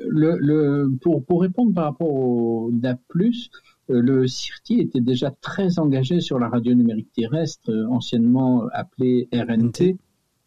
le, 0.08 0.88
pour, 1.02 1.24
pour, 1.24 1.42
répondre 1.42 1.74
par 1.74 1.84
rapport 1.84 2.12
au 2.12 2.70
DAP+, 2.72 3.00
le 3.88 4.26
CIRTI 4.26 4.80
était 4.80 5.00
déjà 5.00 5.32
très 5.40 5.78
engagé 5.78 6.20
sur 6.20 6.38
la 6.38 6.48
radio 6.48 6.74
numérique 6.74 7.12
terrestre, 7.12 7.72
anciennement 7.90 8.68
appelée 8.72 9.28
RNT, 9.32 9.96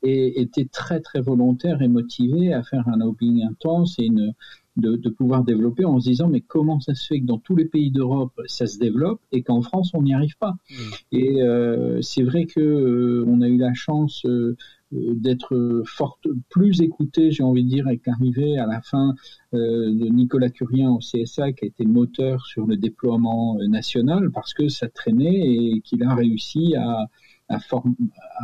et 0.04 0.42
était 0.42 0.66
très 0.66 1.00
très 1.00 1.22
volontaire 1.22 1.82
et 1.82 1.88
motivé 1.88 2.54
à 2.54 2.64
faire 2.64 2.88
un 2.88 2.98
lobbying 2.98 3.44
intense 3.44 3.98
et 4.00 4.06
une, 4.06 4.34
de, 4.78 4.96
de, 4.96 5.10
pouvoir 5.10 5.44
développer 5.44 5.86
en 5.86 6.00
se 6.00 6.10
disant 6.10 6.28
mais 6.28 6.42
comment 6.42 6.80
ça 6.80 6.94
se 6.94 7.08
fait 7.08 7.20
que 7.20 7.26
dans 7.26 7.40
tous 7.40 7.56
les 7.56 7.66
pays 7.66 7.92
d'Europe 7.92 8.40
ça 8.46 8.68
se 8.68 8.78
développe 8.78 9.22
et 9.32 9.42
qu'en 9.42 9.62
France 9.62 9.92
on 9.94 10.04
n'y 10.04 10.14
arrive 10.14 10.38
pas? 10.38 10.56
Mmh. 10.70 10.74
et 11.14 11.42
euh, 11.42 12.02
c'est 12.02 12.24
vrai 12.24 12.46
que 12.46 12.60
euh, 12.60 13.26
on 13.28 13.42
a 13.42 13.48
eu 13.48 13.58
la 13.58 13.74
chance 13.74 14.24
euh, 14.26 14.56
d'être 14.92 15.84
forte 15.86 16.28
plus 16.50 16.82
écouté 16.82 17.32
j'ai 17.32 17.44
envie 17.44 17.64
de 17.66 17.70
dire 17.70 17.88
avec 17.88 18.06
l'arrivée 18.06 18.58
à 18.58 18.66
la 18.66 18.82
fin 18.82 19.16
euh, 19.54 19.58
de 19.94 20.08
Nicolas 20.08 20.50
Curien 20.50 20.90
au 20.92 21.00
CSA 21.00 21.52
qui 21.52 21.66
a 21.66 21.68
été 21.68 21.86
moteur 21.86 22.46
sur 22.46 22.66
le 22.66 22.78
déploiement 22.78 23.58
national 23.68 24.32
parce 24.32 24.54
que 24.54 24.70
ça 24.70 24.88
traînait 24.88 25.56
et 25.56 25.82
qu'il 25.82 26.04
a 26.04 26.16
réussi 26.16 26.76
à 26.76 27.08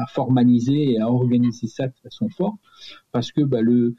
formaliser 0.07 0.93
et 0.93 0.99
à 0.99 1.09
organiser 1.09 1.67
ça 1.67 1.87
de 1.87 1.93
façon 2.03 2.29
forte, 2.29 2.59
parce 3.11 3.31
que 3.31 3.41
bah, 3.41 3.61
le, 3.61 3.95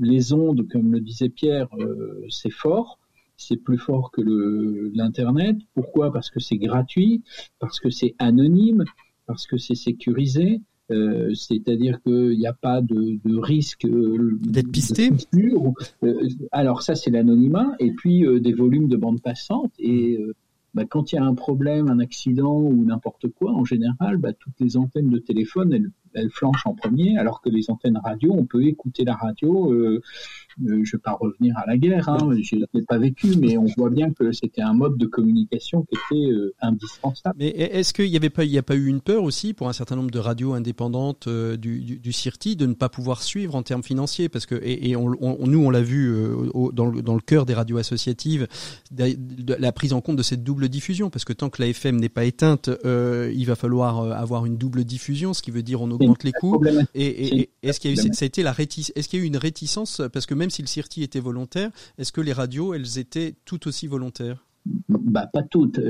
les 0.00 0.32
ondes, 0.32 0.68
comme 0.68 0.92
le 0.92 1.00
disait 1.00 1.28
Pierre, 1.28 1.68
euh, 1.78 2.24
c'est 2.28 2.50
fort, 2.50 2.98
c'est 3.36 3.56
plus 3.56 3.78
fort 3.78 4.10
que 4.10 4.22
l'Internet. 4.94 5.56
Pourquoi? 5.74 6.12
Parce 6.12 6.30
que 6.30 6.40
c'est 6.40 6.56
gratuit, 6.56 7.22
parce 7.58 7.80
que 7.80 7.90
c'est 7.90 8.14
anonyme, 8.18 8.84
parce 9.26 9.46
que 9.46 9.58
c'est 9.58 9.74
sécurisé. 9.74 10.60
Euh, 10.92 11.34
c'est-à-dire 11.34 12.00
qu'il 12.02 12.38
n'y 12.38 12.46
a 12.46 12.52
pas 12.52 12.80
de, 12.80 13.18
de 13.24 13.36
risque 13.36 13.84
euh, 13.86 14.38
d'être 14.40 14.70
pisté. 14.70 15.10
Euh, 16.04 16.28
alors 16.52 16.82
ça 16.82 16.94
c'est 16.94 17.10
l'anonymat 17.10 17.74
et 17.80 17.90
puis 17.90 18.24
euh, 18.24 18.38
des 18.38 18.52
volumes 18.52 18.86
de 18.86 18.96
bande 18.96 19.20
passante 19.20 19.72
et 19.80 20.16
bah, 20.76 20.84
quand 20.84 21.10
il 21.10 21.14
y 21.14 21.18
a 21.18 21.24
un 21.24 21.34
problème, 21.34 21.88
un 21.88 22.00
accident 22.00 22.54
ou 22.54 22.84
n'importe 22.84 23.28
quoi, 23.28 23.50
en 23.50 23.64
général, 23.64 24.18
bah, 24.18 24.34
toutes 24.34 24.60
les 24.60 24.76
antennes 24.76 25.08
de 25.08 25.18
téléphone, 25.18 25.72
elles, 25.72 25.90
elles, 26.12 26.28
flanchent 26.28 26.66
en 26.66 26.74
premier, 26.74 27.16
alors 27.16 27.40
que 27.40 27.48
les 27.48 27.70
antennes 27.70 27.98
radio, 28.04 28.34
on 28.34 28.44
peut 28.44 28.62
écouter 28.62 29.04
la 29.04 29.14
radio 29.14 29.72
euh, 29.72 29.76
euh, 29.76 30.00
je 30.64 30.72
ne 30.72 30.78
vais 30.78 30.98
pas 30.98 31.12
revenir 31.12 31.56
à 31.58 31.66
la 31.66 31.76
guerre, 31.76 32.08
hein, 32.08 32.30
je 32.40 32.56
l'ai 32.56 32.82
pas 32.82 32.98
vécu, 32.98 33.36
mais 33.38 33.58
on 33.58 33.66
voit 33.76 33.90
bien 33.90 34.10
que 34.12 34.32
c'était 34.32 34.62
un 34.62 34.72
mode 34.72 34.96
de 34.96 35.06
communication 35.06 35.82
qui 35.82 35.96
était 35.96 36.32
euh, 36.32 36.54
indispensable. 36.60 37.36
Mais 37.38 37.48
est-ce 37.48 37.92
qu'il 37.92 38.10
n'y 38.10 38.16
avait 38.16 38.30
pas, 38.30 38.44
il 38.44 38.50
y 38.50 38.58
a 38.58 38.62
pas 38.62 38.74
eu 38.74 38.86
une 38.86 39.00
peur 39.00 39.22
aussi 39.22 39.52
pour 39.52 39.68
un 39.68 39.72
certain 39.72 39.96
nombre 39.96 40.10
de 40.10 40.18
radios 40.18 40.54
indépendantes 40.54 41.26
euh, 41.26 41.56
du, 41.56 41.80
du, 41.80 41.98
du, 41.98 42.12
CIRTI 42.12 42.56
de 42.56 42.66
ne 42.66 42.74
pas 42.74 42.88
pouvoir 42.88 43.22
suivre 43.22 43.54
en 43.54 43.62
termes 43.62 43.82
financiers, 43.82 44.28
parce 44.28 44.46
que 44.46 44.54
et, 44.54 44.90
et 44.90 44.96
on, 44.96 45.12
on, 45.20 45.46
nous 45.46 45.58
on 45.58 45.70
l'a 45.70 45.82
vu 45.82 46.14
dans, 46.72 46.86
le, 46.86 47.02
dans 47.02 47.14
le 47.14 47.20
cœur 47.20 47.44
des 47.44 47.54
radios 47.54 47.76
associatives, 47.76 48.46
la 48.96 49.72
prise 49.72 49.92
en 49.92 50.00
compte 50.00 50.16
de 50.16 50.22
cette 50.22 50.42
double 50.42 50.68
diffusion, 50.68 51.10
parce 51.10 51.24
que 51.24 51.32
tant 51.32 51.50
que 51.50 51.60
la 51.60 51.68
FM 51.68 51.96
n'est 51.96 52.08
pas 52.08 52.24
éteinte, 52.24 52.70
il 52.84 53.44
va 53.44 53.56
falloir 53.56 54.10
avoir 54.12 54.46
une 54.46 54.56
double 54.56 54.84
diffusion, 54.84 55.34
ce 55.34 55.42
qui 55.42 55.50
veut 55.50 55.62
dire 55.62 55.82
on 55.82 55.90
augmente 55.90 56.24
les 56.24 56.32
coûts. 56.32 56.62
Et, 56.94 57.40
et 57.40 57.50
est-ce 57.62 57.78
qu'il 57.80 57.94
y 57.94 57.98
a 57.98 58.02
eu, 58.02 58.14
ça 58.14 58.24
a 58.24 58.26
été 58.26 58.42
la 58.42 58.52
réticence, 58.52 58.92
est-ce 58.96 59.08
qu'il 59.08 59.18
y 59.18 59.22
a 59.22 59.24
eu 59.24 59.28
une 59.28 59.36
réticence, 59.36 60.00
parce 60.12 60.26
que 60.26 60.34
même 60.34 60.45
même 60.46 60.50
si 60.52 60.62
le 60.62 60.68
CIRTI 60.68 61.02
était 61.02 61.18
volontaire, 61.18 61.72
est-ce 61.98 62.12
que 62.12 62.20
les 62.20 62.32
radios, 62.32 62.72
elles 62.72 62.98
étaient 62.98 63.34
tout 63.46 63.66
aussi 63.66 63.88
volontaires? 63.88 64.46
Bah, 64.88 65.26
pas 65.26 65.42
toutes. 65.42 65.80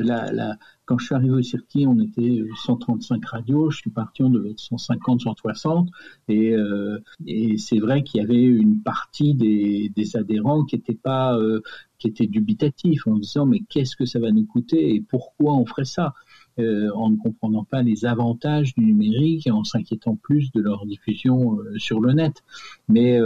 quand 0.87 0.99
je 0.99 1.05
suis 1.05 1.15
arrivé 1.15 1.35
au 1.35 1.43
CIRTI, 1.43 1.87
on 1.87 2.01
était 2.01 2.43
135 2.65 3.23
radios. 3.27 3.71
Je 3.71 3.77
suis 3.77 3.91
parti, 3.91 4.23
on 4.23 4.31
devait 4.31 4.53
être 4.53 4.61
150, 4.61 5.21
160. 5.21 5.91
Et, 6.29 6.55
euh, 6.55 6.99
et 7.27 7.59
c'est 7.59 7.79
vrai 7.79 8.03
qu'il 8.03 8.23
y 8.23 8.25
avait 8.25 8.43
une 8.43 8.81
partie 8.81 9.35
des, 9.35 9.93
adhérents 10.17 10.65
qui 10.65 10.77
étaient 10.77 10.95
pas, 10.95 11.37
euh, 11.37 11.61
qui 11.99 12.09
étaient 12.09 12.27
dubitatifs 12.27 13.07
en 13.07 13.19
disant 13.19 13.45
mais 13.45 13.61
qu'est-ce 13.69 13.95
que 13.95 14.07
ça 14.07 14.21
va 14.21 14.31
nous 14.31 14.47
coûter 14.47 14.95
et 14.95 15.03
pourquoi 15.03 15.53
on 15.53 15.67
ferait 15.67 15.85
ça? 15.85 16.15
En 16.59 17.11
ne 17.11 17.19
comprenant 17.19 17.65
pas 17.65 17.83
les 17.83 18.07
avantages 18.07 18.75
du 18.75 18.87
numérique 18.87 19.47
et 19.47 19.51
en 19.51 19.63
s'inquiétant 19.63 20.17
plus 20.17 20.51
de 20.53 20.63
leur 20.63 20.87
diffusion 20.87 21.59
sur 21.77 22.01
le 22.01 22.15
net. 22.15 22.43
Mais 22.89 23.21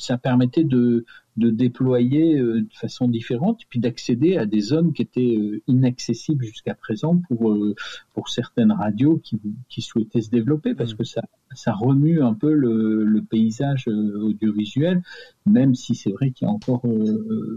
ça 0.00 0.18
permettait 0.18 0.64
de, 0.64 1.04
de 1.36 1.50
déployer 1.50 2.38
euh, 2.38 2.62
de 2.62 2.74
façon 2.74 3.08
différente, 3.08 3.62
et 3.62 3.66
puis 3.68 3.80
d'accéder 3.80 4.36
à 4.36 4.46
des 4.46 4.60
zones 4.60 4.92
qui 4.92 5.02
étaient 5.02 5.36
euh, 5.36 5.62
inaccessibles 5.66 6.44
jusqu'à 6.44 6.74
présent 6.74 7.16
pour 7.28 7.52
euh, 7.52 7.74
pour 8.14 8.28
certaines 8.28 8.72
radios 8.72 9.18
qui, 9.18 9.40
qui 9.68 9.82
souhaitaient 9.82 10.22
se 10.22 10.30
développer, 10.30 10.74
parce 10.74 10.94
mm. 10.94 10.96
que 10.96 11.04
ça 11.04 11.22
ça 11.54 11.72
remue 11.72 12.22
un 12.22 12.34
peu 12.34 12.52
le, 12.52 13.04
le 13.04 13.22
paysage 13.22 13.88
audiovisuel, 13.88 15.02
même 15.46 15.74
si 15.74 15.94
c'est 15.94 16.12
vrai 16.12 16.30
qu'il 16.30 16.46
y 16.46 16.50
a 16.50 16.52
encore 16.52 16.86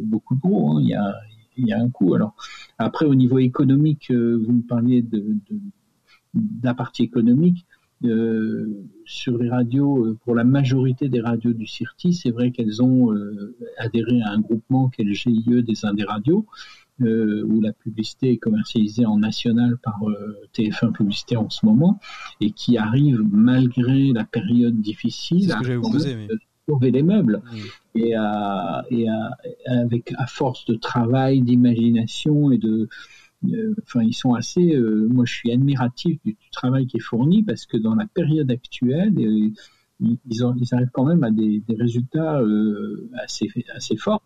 beaucoup 0.03 0.35
de 0.35 0.39
gros. 0.39 0.71
Hein. 0.71 0.81
il 0.81 0.89
y 0.89 0.95
a 0.95 1.13
il 1.55 1.67
y 1.67 1.73
a 1.73 1.79
un 1.79 1.89
coût. 1.89 2.15
Alors 2.15 2.35
après 2.79 3.05
au 3.05 3.13
niveau 3.13 3.37
économique, 3.37 4.11
vous 4.11 4.53
me 4.53 4.63
parliez 4.67 5.03
de, 5.03 5.19
de, 5.19 5.59
de 6.33 6.63
la 6.63 6.73
partie 6.73 7.03
économique. 7.03 7.65
Euh, 8.05 8.65
sur 9.05 9.37
les 9.37 9.49
radios, 9.49 10.05
euh, 10.05 10.17
pour 10.23 10.35
la 10.35 10.43
majorité 10.43 11.09
des 11.09 11.21
radios 11.21 11.53
du 11.53 11.67
CIRTI, 11.67 12.13
c'est 12.13 12.31
vrai 12.31 12.51
qu'elles 12.51 12.81
ont 12.81 13.13
euh, 13.13 13.55
adhéré 13.77 14.21
à 14.21 14.31
un 14.31 14.39
groupement 14.39 14.89
qui 14.89 15.01
est 15.01 15.05
le 15.05 15.13
GIE 15.13 15.63
des 15.63 15.85
Indes 15.85 16.05
radios, 16.07 16.45
où 16.99 17.59
la 17.59 17.73
publicité 17.73 18.31
est 18.31 18.37
commercialisée 18.37 19.05
en 19.05 19.17
national 19.17 19.77
par 19.83 19.99
TF1 20.53 20.93
Publicité 20.93 21.35
en 21.35 21.49
ce 21.49 21.65
moment, 21.65 21.99
et 22.39 22.51
qui 22.51 22.77
arrive 22.77 23.19
malgré 23.29 24.13
la 24.13 24.23
période 24.23 24.79
difficile 24.79 25.51
à 25.51 25.59
sauver 26.69 26.91
les 26.91 27.03
meubles. 27.03 27.41
Et, 27.95 28.15
à, 28.15 28.85
et 28.89 29.07
avec 29.65 30.13
à 30.17 30.27
force 30.27 30.65
de 30.65 30.75
travail, 30.75 31.41
d'imagination 31.41 32.51
et 32.51 32.57
de, 32.57 32.87
enfin, 33.81 34.03
ils 34.03 34.13
sont 34.13 34.33
assez. 34.33 34.75
Euh, 34.75 35.07
moi, 35.11 35.25
je 35.25 35.33
suis 35.33 35.51
admiratif 35.51 36.19
du, 36.23 36.35
travail 36.51 36.87
qui 36.87 36.97
est 36.97 37.01
fourni 37.01 37.43
parce 37.43 37.65
que 37.65 37.77
dans 37.77 37.95
la 37.95 38.05
période 38.05 38.49
actuelle, 38.51 39.13
euh, 39.17 39.49
ils, 39.99 40.17
ils, 40.29 40.43
arrivent 40.43 40.89
quand 40.91 41.05
même 41.05 41.23
à 41.23 41.31
des, 41.31 41.61
des 41.67 41.75
résultats 41.75 42.41
assez, 43.23 43.47
assez 43.73 43.95
forts. 43.95 44.23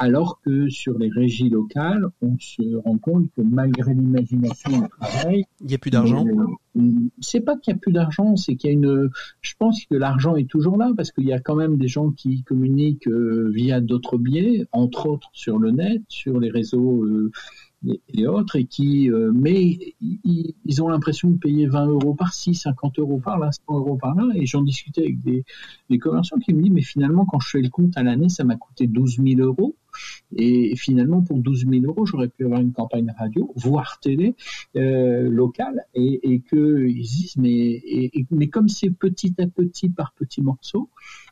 Alors 0.00 0.40
que 0.42 0.68
sur 0.68 0.96
les 0.96 1.08
régies 1.08 1.48
locales, 1.48 2.06
on 2.22 2.36
se 2.38 2.76
rend 2.76 2.98
compte 2.98 3.26
que 3.36 3.42
malgré 3.42 3.94
l'imagination 3.94 4.82
du 4.82 4.88
travail, 5.00 5.44
il 5.60 5.66
n'y 5.66 5.74
a 5.74 5.78
plus 5.78 5.90
d'argent. 5.90 6.24
c'est 7.18 7.40
pas 7.40 7.56
qu'il 7.56 7.74
y 7.74 7.76
a 7.76 7.80
plus 7.80 7.90
d'argent, 7.90 8.36
c'est 8.36 8.54
qu'il 8.54 8.70
y 8.70 8.72
a 8.72 8.74
une. 8.74 9.10
Je 9.40 9.54
pense 9.58 9.84
que 9.86 9.96
l'argent 9.96 10.36
est 10.36 10.48
toujours 10.48 10.76
là 10.76 10.92
parce 10.96 11.10
qu'il 11.10 11.24
y 11.24 11.32
a 11.32 11.40
quand 11.40 11.56
même 11.56 11.78
des 11.78 11.88
gens 11.88 12.12
qui 12.12 12.44
communiquent 12.44 13.08
via 13.08 13.80
d'autres 13.80 14.18
biais, 14.18 14.68
entre 14.70 15.06
autres 15.06 15.30
sur 15.32 15.58
le 15.58 15.72
net, 15.72 16.02
sur 16.06 16.38
les 16.38 16.50
réseaux 16.50 17.04
et, 17.86 18.26
autres, 18.26 18.56
et 18.56 18.64
qui, 18.64 19.10
euh, 19.10 19.30
mais 19.32 19.94
ils, 20.00 20.82
ont 20.82 20.88
l'impression 20.88 21.30
de 21.30 21.38
payer 21.38 21.66
20 21.66 21.86
euros 21.86 22.14
par-ci, 22.14 22.54
50 22.54 22.98
euros 22.98 23.18
par-là, 23.18 23.50
100 23.52 23.62
euros 23.78 23.96
par-là, 23.96 24.24
et 24.34 24.46
j'en 24.46 24.62
discutais 24.62 25.02
avec 25.02 25.22
des, 25.22 25.44
des, 25.88 25.98
commerçants 25.98 26.38
qui 26.38 26.52
me 26.54 26.62
disent, 26.62 26.72
mais 26.72 26.82
finalement, 26.82 27.24
quand 27.24 27.38
je 27.40 27.50
fais 27.50 27.60
le 27.60 27.68
compte 27.68 27.96
à 27.96 28.02
l'année, 28.02 28.28
ça 28.28 28.44
m'a 28.44 28.56
coûté 28.56 28.86
12 28.86 29.18
000 29.24 29.40
euros, 29.40 29.76
et 30.36 30.74
finalement, 30.76 31.22
pour 31.22 31.38
12 31.38 31.66
000 31.68 31.84
euros, 31.84 32.04
j'aurais 32.04 32.28
pu 32.28 32.44
avoir 32.44 32.60
une 32.60 32.72
campagne 32.72 33.12
radio, 33.16 33.52
voire 33.54 33.98
télé 34.00 34.34
euh, 34.76 35.28
locale, 35.28 35.84
et, 35.94 36.32
et 36.32 36.40
qu'ils 36.40 37.02
disent, 37.02 37.36
mais, 37.36 37.82
mais 38.30 38.48
comme 38.48 38.68
c'est 38.68 38.90
petit 38.90 39.34
à 39.38 39.46
petit 39.46 39.88
par 39.88 40.12
petits 40.14 40.42
morceaux, 40.42 40.90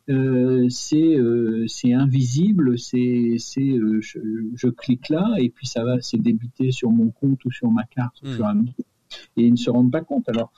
euh, 0.09 0.69
c'est 0.69 1.17
euh, 1.17 1.67
c'est 1.67 1.93
invisible, 1.93 2.79
c'est 2.79 3.37
c'est 3.39 3.61
euh, 3.61 4.01
je, 4.01 4.19
je, 4.55 4.69
clique 4.69 5.09
là 5.09 5.35
et 5.39 5.51
puis 5.51 5.67
ça 5.67 5.85
va 5.85 6.01
c'est 6.01 6.19
débité 6.19 6.71
sur 6.71 6.91
mon 6.91 7.11
compte 7.11 7.45
ou 7.45 7.51
sur 7.51 7.71
ma 7.71 7.83
carte 7.85 8.23
mesure 8.23 8.47
et 9.37 9.43
ils 9.45 9.53
ne 9.53 9.57
se 9.57 9.71
rendent 9.71 9.91
pas 9.91 10.03
compte. 10.03 10.29
Alors 10.29 10.53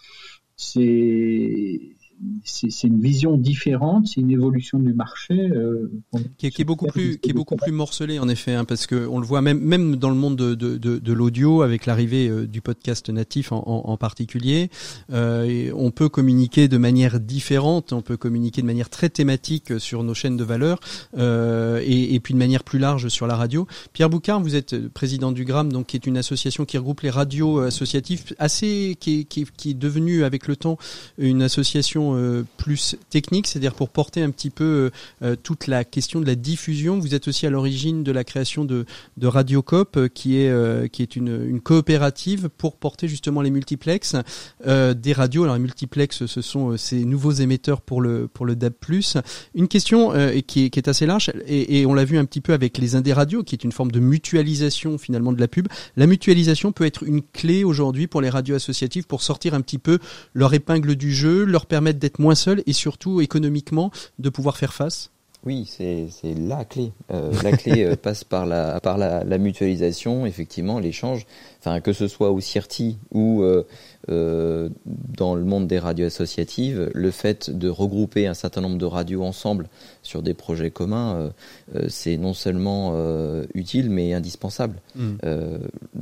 c'est 0.56 1.96
c'est 2.44 2.86
une 2.86 3.00
vision 3.00 3.36
différente, 3.36 4.08
c'est 4.08 4.20
une 4.20 4.30
évolution 4.30 4.78
du 4.78 4.92
marché 4.92 5.34
euh, 5.34 5.90
qui, 6.36 6.46
est, 6.46 6.50
qui, 6.50 6.62
est, 6.62 6.64
beaucoup 6.64 6.86
plus 6.86 7.18
qui 7.18 7.30
est 7.30 7.32
beaucoup 7.32 7.56
plus 7.56 7.72
morcelé 7.72 8.18
en 8.18 8.28
effet, 8.28 8.54
hein, 8.54 8.64
parce 8.64 8.86
que 8.86 9.06
on 9.06 9.20
le 9.20 9.26
voit 9.26 9.40
même 9.40 9.60
même 9.60 9.96
dans 9.96 10.08
le 10.08 10.16
monde 10.16 10.36
de, 10.36 10.54
de, 10.54 10.76
de, 10.76 10.98
de 10.98 11.12
l'audio 11.12 11.62
avec 11.62 11.86
l'arrivée 11.86 12.28
euh, 12.28 12.46
du 12.46 12.60
podcast 12.60 13.08
natif 13.10 13.52
en, 13.52 13.58
en, 13.66 13.90
en 13.90 13.96
particulier, 13.96 14.70
euh, 15.12 15.70
on 15.76 15.90
peut 15.90 16.08
communiquer 16.08 16.66
de 16.68 16.76
manière 16.76 17.20
différente, 17.20 17.92
on 17.92 18.02
peut 18.02 18.16
communiquer 18.16 18.62
de 18.62 18.66
manière 18.66 18.90
très 18.90 19.10
thématique 19.10 19.78
sur 19.78 20.02
nos 20.02 20.14
chaînes 20.14 20.36
de 20.36 20.44
valeur 20.44 20.80
et, 21.16 22.14
et, 22.14 22.20
puis 22.20 22.34
de 22.34 22.38
manière 22.38 22.64
plus 22.64 22.78
large 22.78 23.08
sur 23.08 23.26
la 23.26 23.36
radio. 23.36 23.66
Pierre 23.92 24.10
Boucard, 24.10 24.40
vous 24.40 24.56
êtes 24.56 24.88
président 24.88 25.32
du 25.32 25.44
GRAM, 25.44 25.72
donc 25.72 25.86
qui 25.86 25.96
est 25.96 26.06
une 26.06 26.16
association 26.16 26.64
qui 26.64 26.78
regroupe 26.78 27.00
les 27.02 27.10
radios 27.10 27.60
associatives, 27.60 28.34
assez 28.38 28.96
qui 28.98 29.20
est, 29.20 29.24
qui 29.24 29.42
est, 29.42 29.50
qui 29.56 29.70
est 29.70 29.74
devenue 29.74 30.24
avec 30.24 30.48
le 30.48 30.56
temps 30.56 30.78
une 31.18 31.42
association 31.42 32.07
euh, 32.14 32.44
plus 32.56 32.96
technique, 33.10 33.46
c'est-à-dire 33.46 33.74
pour 33.74 33.88
porter 33.88 34.22
un 34.22 34.30
petit 34.30 34.50
peu 34.50 34.64
euh, 34.64 34.90
euh, 35.22 35.36
toute 35.40 35.66
la 35.66 35.84
question 35.84 36.20
de 36.20 36.26
la 36.26 36.34
diffusion. 36.34 36.98
Vous 36.98 37.14
êtes 37.14 37.28
aussi 37.28 37.46
à 37.46 37.50
l'origine 37.50 38.02
de 38.02 38.12
la 38.12 38.24
création 38.24 38.64
de, 38.64 38.84
de 39.16 39.26
Radiocop, 39.26 40.08
qui 40.14 40.36
est 40.36 40.48
qui 40.90 41.02
est 41.02 41.16
une, 41.16 41.60
coopérative 41.60 42.48
pour 42.56 42.76
porter 42.76 43.08
justement 43.08 43.40
les 43.42 43.50
multiplex 43.50 44.16
des 44.64 45.12
radios. 45.12 45.44
Alors 45.44 45.56
les 45.56 45.60
multiplex, 45.60 46.26
ce 46.26 46.40
sont 46.40 46.76
ces 46.76 47.04
nouveaux 47.04 47.32
émetteurs 47.32 47.80
pour 47.80 48.00
le 48.00 48.28
pour 48.28 48.46
le 48.46 48.56
DAB+. 48.56 48.74
Une 49.54 49.68
question 49.68 50.12
qui 50.46 50.64
est, 50.64 50.88
assez 50.88 51.06
large 51.06 51.30
et, 51.46 51.80
et 51.80 51.86
on 51.86 51.94
l'a 51.94 52.04
vu 52.04 52.18
un 52.18 52.24
petit 52.24 52.40
peu 52.40 52.52
avec 52.52 52.78
les 52.78 52.94
indés 52.94 53.12
radios, 53.12 53.42
qui 53.42 53.54
est 53.54 53.64
une 53.64 53.72
forme 53.72 53.90
de 53.90 54.00
mutualisation 54.00 54.98
finalement 54.98 55.32
de 55.32 55.40
la 55.40 55.48
pub. 55.48 55.68
La 55.96 56.06
mutualisation 56.06 56.72
peut 56.72 56.84
être 56.84 57.02
une 57.02 57.22
clé 57.22 57.64
aujourd'hui 57.64 58.06
pour 58.06 58.20
les 58.20 58.30
radios 58.30 58.56
associatives 58.56 59.06
pour 59.06 59.22
sortir 59.22 59.54
un 59.54 59.60
petit 59.60 59.78
peu 59.78 59.98
leur 60.34 60.54
épingle 60.54 60.96
du 60.96 61.12
jeu, 61.12 61.44
leur 61.44 61.66
permettre 61.66 61.97
d'être 61.98 62.18
moins 62.18 62.34
seul 62.34 62.62
et 62.66 62.72
surtout 62.72 63.20
économiquement 63.20 63.90
de 64.18 64.28
pouvoir 64.30 64.56
faire 64.56 64.74
face 64.74 65.10
oui, 65.44 65.66
c'est 65.66 66.08
la 66.34 66.64
clé. 66.64 66.92
Euh, 67.12 67.32
la 67.44 67.52
clé 67.52 67.84
euh, 67.84 67.96
passe 68.02 68.24
par 68.24 68.44
la 68.44 68.80
par 68.80 68.98
la, 68.98 69.22
la 69.22 69.38
mutualisation, 69.38 70.26
effectivement, 70.26 70.80
l'échange. 70.80 71.26
Enfin, 71.60 71.80
que 71.80 71.92
ce 71.92 72.08
soit 72.08 72.32
au 72.32 72.40
CIRTI 72.40 72.98
ou 73.12 73.42
euh, 73.42 73.64
euh, 74.08 74.68
dans 74.86 75.34
le 75.34 75.44
monde 75.44 75.66
des 75.66 75.78
radios 75.78 76.06
associatives, 76.06 76.90
le 76.94 77.10
fait 77.10 77.50
de 77.50 77.68
regrouper 77.68 78.26
un 78.26 78.34
certain 78.34 78.60
nombre 78.60 78.78
de 78.78 78.84
radios 78.84 79.22
ensemble 79.22 79.68
sur 80.02 80.22
des 80.22 80.34
projets 80.34 80.70
communs, 80.70 81.30
c'est 81.88 82.16
non 82.16 82.32
seulement 82.32 82.94
utile 83.54 83.90
mais 83.90 84.14
indispensable. 84.14 84.80
Mm. 84.94 85.16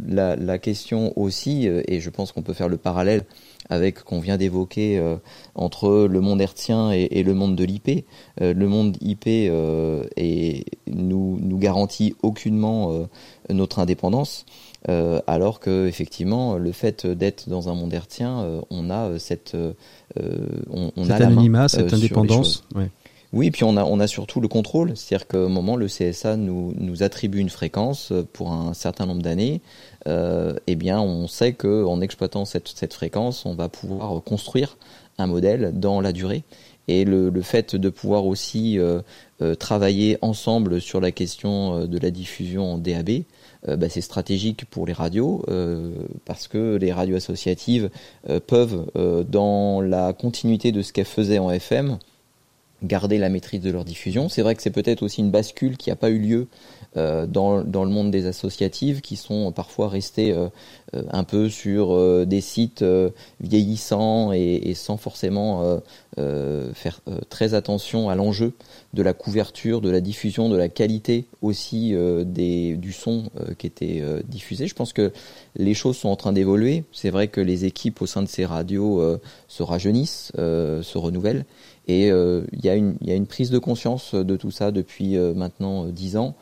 La, 0.08 0.36
la, 0.36 0.58
question 0.58 1.12
aussi, 1.18 1.66
et 1.66 2.00
je 2.00 2.10
pense 2.10 2.32
qu'on 2.32 2.42
peut 2.42 2.52
faire 2.52 2.68
le 2.68 2.76
parallèle 2.76 3.24
avec 3.68 4.02
qu'on 4.02 4.20
vient 4.20 4.36
d'évoquer 4.36 4.98
euh, 4.98 5.16
entre 5.54 6.06
le 6.08 6.20
monde 6.20 6.40
hertzien 6.40 6.92
et, 6.92 7.08
et 7.10 7.22
le 7.22 7.34
monde 7.34 7.56
de 7.56 7.64
l'IP. 7.64 8.04
Euh, 8.40 8.54
le 8.54 8.68
monde 8.68 8.96
IP 9.00 9.26
euh, 9.26 10.04
et 10.16 10.64
nous 10.86 11.38
nous 11.40 11.58
garantit 11.58 12.14
aucunement 12.22 13.06
notre 13.50 13.78
indépendance. 13.78 14.46
Alors 14.88 15.60
que 15.60 15.86
effectivement 15.86 16.56
le 16.56 16.72
fait 16.72 17.06
d'être 17.06 17.48
dans 17.48 17.68
un 17.68 17.74
monde 17.74 17.92
hertzien, 17.92 18.62
on 18.70 18.90
a 18.90 19.18
cette 19.18 19.56
on, 20.16 20.92
on 20.96 21.10
a 21.10 21.14
anonymat, 21.14 21.68
cette 21.68 21.92
indépendance. 21.92 22.64
Ouais. 22.74 22.90
Oui, 23.32 23.50
puis 23.50 23.64
on 23.64 23.76
a, 23.76 23.84
on 23.84 23.98
a 23.98 24.06
surtout 24.06 24.40
le 24.40 24.48
contrôle, 24.48 24.96
c'est-à-dire 24.96 25.26
qu'au 25.26 25.48
moment 25.48 25.76
le 25.76 25.86
CSA 25.88 26.36
nous, 26.36 26.72
nous 26.78 27.02
attribue 27.02 27.38
une 27.38 27.50
fréquence 27.50 28.12
pour 28.32 28.52
un 28.52 28.72
certain 28.72 29.04
nombre 29.04 29.22
d'années, 29.22 29.60
euh, 30.06 30.54
eh 30.66 30.76
bien, 30.76 31.00
on 31.00 31.26
sait 31.26 31.52
qu'en 31.52 32.00
exploitant 32.00 32.44
cette, 32.44 32.68
cette, 32.68 32.94
fréquence, 32.94 33.44
on 33.44 33.54
va 33.54 33.68
pouvoir 33.68 34.22
construire 34.22 34.76
un 35.18 35.26
modèle 35.26 35.72
dans 35.74 36.00
la 36.00 36.12
durée. 36.12 36.44
Et 36.88 37.04
le, 37.04 37.30
le 37.30 37.42
fait 37.42 37.74
de 37.74 37.88
pouvoir 37.88 38.26
aussi 38.26 38.78
euh, 38.78 39.00
euh 39.42 39.56
travailler 39.56 40.18
ensemble 40.22 40.80
sur 40.80 41.00
la 41.00 41.10
question 41.10 41.80
euh, 41.80 41.86
de 41.86 41.98
la 41.98 42.12
diffusion 42.12 42.74
en 42.74 42.78
DAB, 42.78 43.10
euh, 43.10 43.20
bah, 43.66 43.88
c'est 43.88 44.00
stratégique 44.00 44.64
pour 44.66 44.86
les 44.86 44.92
radios 44.92 45.44
parce 46.24 46.48
que 46.48 46.76
les 46.76 46.92
radios 46.92 47.16
associatives 47.16 47.90
peuvent, 48.46 48.86
dans 49.28 49.80
la 49.80 50.12
continuité 50.12 50.72
de 50.72 50.82
ce 50.82 50.92
qu'elles 50.92 51.04
faisaient 51.04 51.38
en 51.38 51.50
FM, 51.50 51.98
garder 52.82 53.18
la 53.18 53.28
maîtrise 53.28 53.60
de 53.60 53.70
leur 53.70 53.84
diffusion. 53.84 54.28
C'est 54.28 54.42
vrai 54.42 54.54
que 54.54 54.62
c'est 54.62 54.70
peut-être 54.70 55.02
aussi 55.02 55.20
une 55.20 55.30
bascule 55.30 55.76
qui 55.76 55.90
n'a 55.90 55.96
pas 55.96 56.10
eu 56.10 56.18
lieu 56.18 56.48
euh, 56.96 57.26
dans, 57.26 57.56
le 57.58 57.90
monde 57.90 58.10
des 58.10 58.26
associatives 58.26 59.00
qui 59.00 59.16
sont 59.16 59.52
parfois 59.52 59.88
restées 59.88 60.32
euh, 60.32 60.48
euh 60.94 61.02
un 61.10 61.24
peu 61.24 61.48
sur 61.48 61.92
euh, 61.92 62.24
des 62.24 62.40
sites 62.40 62.82
euh, 62.82 63.10
vieillissants 63.40 64.32
et, 64.32 64.72
sans 64.74 64.96
forcément 64.96 65.80
faire 66.74 67.00
très 67.28 67.54
attention 67.54 68.08
à 68.08 68.14
l'enjeu 68.14 68.52
de 68.94 69.02
la 69.02 69.12
couverture, 69.12 69.80
de 69.80 69.90
la 69.90 70.00
diffusion, 70.00 70.48
de 70.48 70.56
la 70.56 70.68
qualité 70.68 71.26
aussi 71.42 71.94
des, 72.24 72.76
du 72.76 72.92
son 72.92 73.24
qui 73.58 73.66
était 73.66 74.02
diffusé. 74.26 74.66
Je 74.66 74.74
pense 74.74 74.92
que 74.92 75.12
les 75.56 75.74
choses 75.74 75.96
sont 75.96 76.08
en 76.08 76.16
train 76.16 76.32
d'évoluer. 76.32 76.84
C'est 76.92 77.10
vrai 77.10 77.28
que 77.28 77.40
les 77.40 77.64
équipes 77.64 78.00
au 78.00 78.06
sein 78.06 78.22
de 78.22 78.28
ces 78.28 78.46
radios 78.46 79.18
se 79.48 79.62
rajeunissent, 79.62 80.32
se 80.36 80.98
renouvellent 80.98 81.44
et 81.88 82.08
il 82.08 82.60
y, 82.64 82.66
y, 82.66 82.70
a 82.70 83.14
une 83.14 83.26
prise 83.26 83.50
de 83.50 83.58
conscience 83.58 84.14
de 84.14 84.36
tout 84.36 84.50
ça 84.50 84.72
depuis 84.72 85.16
maintenant 85.16 85.86
dix 85.86 86.16
ans. 86.16 86.34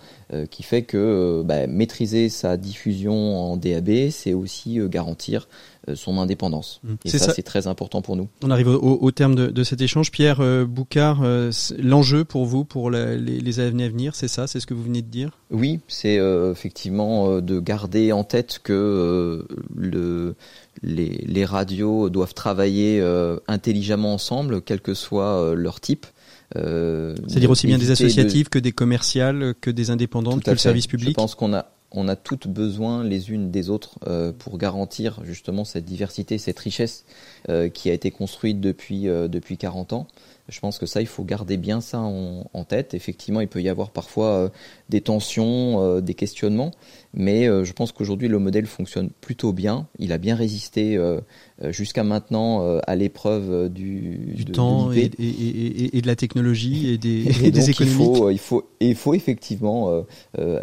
qui 0.50 0.62
fait 0.62 0.82
que 0.82 1.42
bah, 1.44 1.66
maîtriser 1.66 2.28
sa 2.28 2.56
diffusion 2.56 3.36
en 3.36 3.56
DAB, 3.56 4.10
c'est 4.10 4.34
aussi 4.34 4.78
garantir 4.88 5.48
son 5.95 6.18
indépendance. 6.18 6.80
Mmh. 6.82 6.95
Et 7.05 7.09
ça, 7.11 7.32
c'est 7.32 7.43
très 7.43 7.66
important 7.66 8.03
pour 8.03 8.16
nous. 8.16 8.28
On 8.43 8.51
arrive 8.51 8.68
au, 8.68 9.11
terme 9.11 9.35
de, 9.35 9.64
cet 9.64 9.80
échange. 9.80 10.11
Pierre 10.11 10.41
Boucard, 10.66 11.22
l'enjeu 11.78 12.24
pour 12.24 12.47
vous, 12.47 12.64
pour 12.64 12.91
les, 12.91 13.18
les, 13.18 13.61
années 13.61 13.85
à 13.85 13.89
venir, 13.89 14.14
c'est 14.14 14.28
ça, 14.28 14.47
c'est 14.47 14.61
ce 14.61 14.66
que 14.66 14.74
vous 14.74 14.82
venez 14.82 15.03
de 15.03 15.09
dire? 15.09 15.30
Oui, 15.51 15.80
c'est 15.89 16.16
effectivement 16.16 17.41
de 17.41 17.61
garder 17.61 18.12
en 18.12 18.24
tête 18.24 18.61
que 18.62 19.47
le 19.74 20.35
les, 20.82 21.45
radios 21.45 22.11
doivent 22.11 22.35
travailler 22.35 23.01
euh, 23.01 23.39
intelligemment 23.49 24.14
ensemble, 24.14 24.62
quel 24.62 24.80
que 24.80 24.95
soit 24.95 25.41
euh, 25.41 25.55
leur 25.55 25.80
type. 25.80 26.07
Euh, 26.57 27.14
C'est-à-dire 27.26 27.51
aussi 27.51 27.66
bien 27.66 27.78
des 27.78 27.91
associatives 27.91 28.49
que 28.49 28.59
des 28.59 28.72
commerciales, 28.72 29.55
que 29.61 29.70
des 29.70 29.91
indépendantes, 29.91 30.43
que 30.43 30.51
le 30.51 30.57
service 30.57 30.87
public. 30.87 31.11
Je 31.11 31.14
pense 31.14 31.35
qu'on 31.35 31.55
a 31.55 31.66
on 31.95 32.09
a 32.09 32.16
toutes 32.16 32.49
besoin 32.49 33.05
les 33.05 33.30
unes 33.30 33.51
des 33.51 33.70
autres 33.70 33.99
pour 34.38 34.59
garantir 34.59 35.20
justement 35.24 35.64
cette 35.64 35.84
diversité, 35.84 36.38
cette 36.38 36.59
richesse 36.59 37.05
qui 37.72 37.90
a 37.90 37.92
été 37.92 38.11
construite 38.11 38.61
depuis 38.61 39.05
depuis 39.05 39.57
40 39.57 39.92
ans. 39.92 40.07
Je 40.49 40.61
pense 40.61 40.78
que 40.78 40.86
ça, 40.86 41.01
il 41.01 41.07
faut 41.07 41.24
garder 41.24 41.57
bien 41.57 41.80
ça 41.80 42.01
en, 42.01 42.51
en 42.53 42.64
tête. 42.64 42.95
Effectivement, 42.95 43.40
il 43.40 43.49
peut 43.49 43.62
y 43.62 43.68
avoir 43.68 43.90
parfois 43.90 44.51
des 44.88 45.01
tensions, 45.01 46.01
des 46.01 46.14
questionnements, 46.14 46.72
mais 47.16 47.49
euh, 47.49 47.64
je 47.64 47.72
pense 47.72 47.92
qu'aujourd'hui 47.92 48.28
le 48.28 48.38
modèle 48.38 48.66
fonctionne 48.66 49.11
plutôt 49.20 49.53
bien. 49.53 49.86
Il 49.99 50.12
a 50.12 50.18
bien 50.18 50.34
résisté 50.34 50.97
euh, 50.97 51.20
euh, 51.62 51.70
jusqu'à 51.70 52.03
maintenant 52.03 52.78
à 52.86 52.97
l'épreuve 52.97 53.68
du, 53.68 54.34
du 54.34 54.45
temps 54.45 54.92
et, 54.92 55.11
et, 55.18 55.97
et, 55.97 56.01
de 56.01 56.07
la 56.07 56.16
technologie 56.16 56.90
et 56.90 56.99
des, 56.99 57.24
et 57.45 57.51
des 57.51 57.70
économies. 57.70 57.95
Il 57.95 58.16
faut, 58.16 58.30
il 58.30 58.38
faut, 58.38 58.70
il 58.80 58.95
faut 58.97 59.14
effectivement 59.14 60.05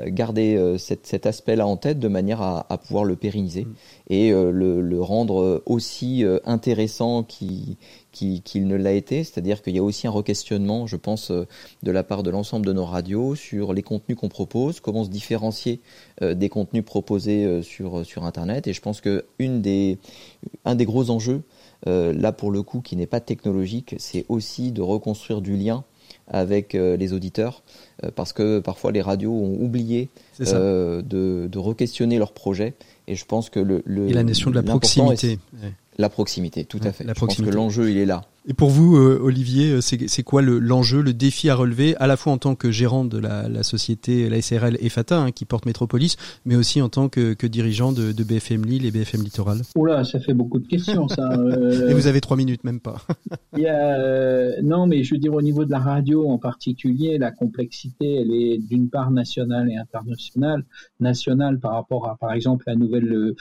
garder 0.08 0.76
cet, 0.78 1.08
cet 1.08 1.26
aspect-là 1.26 1.66
en 1.66 1.78
tête 1.78 2.00
de 2.00 2.08
manière 2.08 2.42
à, 2.42 2.66
à 2.72 2.78
pouvoir 2.78 3.06
le 3.06 3.16
pérenniser 3.16 3.66
mm. 3.66 3.74
et 4.10 4.32
le, 4.32 4.82
le, 4.82 5.02
rendre 5.02 5.64
aussi 5.66 6.24
intéressant 6.46 7.24
qu'il 7.24 7.78
qu'il 8.12 8.68
ne 8.68 8.76
l'a 8.76 8.94
été, 8.94 9.24
c'est-à-dire 9.24 9.62
qu'il 9.62 9.76
y 9.76 9.80
a 9.80 9.84
aussi 9.84 10.08
un 10.08 10.12
requestionnement, 10.12 10.88
je 10.88 10.98
pense, 10.98 11.32
de 11.32 11.92
la 11.92 12.04
part 12.04 12.24
de 12.24 12.30
l'ensemble 12.30 12.66
de 12.66 12.74
nos 12.74 12.86
radios 12.86 13.36
sur 13.36 13.74
les 13.74 13.84
contenus 13.84 14.18
qu'on 14.18 14.30
propose, 14.30 14.80
comment 14.80 15.04
se 15.04 15.10
différencier 15.10 15.80
des 16.22 16.50
contenus 16.50 16.84
proposés 16.84 17.46
euh, 17.46 17.62
sur, 17.62 18.06
sur 18.06 18.26
Internet. 18.26 18.68
Et 18.68 18.74
je 18.74 18.82
pense 18.82 19.02
que 19.02 19.26
une 19.40 19.62
des, 19.62 19.98
un 20.66 20.76
des 20.76 20.86
gros 20.86 21.10
enjeux, 21.10 21.42
euh, 21.88 22.14
là 22.14 22.32
pour 22.32 22.52
le 22.52 22.62
coup, 22.64 22.82
qui 22.82 22.96
n'est 22.96 23.08
pas 23.08 23.20
technologique, 23.20 23.96
c'est 23.98 24.26
aussi 24.30 24.72
de 24.72 24.82
reconstruire 24.82 25.42
du 25.42 25.56
lien 25.56 25.84
avec 26.28 26.76
euh, 26.76 26.98
les 26.98 27.14
auditeurs, 27.14 27.64
parce 28.16 28.34
que 28.34 28.60
parfois 28.60 28.92
les 28.92 29.02
radios 29.02 29.32
ont 29.32 29.64
oublié 29.64 30.10
de, 30.40 31.02
de 31.02 31.60
re-questionner 31.60 32.18
leurs 32.18 32.34
projets. 32.34 32.74
Et 33.08 33.16
je 33.16 33.26
pense 33.26 33.50
que 33.50 33.60
le, 33.60 33.82
le 33.86 34.10
et 34.10 34.14
la 34.14 34.24
notion 34.24 34.50
de 34.50 34.56
la 34.56 34.64
proximité. 34.64 35.40
La 36.02 36.10
proximité, 36.10 36.66
tout 36.66 36.80
à 36.84 36.92
fait. 36.92 37.04
La 37.04 37.14
je 37.14 37.20
pense 37.20 37.38
que 37.38 37.50
l'enjeu, 37.50 37.92
il 37.92 37.98
est 37.98 38.08
là. 38.08 38.24
Et 38.48 38.56
pour 38.56 38.70
vous, 38.70 38.98
euh, 38.98 39.20
Olivier, 39.22 39.74
euh, 39.74 39.82
c'est 39.82 40.24
quoi 40.24 40.42
l'enjeu, 40.42 41.04
le, 41.04 41.14
défi 41.14 41.48
à 41.50 41.56
relever, 41.56 41.96
à 41.98 42.08
la 42.08 42.18
fois 42.18 42.34
en 42.34 42.40
tant 42.40 42.56
que 42.56 42.72
gérant 42.72 43.06
de 43.06 43.20
la, 43.20 43.48
la 43.48 43.62
société, 43.62 44.30
la 44.30 44.42
SRL 44.42 44.78
EFATA, 44.82 45.20
hein, 45.20 45.32
qui 45.32 45.46
porte 45.46 45.68
Métropolis, 45.68 46.16
mais 46.46 46.56
aussi 46.56 46.82
en 46.82 46.90
tant 46.90 47.08
que, 47.08 47.34
que 47.34 47.46
dirigeant 47.46 47.92
de, 47.92 48.12
de, 48.12 48.24
BFM 48.24 48.66
Lille 48.66 48.88
et 48.88 48.92
BFM 48.92 49.22
Littoral? 49.22 49.62
Oula, 49.76 50.04
ça 50.06 50.20
fait 50.20 50.34
beaucoup 50.34 50.58
de 50.58 50.68
questions, 50.68 51.08
ça. 51.08 51.30
Euh... 51.42 51.90
et 51.90 51.94
vous 51.94 52.08
avez 52.08 52.22
trois 52.22 52.38
minutes, 52.38 52.64
même 52.64 52.80
pas. 52.80 53.02
Il 53.58 53.64
y 53.64 53.68
a, 53.68 54.00
euh, 54.00 54.52
non, 54.64 54.86
mais 54.86 55.04
je 55.04 55.14
veux 55.14 55.20
dire, 55.20 55.34
au 55.34 55.42
niveau 55.42 55.66
de 55.66 55.72
la 55.72 55.80
radio 55.80 56.30
en 56.30 56.38
particulier, 56.38 57.18
la 57.18 57.32
complexité, 57.32 58.16
elle 58.16 58.32
est 58.32 58.58
d'une 58.58 58.90
part 58.90 59.12
nationale 59.12 59.70
et 59.70 59.76
internationale. 59.76 60.64
Nationale 61.00 61.60
par 61.60 61.74
rapport 61.74 62.08
à, 62.10 62.18
par 62.18 62.34
exemple, 62.34 62.66
la 62.68 62.76
nouvelle 62.76 63.34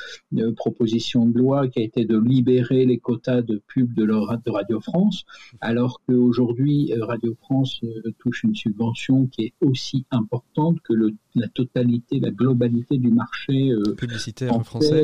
proposition 0.57 1.27
de 1.27 1.39
loi 1.39 1.69
qui 1.69 1.81
a 1.81 1.83
été 1.83 2.05
de 2.05 2.19
libérer 2.19 2.85
les 2.87 2.99
quotas 2.99 3.43
de 3.43 3.61
pub 3.67 3.93
de, 3.93 4.05
de 4.05 4.51
Radio 4.51 4.81
France 4.81 4.90
France, 4.91 5.25
alors 5.61 6.01
qu'aujourd'hui 6.07 6.93
euh, 6.93 7.05
Radio 7.05 7.37
France 7.43 7.81
euh, 7.85 8.11
touche 8.19 8.43
une 8.43 8.55
subvention 8.57 9.27
qui 9.27 9.47
est 9.47 9.55
aussi 9.61 10.05
importante 10.11 10.79
que 10.83 10.93
le, 10.93 11.13
la 11.37 11.49
totalité, 11.49 12.19
la 12.19 12.31
globalité 12.31 12.99
du 12.99 13.11
marché 13.11 13.71
euh, 13.71 13.95
publicitaire 13.95 14.61
français, 14.65 15.03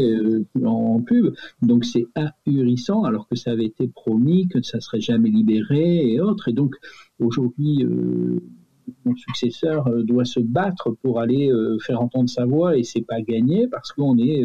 en 0.64 1.01
pub. 1.01 1.34
Donc 1.62 1.84
c'est 1.84 2.07
ahurissant, 2.14 3.05
alors 3.05 3.28
que 3.28 3.37
ça 3.37 3.53
avait 3.53 3.66
été 3.66 3.87
promis 3.87 4.49
que 4.49 4.61
ça 4.62 4.80
serait 4.80 5.01
jamais 5.01 5.30
libéré 5.30 6.11
et 6.11 6.20
autres. 6.20 6.49
Et 6.49 6.53
donc 6.53 6.74
aujourd'hui 7.20 7.87
mon 9.05 9.16
successeur 9.16 9.91
doit 10.05 10.24
se 10.24 10.39
battre 10.39 10.97
pour 11.03 11.20
aller 11.20 11.51
faire 11.84 12.01
entendre 12.01 12.28
sa 12.28 12.45
voix 12.45 12.76
et 12.76 12.84
c'est 12.84 13.03
pas 13.03 13.20
gagné 13.20 13.66
parce 13.66 13.93
qu'on 13.93 14.16
est 14.18 14.43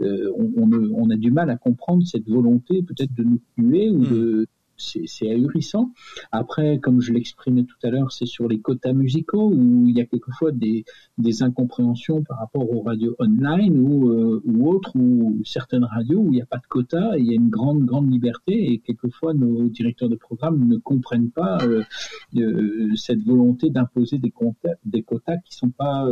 on, 0.00 1.10
a 1.10 1.16
du 1.16 1.32
mal 1.32 1.50
à 1.50 1.56
comprendre 1.56 2.04
cette 2.06 2.28
volonté 2.28 2.82
peut-être 2.82 3.14
de 3.14 3.24
nous 3.24 3.40
tuer 3.56 3.90
ou 3.90 3.98
hmm. 3.98 4.08
de 4.08 4.46
c'est 4.82 5.30
ahurissant. 5.30 5.92
Après, 6.30 6.78
comme 6.78 7.00
je 7.00 7.12
l'exprimais 7.12 7.64
tout 7.64 7.76
à 7.82 7.90
l'heure, 7.90 8.12
c'est 8.12 8.26
sur 8.26 8.48
les 8.48 8.60
quotas 8.60 8.92
musicaux 8.92 9.50
où 9.50 9.86
il 9.88 9.96
y 9.96 10.00
a 10.00 10.04
quelquefois 10.04 10.52
des, 10.52 10.84
des 11.18 11.42
incompréhensions 11.42 12.22
par 12.22 12.38
rapport 12.38 12.70
aux 12.70 12.82
radios 12.82 13.14
online 13.18 13.78
ou, 13.78 14.10
euh, 14.10 14.42
ou 14.44 14.68
autres, 14.68 14.92
ou 14.96 15.40
certaines 15.44 15.84
radios 15.84 16.20
où 16.20 16.26
il 16.26 16.36
n'y 16.36 16.42
a 16.42 16.46
pas 16.46 16.58
de 16.58 16.66
quotas 16.68 17.16
et 17.16 17.20
il 17.20 17.26
y 17.26 17.30
a 17.30 17.34
une 17.34 17.50
grande, 17.50 17.84
grande 17.84 18.10
liberté 18.10 18.72
et 18.72 18.78
quelquefois 18.78 19.34
nos 19.34 19.68
directeurs 19.68 20.08
de 20.08 20.16
programme 20.16 20.66
ne 20.66 20.76
comprennent 20.76 21.30
pas 21.30 21.58
euh, 21.62 21.82
euh, 22.36 22.94
cette 22.96 23.22
volonté 23.22 23.70
d'imposer 23.70 24.18
des, 24.18 24.32
des 24.84 25.02
quotas 25.02 25.38
qui 25.38 25.54
sont 25.54 25.70
pas 25.70 26.06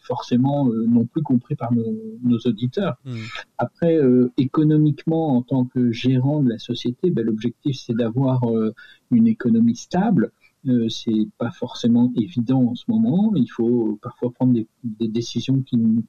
forcément 0.00 0.66
non 0.66 1.06
plus 1.06 1.22
compris 1.22 1.54
par 1.54 1.72
nos, 1.72 1.96
nos 2.22 2.38
auditeurs. 2.38 2.96
Mmh. 3.04 3.10
Après, 3.58 3.98
économiquement, 4.36 5.36
en 5.36 5.42
tant 5.42 5.64
que 5.64 5.90
gérant 5.92 6.42
de 6.42 6.50
la 6.50 6.58
société, 6.58 7.10
ben, 7.10 7.24
l'objectif 7.24 7.76
c'est 7.76 7.94
d'avoir 7.94 8.11
avoir 8.18 8.44
euh, 8.50 8.74
une 9.10 9.26
économie 9.26 9.76
stable. 9.76 10.32
Euh, 10.68 10.88
c'est 10.88 11.28
pas 11.38 11.50
forcément 11.50 12.12
évident 12.16 12.62
en 12.62 12.74
ce 12.74 12.84
moment. 12.88 13.32
Il 13.34 13.48
faut 13.48 13.98
parfois 14.00 14.30
prendre 14.32 14.52
des, 14.52 15.08
décisions 15.08 15.60
qui 15.62 15.76
ne 15.76 16.00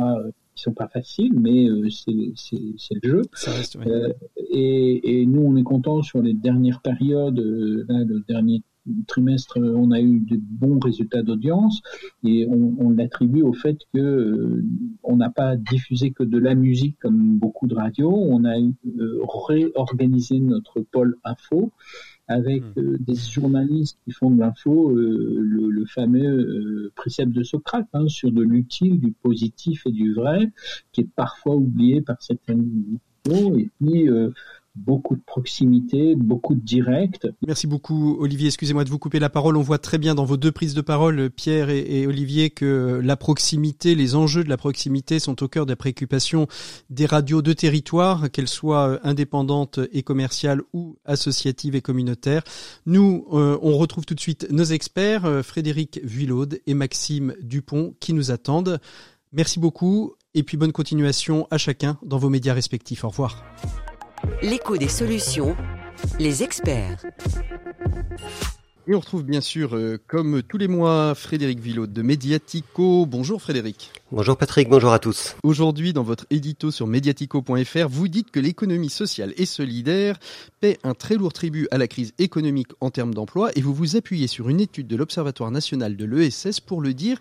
euh, 0.00 0.30
sont 0.54 0.72
pas 0.72 0.88
faciles, 0.88 1.34
mais 1.38 1.66
c'est 1.90 2.94
le 3.02 3.08
jeu. 3.08 3.22
et, 4.36 5.20
et, 5.20 5.26
nous, 5.26 5.42
on 5.42 5.56
est 5.56 5.62
content 5.62 6.00
sur 6.02 6.22
les 6.22 6.32
dernières 6.32 6.80
périodes. 6.80 7.38
là, 7.88 8.04
le 8.04 8.20
dernier 8.26 8.62
trimestre, 9.06 9.58
on 9.58 9.90
a 9.90 10.00
eu 10.00 10.20
de 10.20 10.36
bons 10.38 10.78
résultats 10.78 11.22
d'audience 11.22 11.82
et 12.24 12.46
on, 12.48 12.90
l'attribue 12.90 13.42
au 13.42 13.52
fait 13.52 13.78
que 13.94 14.00
euh, 14.00 14.64
on 15.02 15.16
n'a 15.16 15.30
pas 15.30 15.56
diffusé 15.56 16.10
que 16.10 16.22
de 16.22 16.38
la 16.38 16.54
musique 16.54 16.98
comme 17.00 17.38
beaucoup 17.38 17.66
de 17.66 17.74
radios. 17.74 18.12
On 18.12 18.44
a 18.44 18.58
euh, 18.58 19.22
réorganisé 19.46 20.40
notre 20.40 20.80
pôle 20.80 21.16
info 21.24 21.72
avec 22.28 22.62
hmm. 22.62 22.80
euh, 22.80 22.96
des 23.00 23.14
journalistes 23.14 23.98
qui 24.04 24.12
font 24.12 24.30
de 24.30 24.40
l'info 24.40 24.90
le, 24.94 25.84
fameux 25.86 26.92
précepte 26.94 27.32
de 27.32 27.42
Socrate 27.42 27.88
hein, 27.94 28.06
sur 28.06 28.30
de 28.30 28.42
l'utile, 28.42 29.00
du 29.00 29.12
positif 29.12 29.86
et 29.86 29.92
du 29.92 30.12
vrai, 30.12 30.52
qui 30.92 31.00
est 31.00 31.08
parfois 31.16 31.56
oublié 31.56 32.00
par 32.00 32.20
certaines 32.22 32.98
et 33.28 33.68
puis 33.80 34.08
beaucoup 34.76 35.16
de 35.16 35.22
proximité, 35.26 36.14
beaucoup 36.14 36.54
de 36.54 36.60
direct. 36.60 37.28
Merci 37.46 37.66
beaucoup 37.66 38.16
Olivier, 38.20 38.46
excusez-moi 38.46 38.84
de 38.84 38.90
vous 38.90 38.98
couper 38.98 39.18
la 39.18 39.28
parole. 39.28 39.56
On 39.56 39.62
voit 39.62 39.78
très 39.78 39.98
bien 39.98 40.14
dans 40.14 40.24
vos 40.24 40.36
deux 40.36 40.52
prises 40.52 40.74
de 40.74 40.80
parole, 40.80 41.30
Pierre 41.30 41.70
et, 41.70 42.06
Olivier, 42.06 42.50
que 42.50 43.00
la 43.02 43.16
proximité, 43.16 43.94
les 43.94 44.14
enjeux 44.14 44.44
de 44.44 44.48
la 44.48 44.56
proximité 44.56 45.18
sont 45.18 45.42
au 45.42 45.48
cœur 45.48 45.66
des 45.66 45.76
préoccupations 45.76 46.46
des 46.88 47.06
radios 47.06 47.42
de 47.42 47.52
territoire, 47.52 48.30
qu'elles 48.30 48.48
soient 48.48 49.00
indépendantes 49.06 49.80
et 49.92 50.02
commerciales 50.02 50.62
ou 50.72 50.96
associatives 51.04 51.74
et 51.74 51.80
communautaires. 51.80 52.44
Nous, 52.86 53.26
euh, 53.32 53.58
on 53.62 53.76
retrouve 53.76 54.06
tout 54.06 54.14
de 54.14 54.20
suite 54.20 54.46
nos 54.50 54.64
experts, 54.64 55.24
euh, 55.24 55.42
Frédéric 55.42 56.00
Vuillaude 56.04 56.60
et 56.66 56.74
Maxime 56.74 57.34
Dupont, 57.42 57.94
qui 58.00 58.12
nous 58.12 58.30
attendent. 58.30 58.78
Merci 59.32 59.58
beaucoup 59.58 60.14
et 60.34 60.42
puis 60.42 60.56
bonne 60.56 60.72
continuation 60.72 61.46
à 61.50 61.58
chacun 61.58 61.98
dans 62.02 62.18
vos 62.18 62.30
médias 62.30 62.54
respectifs. 62.54 63.04
Au 63.04 63.08
revoir. 63.08 63.42
L'écho 64.42 64.76
des 64.76 64.88
solutions, 64.88 65.56
les 66.18 66.42
experts. 66.42 67.04
Et 68.86 68.94
on 68.94 69.00
retrouve 69.00 69.24
bien 69.24 69.40
sûr, 69.40 69.76
euh, 69.76 69.98
comme 70.06 70.42
tous 70.42 70.58
les 70.58 70.68
mois, 70.68 71.14
Frédéric 71.14 71.60
Villot 71.60 71.86
de 71.86 72.02
Mediatico. 72.02 73.06
Bonjour 73.06 73.40
Frédéric. 73.40 73.92
Bonjour 74.12 74.36
Patrick, 74.36 74.68
bonjour 74.68 74.92
à 74.92 74.98
tous. 74.98 75.36
Aujourd'hui, 75.44 75.92
dans 75.92 76.02
votre 76.02 76.26
édito 76.30 76.72
sur 76.72 76.88
mediatico.fr, 76.88 77.88
vous 77.88 78.08
dites 78.08 78.32
que 78.32 78.40
l'économie 78.40 78.90
sociale 78.90 79.32
et 79.36 79.46
solidaire 79.46 80.18
paie 80.58 80.78
un 80.82 80.94
très 80.94 81.14
lourd 81.14 81.32
tribut 81.32 81.68
à 81.70 81.78
la 81.78 81.86
crise 81.86 82.12
économique 82.18 82.72
en 82.80 82.90
termes 82.90 83.14
d'emploi 83.14 83.50
et 83.54 83.60
vous 83.60 83.72
vous 83.72 83.94
appuyez 83.94 84.26
sur 84.26 84.48
une 84.48 84.58
étude 84.58 84.88
de 84.88 84.96
l'Observatoire 84.96 85.52
national 85.52 85.96
de 85.96 86.04
l'ESS 86.04 86.58
pour 86.58 86.80
le 86.80 86.92
dire. 86.92 87.20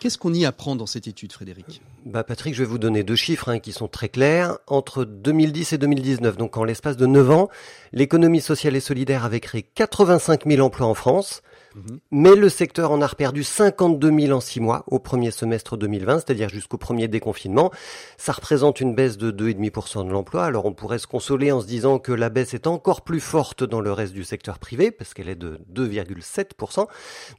Qu'est-ce 0.00 0.16
qu'on 0.16 0.32
y 0.32 0.46
apprend 0.46 0.76
dans 0.76 0.86
cette 0.86 1.06
étude, 1.06 1.30
Frédéric? 1.30 1.82
Bah 2.06 2.24
Patrick, 2.24 2.54
je 2.54 2.62
vais 2.62 2.68
vous 2.70 2.78
donner 2.78 3.02
deux 3.02 3.16
chiffres 3.16 3.50
hein, 3.50 3.58
qui 3.58 3.72
sont 3.72 3.88
très 3.88 4.08
clairs. 4.08 4.56
Entre 4.66 5.04
2010 5.04 5.74
et 5.74 5.78
2019, 5.78 6.38
donc 6.38 6.56
en 6.56 6.64
l'espace 6.64 6.96
de 6.96 7.04
9 7.04 7.30
ans, 7.32 7.50
l'économie 7.92 8.40
sociale 8.40 8.76
et 8.76 8.80
solidaire 8.80 9.26
avait 9.26 9.40
créé 9.40 9.62
85 9.74 10.46
000 10.46 10.66
emplois 10.66 10.86
en 10.86 10.94
France, 10.94 11.42
Mhm. 11.74 12.00
Mais 12.10 12.34
le 12.34 12.48
secteur 12.48 12.90
en 12.90 13.00
a 13.00 13.08
perdu 13.08 13.44
52 13.44 14.10
000 14.10 14.36
en 14.36 14.40
six 14.40 14.60
mois 14.60 14.84
au 14.88 14.98
premier 14.98 15.30
semestre 15.30 15.76
2020, 15.76 16.20
c'est-à-dire 16.20 16.48
jusqu'au 16.48 16.78
premier 16.78 17.06
déconfinement. 17.08 17.70
Ça 18.16 18.32
représente 18.32 18.80
une 18.80 18.94
baisse 18.94 19.18
de 19.18 19.30
2,5% 19.30 20.06
de 20.06 20.10
l'emploi. 20.10 20.44
Alors 20.44 20.66
on 20.66 20.72
pourrait 20.72 20.98
se 20.98 21.06
consoler 21.06 21.52
en 21.52 21.60
se 21.60 21.66
disant 21.66 21.98
que 21.98 22.12
la 22.12 22.28
baisse 22.28 22.54
est 22.54 22.66
encore 22.66 23.02
plus 23.02 23.20
forte 23.20 23.62
dans 23.62 23.80
le 23.80 23.92
reste 23.92 24.12
du 24.12 24.24
secteur 24.24 24.58
privé, 24.58 24.90
parce 24.90 25.14
qu'elle 25.14 25.28
est 25.28 25.36
de 25.36 25.60
2,7%. 25.72 26.86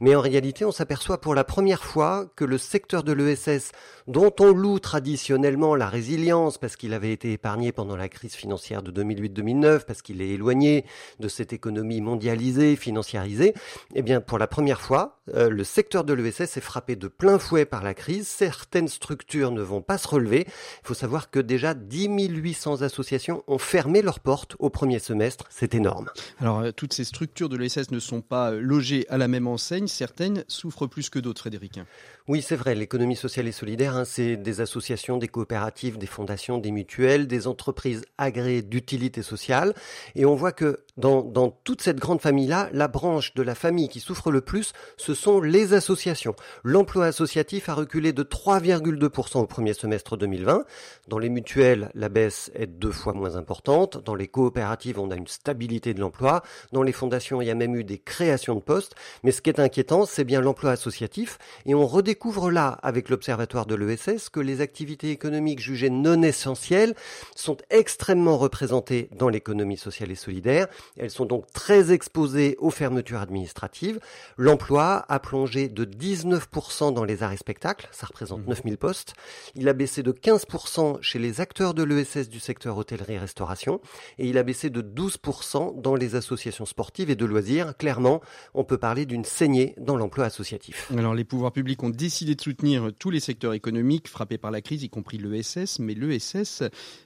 Mais 0.00 0.14
en 0.14 0.20
réalité, 0.20 0.64
on 0.64 0.72
s'aperçoit 0.72 1.20
pour 1.20 1.34
la 1.34 1.44
première 1.44 1.84
fois 1.84 2.26
que 2.36 2.44
le 2.44 2.58
secteur 2.58 3.02
de 3.02 3.12
l'ESS, 3.12 3.72
dont 4.06 4.32
on 4.40 4.52
loue 4.52 4.78
traditionnellement 4.78 5.74
la 5.74 5.88
résilience, 5.88 6.58
parce 6.58 6.76
qu'il 6.76 6.94
avait 6.94 7.12
été 7.12 7.32
épargné 7.32 7.72
pendant 7.72 7.96
la 7.96 8.08
crise 8.08 8.34
financière 8.34 8.82
de 8.82 8.90
2008-2009, 8.90 9.84
parce 9.84 10.00
qu'il 10.00 10.22
est 10.22 10.30
éloigné 10.30 10.84
de 11.20 11.28
cette 11.28 11.52
économie 11.52 12.00
mondialisée, 12.00 12.76
financiarisée, 12.76 13.54
eh 13.94 14.02
bien 14.02 14.21
pour 14.26 14.38
la 14.38 14.46
première 14.46 14.80
fois, 14.80 15.20
euh, 15.34 15.48
le 15.48 15.64
secteur 15.64 16.04
de 16.04 16.12
l'ESS 16.12 16.56
est 16.56 16.60
frappé 16.60 16.96
de 16.96 17.08
plein 17.08 17.38
fouet 17.38 17.64
par 17.64 17.82
la 17.82 17.94
crise. 17.94 18.26
Certaines 18.26 18.88
structures 18.88 19.50
ne 19.50 19.62
vont 19.62 19.82
pas 19.82 19.98
se 19.98 20.08
relever. 20.08 20.46
Il 20.46 20.86
faut 20.86 20.94
savoir 20.94 21.30
que 21.30 21.38
déjà 21.38 21.74
10 21.74 22.08
800 22.28 22.82
associations 22.82 23.44
ont 23.46 23.58
fermé 23.58 24.02
leurs 24.02 24.20
portes 24.20 24.56
au 24.58 24.70
premier 24.70 24.98
semestre. 24.98 25.46
C'est 25.50 25.74
énorme. 25.74 26.10
Alors, 26.40 26.60
euh, 26.60 26.72
toutes 26.72 26.92
ces 26.92 27.04
structures 27.04 27.48
de 27.48 27.56
l'ESS 27.56 27.90
ne 27.90 27.98
sont 27.98 28.20
pas 28.20 28.50
logées 28.50 29.06
à 29.08 29.18
la 29.18 29.28
même 29.28 29.46
enseigne. 29.46 29.86
Certaines 29.86 30.44
souffrent 30.48 30.86
plus 30.86 31.10
que 31.10 31.18
d'autres, 31.18 31.40
Frédéric. 31.40 31.80
Oui, 32.28 32.42
c'est 32.42 32.56
vrai. 32.56 32.74
L'économie 32.74 33.16
sociale 33.16 33.48
et 33.48 33.52
solidaire, 33.52 33.96
hein, 33.96 34.04
c'est 34.04 34.36
des 34.36 34.60
associations, 34.60 35.18
des 35.18 35.28
coopératives, 35.28 35.98
des 35.98 36.06
fondations, 36.06 36.58
des 36.58 36.70
mutuelles, 36.70 37.26
des 37.26 37.46
entreprises 37.46 38.02
agréées 38.18 38.62
d'utilité 38.62 39.22
sociale. 39.22 39.74
Et 40.14 40.24
on 40.24 40.34
voit 40.34 40.52
que 40.52 40.80
dans, 40.96 41.22
dans 41.22 41.50
toute 41.50 41.82
cette 41.82 41.98
grande 41.98 42.20
famille-là, 42.20 42.68
la 42.72 42.88
branche 42.88 43.34
de 43.34 43.42
la 43.42 43.54
famille 43.54 43.88
qui 43.88 44.00
souffre 44.00 44.11
le 44.30 44.40
plus, 44.40 44.72
ce 44.96 45.14
sont 45.14 45.40
les 45.40 45.72
associations. 45.72 46.34
L'emploi 46.64 47.06
associatif 47.06 47.68
a 47.68 47.74
reculé 47.74 48.12
de 48.12 48.22
3,2% 48.22 49.38
au 49.38 49.46
premier 49.46 49.72
semestre 49.74 50.16
2020. 50.16 50.64
Dans 51.08 51.18
les 51.18 51.28
mutuelles, 51.28 51.90
la 51.94 52.08
baisse 52.08 52.50
est 52.54 52.66
deux 52.66 52.92
fois 52.92 53.12
moins 53.12 53.36
importante. 53.36 54.02
Dans 54.04 54.14
les 54.14 54.28
coopératives, 54.28 54.98
on 54.98 55.10
a 55.10 55.16
une 55.16 55.28
stabilité 55.28 55.94
de 55.94 56.00
l'emploi. 56.00 56.42
Dans 56.72 56.82
les 56.82 56.92
fondations, 56.92 57.40
il 57.40 57.46
y 57.46 57.50
a 57.50 57.54
même 57.54 57.74
eu 57.74 57.84
des 57.84 57.98
créations 57.98 58.54
de 58.54 58.60
postes. 58.60 58.94
Mais 59.22 59.32
ce 59.32 59.40
qui 59.40 59.50
est 59.50 59.60
inquiétant, 59.60 60.04
c'est 60.04 60.24
bien 60.24 60.40
l'emploi 60.40 60.72
associatif. 60.72 61.38
Et 61.64 61.74
on 61.74 61.86
découvre 62.02 62.50
là, 62.50 62.78
avec 62.82 63.08
l'Observatoire 63.08 63.66
de 63.66 63.74
l'ESS, 63.74 64.28
que 64.28 64.40
les 64.40 64.60
activités 64.60 65.10
économiques 65.10 65.60
jugées 65.60 65.90
non 65.90 66.22
essentielles 66.22 66.94
sont 67.34 67.56
extrêmement 67.70 68.36
représentées 68.36 69.08
dans 69.16 69.28
l'économie 69.28 69.76
sociale 69.76 70.10
et 70.10 70.16
solidaire. 70.16 70.66
Elles 70.96 71.10
sont 71.10 71.26
donc 71.26 71.50
très 71.52 71.92
exposées 71.92 72.56
aux 72.58 72.70
fermetures 72.70 73.20
administratives. 73.20 74.00
L'emploi 74.36 75.04
a 75.08 75.18
plongé 75.20 75.68
de 75.68 75.84
19% 75.84 76.92
dans 76.94 77.04
les 77.04 77.22
arts 77.22 77.32
et 77.32 77.36
spectacles, 77.36 77.88
ça 77.92 78.06
représente 78.06 78.46
9000 78.46 78.74
mmh. 78.74 78.76
postes. 78.76 79.14
Il 79.54 79.68
a 79.68 79.72
baissé 79.72 80.02
de 80.02 80.12
15% 80.12 81.00
chez 81.02 81.18
les 81.18 81.40
acteurs 81.40 81.74
de 81.74 81.82
l'ESS 81.82 82.28
du 82.28 82.40
secteur 82.40 82.76
hôtellerie-restauration 82.76 83.80
et 84.18 84.28
il 84.28 84.38
a 84.38 84.42
baissé 84.42 84.70
de 84.70 84.82
12% 84.82 85.80
dans 85.80 85.94
les 85.94 86.14
associations 86.14 86.66
sportives 86.66 87.10
et 87.10 87.16
de 87.16 87.24
loisirs. 87.24 87.76
Clairement, 87.76 88.20
on 88.54 88.64
peut 88.64 88.78
parler 88.78 89.06
d'une 89.06 89.24
saignée 89.24 89.74
dans 89.78 89.96
l'emploi 89.96 90.24
associatif. 90.24 90.90
Alors 90.96 91.14
les 91.14 91.24
pouvoirs 91.24 91.52
publics 91.52 91.82
ont 91.82 91.90
décidé 91.90 92.34
de 92.34 92.40
soutenir 92.40 92.90
tous 92.98 93.10
les 93.10 93.20
secteurs 93.20 93.54
économiques 93.54 94.08
frappés 94.08 94.38
par 94.38 94.50
la 94.50 94.60
crise, 94.60 94.82
y 94.82 94.90
compris 94.90 95.18
l'ESS, 95.18 95.78
mais 95.78 95.94
l'ESS 95.94 96.62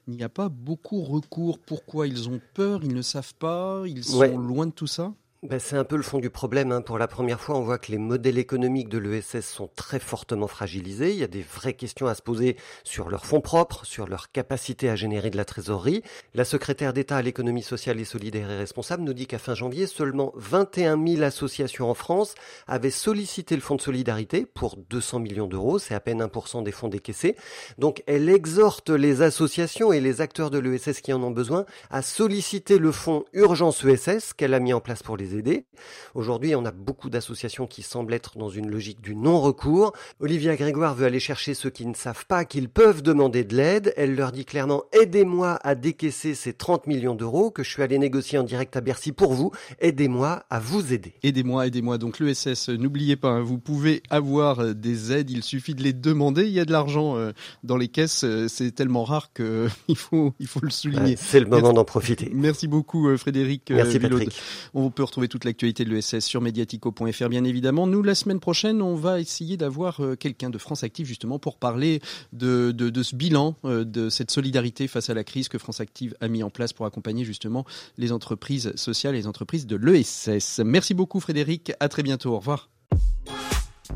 n'y 0.07 0.23
a 0.23 0.29
pas 0.29 0.49
beaucoup 0.49 1.03
recours. 1.03 1.59
Pourquoi? 1.59 2.07
Ils 2.07 2.29
ont 2.29 2.41
peur? 2.55 2.81
Ils 2.85 2.95
ne 2.95 3.03
savent 3.03 3.35
pas? 3.35 3.83
Ils 3.87 4.05
sont 4.05 4.39
loin 4.39 4.67
de 4.67 4.73
tout 4.73 4.87
ça? 4.87 5.13
Ben, 5.47 5.61
c'est 5.61 5.77
un 5.77 5.85
peu 5.85 5.97
le 5.97 6.03
fond 6.03 6.19
du 6.19 6.29
problème. 6.29 6.73
Hein. 6.73 6.81
Pour 6.81 6.99
la 6.99 7.07
première 7.07 7.41
fois, 7.41 7.57
on 7.57 7.61
voit 7.61 7.79
que 7.79 7.93
les 7.93 7.99
modèles 7.99 8.39
économiques 8.39 8.89
de 8.89 8.99
l'ESS 8.99 9.43
sont 9.43 9.71
très 9.77 10.01
fortement 10.01 10.49
fragilisés. 10.49 11.13
Il 11.13 11.19
y 11.19 11.23
a 11.23 11.29
des 11.29 11.43
vraies 11.43 11.75
questions 11.75 12.09
à 12.09 12.15
se 12.15 12.23
poser 12.23 12.57
sur 12.83 13.09
leurs 13.11 13.27
fonds 13.27 13.41
propres, 13.41 13.87
sur 13.87 14.09
leur 14.09 14.33
capacité 14.33 14.91
à 14.91 14.97
générer 14.97 15.31
de 15.31 15.37
la 15.37 15.45
trésorerie. 15.45 16.03
La 16.35 16.45
secrétaire 16.45 16.93
d'État 16.93 17.17
à 17.17 17.23
l'économie 17.23 17.63
sociale 17.63 18.01
et 18.01 18.05
solidaire 18.05 18.51
et 18.51 18.57
responsable 18.57 19.05
nous 19.05 19.15
dit 19.15 19.29
qu'à 19.29 19.39
fin 19.39 19.55
janvier, 19.55 19.87
seulement 19.87 20.33
21 20.35 21.01
000 21.07 21.23
associations 21.23 21.89
en 21.89 21.95
France 21.95 22.35
avaient 22.67 22.91
sollicité 22.91 23.55
le 23.55 23.63
fonds 23.63 23.77
de 23.77 23.83
solidarité 23.83 24.47
pour 24.47 24.77
200 24.77 25.21
millions 25.21 25.47
d'euros. 25.47 25.79
C'est 25.79 25.95
à 25.95 26.01
peine 26.01 26.23
1% 26.23 26.65
des 26.65 26.73
fonds 26.73 26.89
décaissés. 26.89 27.37
Donc 27.79 28.03
elle 28.09 28.29
exhorte 28.29 28.91
les 28.91 29.23
associations 29.23 29.93
et 29.93 30.01
les 30.01 30.21
acteurs 30.21 30.51
de 30.51 30.59
l'ESS 30.59 31.01
qui 31.01 31.13
en 31.13 31.23
ont 31.23 31.31
besoin 31.31 31.67
à 31.91 32.03
solliciter 32.03 32.79
le 32.79 32.91
fonds 32.91 33.25
Urgence 33.33 33.85
ESS 33.85 34.33
qu'elle 34.33 34.55
a 34.55 34.61
mis 34.61 34.73
en 34.73 34.81
place 34.81 35.05
pour 35.05 35.17
les 35.17 35.36
aider. 35.39 35.67
Aujourd'hui, 36.15 36.55
on 36.55 36.65
a 36.65 36.71
beaucoup 36.71 37.11
d'associations 37.11 37.67
qui 37.67 37.83
semblent 37.83 38.15
être 38.15 38.39
dans 38.39 38.49
une 38.49 38.71
logique 38.71 39.01
du 39.01 39.15
non-recours. 39.15 39.93
Olivia 40.21 40.57
Grégoire 40.57 40.95
veut 40.95 41.07
aller 41.07 41.21
chercher 41.21 41.55
ceux 41.55 41.71
qui 41.71 41.87
ne 41.87 41.95
savent 41.95 42.27
pas 42.27 42.45
qu'ils 42.45 42.69
peuvent 42.69 43.03
demander 43.03 43.45
de 43.45 43.57
l'aide. 43.57 43.93
Elle 43.97 44.15
leur 44.15 44.33
dit 44.33 44.45
clairement 44.45 44.85
aidez-moi 44.93 45.59
à 45.63 45.75
décaisser 45.75 46.35
ces 46.35 46.53
30 46.53 46.87
millions 46.87 47.15
d'euros 47.15 47.51
que 47.51 47.63
je 47.63 47.71
suis 47.71 47.83
allé 47.83 47.99
négocier 47.99 48.39
en 48.39 48.43
direct 48.43 48.77
à 48.77 48.81
Bercy 48.81 49.13
pour 49.13 49.33
vous. 49.33 49.51
Aidez-moi 49.81 50.45
à 50.51 50.59
vous 50.59 50.93
aider. 50.93 51.15
Aidez-moi, 51.23 51.67
aidez-moi. 51.67 51.99
Donc 51.99 52.19
l'ESS, 52.19 52.69
n'oubliez 52.69 53.17
pas, 53.17 53.31
hein, 53.31 53.43
vous 53.43 53.59
pouvez 53.59 54.03
avoir 54.11 54.61
euh, 54.61 54.75
des 54.75 55.13
aides, 55.13 55.31
il 55.31 55.43
suffit 55.43 55.75
de 55.75 55.83
les 55.83 55.93
demander. 55.93 56.45
Il 56.45 56.53
y 56.53 56.61
a 56.61 56.65
de 56.65 56.73
l'argent 56.73 57.17
euh, 57.17 57.33
dans 57.63 57.77
les 57.77 57.89
caisses, 57.89 58.25
euh, 58.25 58.49
c'est 58.49 58.73
tellement 58.73 59.05
rare 59.05 59.33
qu'il 59.33 59.69
faut, 59.97 60.35
il 60.39 60.47
faut 60.47 60.61
le 60.63 60.71
souligner. 60.71 61.17
c'est 61.19 61.41
le 61.41 61.47
moment 61.47 61.73
d'en 61.73 61.85
profiter. 61.85 62.31
Merci 62.35 62.69
beaucoup 62.69 63.17
Frédéric. 63.17 63.71
Merci 63.71 63.99
Patrick. 63.99 64.37
On 64.75 64.91
peut 64.91 65.05
retrouver 65.05 65.26
toute 65.29 65.45
l'actualité 65.45 65.85
de 65.85 65.91
l'ESS 65.91 66.21
sur 66.21 66.41
mediatico.fr, 66.41 67.29
bien 67.29 67.45
évidemment. 67.45 67.87
Nous, 67.87 68.03
la 68.03 68.15
semaine 68.15 68.41
prochaine, 68.41 68.83
on 68.83 68.95
va 68.95 69.21
essayer 69.21 69.57
d'avoir 69.57 70.01
euh, 70.01 70.17
quelqu'un 70.17 70.51
de 70.51 70.59
France 70.59 70.83
Active, 70.83 71.07
justement, 71.07 71.39
pour 71.39 71.57
parler 71.57 72.01
de, 72.33 72.73
de, 72.73 73.03
ce 73.03 73.15
bilan, 73.15 73.57
euh, 73.65 73.85
de 73.85 74.09
cette 74.09 74.31
solidarité 74.31 74.89
face 74.89 75.11
à 75.11 75.15
la 75.15 75.25
crise 75.25 75.49
que 75.49 75.59
France 75.59 75.81
Active 75.81 76.15
a 76.21 76.29
mis 76.29 76.43
en 76.43 76.51
place 76.51 76.73
pour 76.73 76.87
accompagner, 76.87 77.25
justement, 77.25 77.65
les 77.99 78.13
entreprises 78.13 78.75
sociales 78.77 79.15
et 79.15 79.19
les 79.19 79.27
entreprises 79.27 79.67
de 79.67 79.77
l'ESS. 79.77 80.61
Merci 80.65 80.95
beaucoup, 80.95 81.21
Frédéric. 81.21 81.73
À 81.81 81.89
très 81.89 82.03
bientôt. 82.03 82.33
Au 82.35 82.39
revoir. 82.39 82.69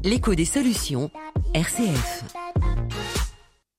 L'écho 0.05 0.35
des 0.35 0.45
solutions, 0.45 1.11
RCF. 1.55 2.40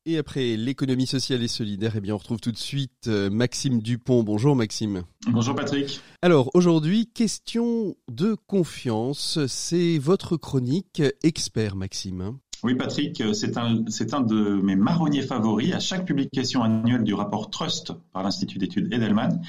Et 0.07 0.17
après 0.17 0.57
l'économie 0.57 1.05
sociale 1.05 1.43
et 1.43 1.47
solidaire, 1.47 1.93
eh 1.95 2.01
bien, 2.01 2.15
on 2.15 2.17
retrouve 2.17 2.39
tout 2.39 2.51
de 2.51 2.57
suite 2.57 3.07
euh, 3.07 3.29
Maxime 3.29 3.83
Dupont. 3.83 4.23
Bonjour 4.23 4.55
Maxime. 4.55 5.03
Bonjour 5.27 5.53
Patrick. 5.53 6.01
Alors 6.23 6.49
aujourd'hui, 6.55 7.05
question 7.05 7.95
de 8.11 8.35
confiance. 8.47 9.45
C'est 9.45 9.99
votre 9.99 10.37
chronique 10.37 11.03
expert 11.21 11.75
Maxime. 11.75 12.39
Oui, 12.63 12.73
Patrick, 12.73 13.21
euh, 13.21 13.33
c'est 13.33 13.57
un, 13.57 13.83
c'est 13.89 14.15
un 14.15 14.21
de 14.21 14.59
mes 14.63 14.75
marronniers 14.75 15.21
favoris 15.21 15.73
à 15.73 15.79
chaque 15.79 16.05
publication 16.05 16.63
annuelle 16.63 17.03
du 17.03 17.13
rapport 17.13 17.51
Trust 17.51 17.93
par 18.11 18.23
l'Institut 18.23 18.57
d'études 18.57 18.91
Edelman, 18.91 19.41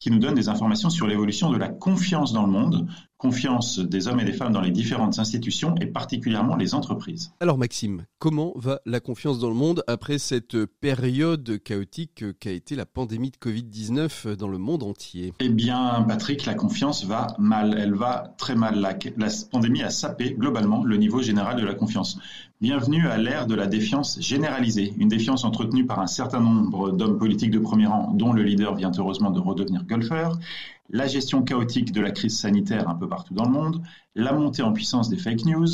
qui 0.00 0.10
nous 0.10 0.18
donne 0.18 0.34
des 0.34 0.48
informations 0.48 0.90
sur 0.90 1.06
l'évolution 1.06 1.50
de 1.50 1.56
la 1.56 1.68
confiance 1.68 2.32
dans 2.32 2.46
le 2.46 2.52
monde, 2.52 2.88
confiance 3.20 3.78
des 3.78 4.08
hommes 4.08 4.18
et 4.20 4.24
des 4.24 4.32
femmes 4.32 4.52
dans 4.52 4.62
les 4.62 4.70
différentes 4.70 5.18
institutions 5.18 5.74
et 5.78 5.86
particulièrement 5.86 6.56
les 6.56 6.74
entreprises. 6.74 7.32
Alors 7.38 7.58
Maxime, 7.58 8.06
comment 8.18 8.54
va 8.56 8.80
la 8.86 8.98
confiance 9.00 9.38
dans 9.38 9.50
le 9.50 9.54
monde 9.54 9.84
après 9.86 10.18
cette 10.18 10.64
période 10.64 11.62
chaotique 11.62 12.24
qu'a 12.40 12.50
été 12.50 12.76
la 12.76 12.86
pandémie 12.86 13.30
de 13.30 13.36
Covid-19 13.36 14.36
dans 14.36 14.48
le 14.48 14.56
monde 14.56 14.82
entier? 14.82 15.34
Eh 15.38 15.50
bien 15.50 16.02
Patrick, 16.08 16.46
la 16.46 16.54
confiance 16.54 17.04
va 17.04 17.26
mal, 17.38 17.76
elle 17.78 17.94
va 17.94 18.34
très 18.38 18.54
mal. 18.54 18.80
La, 18.80 18.96
la 19.18 19.28
pandémie 19.50 19.82
a 19.82 19.90
sapé 19.90 20.32
globalement 20.32 20.82
le 20.82 20.96
niveau 20.96 21.20
général 21.20 21.60
de 21.60 21.66
la 21.66 21.74
confiance. 21.74 22.18
Bienvenue 22.62 23.06
à 23.06 23.18
l'ère 23.18 23.46
de 23.46 23.54
la 23.54 23.66
défiance 23.66 24.18
généralisée, 24.20 24.94
une 24.98 25.08
défiance 25.08 25.44
entretenue 25.44 25.86
par 25.86 26.00
un 26.00 26.06
certain 26.06 26.40
nombre 26.40 26.90
d'hommes 26.90 27.18
politiques 27.18 27.50
de 27.50 27.58
premier 27.58 27.86
rang, 27.86 28.12
dont 28.14 28.32
le 28.32 28.42
leader 28.42 28.74
vient 28.74 28.92
heureusement 28.98 29.30
de 29.30 29.40
redevenir 29.40 29.84
golfeur, 29.84 30.38
la 30.92 31.06
gestion 31.06 31.42
chaotique 31.42 31.92
de 31.92 32.00
la 32.00 32.10
crise 32.10 32.38
sanitaire 32.38 32.88
un 32.88 32.94
peu 32.94 33.08
partout 33.08 33.34
dans 33.34 33.44
le 33.44 33.50
monde, 33.50 33.82
la 34.14 34.32
montée 34.32 34.62
en 34.62 34.72
puissance 34.72 35.08
des 35.08 35.16
fake 35.16 35.44
news, 35.44 35.66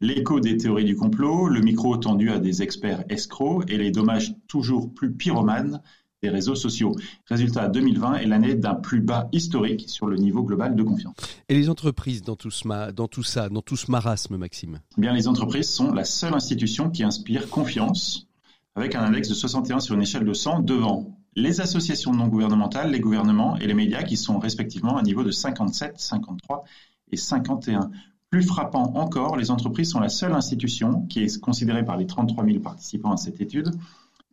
l'écho 0.00 0.40
des 0.40 0.56
théories 0.56 0.84
du 0.84 0.96
complot, 0.96 1.48
le 1.48 1.60
micro 1.60 1.96
tendu 1.96 2.30
à 2.30 2.38
des 2.38 2.62
experts 2.62 3.04
escrocs 3.08 3.64
et 3.68 3.76
les 3.76 3.90
dommages 3.90 4.34
toujours 4.48 4.92
plus 4.92 5.12
pyromanes 5.12 5.80
des 6.22 6.28
réseaux 6.28 6.54
sociaux. 6.54 6.94
Résultat, 7.26 7.68
2020 7.68 8.14
est 8.14 8.26
l'année 8.26 8.54
d'un 8.54 8.74
plus 8.74 9.00
bas 9.00 9.28
historique 9.32 9.88
sur 9.88 10.06
le 10.06 10.16
niveau 10.16 10.44
global 10.44 10.76
de 10.76 10.82
confiance. 10.82 11.14
Et 11.48 11.54
les 11.54 11.68
entreprises 11.68 12.22
dans 12.22 12.36
tout, 12.36 12.50
ce, 12.50 12.92
dans 12.92 13.08
tout 13.08 13.24
ça, 13.24 13.48
dans 13.48 13.62
tout 13.62 13.76
ce 13.76 13.90
marasme, 13.90 14.36
Maxime? 14.36 14.80
Eh 14.96 15.00
Bien, 15.00 15.12
les 15.12 15.26
entreprises 15.26 15.68
sont 15.68 15.92
la 15.92 16.04
seule 16.04 16.34
institution 16.34 16.90
qui 16.90 17.02
inspire 17.02 17.50
confiance, 17.50 18.28
avec 18.76 18.94
un 18.94 19.02
index 19.02 19.28
de 19.28 19.34
61 19.34 19.80
sur 19.80 19.96
une 19.96 20.02
échelle 20.02 20.24
de 20.24 20.32
100 20.32 20.60
devant 20.60 21.18
les 21.34 21.60
associations 21.60 22.12
non 22.12 22.28
gouvernementales, 22.28 22.90
les 22.90 23.00
gouvernements 23.00 23.56
et 23.56 23.66
les 23.66 23.74
médias 23.74 24.02
qui 24.02 24.16
sont 24.16 24.38
respectivement 24.38 24.96
à 24.96 25.02
niveau 25.02 25.22
de 25.22 25.30
57, 25.30 25.98
53 25.98 26.64
et 27.10 27.16
51. 27.16 27.90
Plus 28.30 28.42
frappant 28.42 28.94
encore, 28.96 29.36
les 29.36 29.50
entreprises 29.50 29.90
sont 29.90 30.00
la 30.00 30.08
seule 30.08 30.32
institution 30.32 31.02
qui 31.06 31.22
est 31.22 31.40
considérée 31.40 31.84
par 31.84 31.96
les 31.96 32.06
33 32.06 32.44
000 32.44 32.60
participants 32.60 33.12
à 33.12 33.16
cette 33.16 33.40
étude 33.40 33.70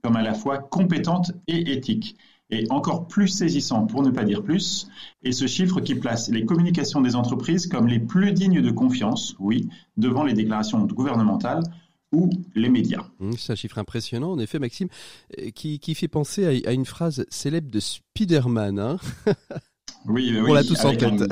comme 0.02 0.16
à 0.16 0.22
la 0.22 0.34
fois 0.34 0.60
compétente 0.60 1.34
et 1.48 1.74
éthique. 1.74 2.16
Et 2.52 2.66
encore 2.72 3.08
plus 3.08 3.28
saisissant, 3.28 3.86
pour 3.86 4.02
ne 4.02 4.10
pas 4.10 4.24
dire 4.24 4.42
plus, 4.42 4.88
est 5.24 5.34
ce 5.34 5.46
chiffre 5.46 5.82
qui 5.82 5.94
place 5.94 6.30
les 6.30 6.46
communications 6.46 7.02
des 7.02 7.16
entreprises 7.16 7.68
comme 7.68 7.88
les 7.88 8.00
plus 8.00 8.32
dignes 8.32 8.62
de 8.62 8.72
confiance, 8.72 9.36
oui, 9.40 9.70
devant 9.98 10.24
les 10.24 10.34
déclarations 10.34 10.84
gouvernementales 10.86 11.64
ou 12.12 12.30
les 12.56 12.70
médias. 12.70 13.04
Mmh, 13.20 13.34
c'est 13.38 13.54
un 13.54 13.56
chiffre 13.56 13.78
impressionnant, 13.78 14.32
en 14.32 14.40
effet, 14.40 14.60
Maxime, 14.60 14.88
euh, 15.40 15.50
qui, 15.52 15.80
qui 15.80 15.96
fait 15.96 16.08
penser 16.08 16.64
à, 16.66 16.72
une 16.72 16.86
phrase 16.86 17.26
célèbre 17.30 17.70
de 17.70 17.80
Spider-Man. 17.80 18.80
Hein 18.80 18.98
oui, 20.08 20.32
oui, 20.34 20.42
on 20.48 20.54
l'a 20.54 20.64
tous 20.64 20.84
en 20.86 20.96
tête. 20.96 21.24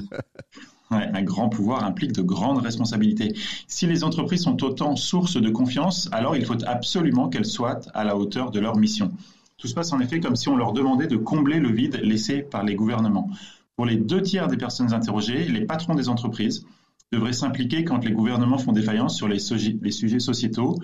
Un 0.90 1.22
grand 1.24 1.50
pouvoir 1.50 1.84
implique 1.84 2.14
de 2.14 2.22
grandes 2.22 2.64
responsabilités. 2.64 3.34
Si 3.68 3.88
les 3.88 4.06
entreprises 4.06 4.44
sont 4.44 4.64
autant 4.64 4.96
source 4.96 5.36
de 5.36 5.50
confiance, 5.50 6.08
alors 6.14 6.38
il 6.38 6.46
faut 6.46 6.64
absolument 6.66 7.28
qu'elles 7.28 7.46
soient 7.46 7.82
à 7.94 8.06
la 8.06 8.16
hauteur 8.16 8.52
de 8.52 8.62
leur 8.62 8.78
mission. 8.78 9.12
Tout 9.58 9.68
se 9.68 9.74
passe 9.74 9.92
en 9.92 10.00
effet 10.00 10.22
comme 10.22 10.38
si 10.38 10.48
on 10.48 10.56
leur 10.56 10.72
demandait 10.72 11.08
de 11.08 11.18
combler 11.18 11.60
le 11.60 11.74
vide 11.74 12.00
laissé 12.02 12.42
par 12.42 12.64
les 12.64 12.76
gouvernements. 12.76 13.30
Pour 13.76 13.86
les 13.86 13.98
deux 13.98 14.22
tiers 14.22 14.48
des 14.48 14.56
personnes 14.56 14.94
interrogées, 14.94 15.46
les 15.46 15.66
patrons 15.66 15.94
des 15.94 16.08
entreprises 16.08 16.66
devraient 17.12 17.34
s'impliquer 17.34 17.84
quand 17.84 18.04
les 18.04 18.12
gouvernements 18.12 18.58
font 18.58 18.74
défaillance 18.74 19.16
sur 19.16 19.28
les, 19.28 19.40
sujets 19.40 20.20
sociétaux, 20.20 20.76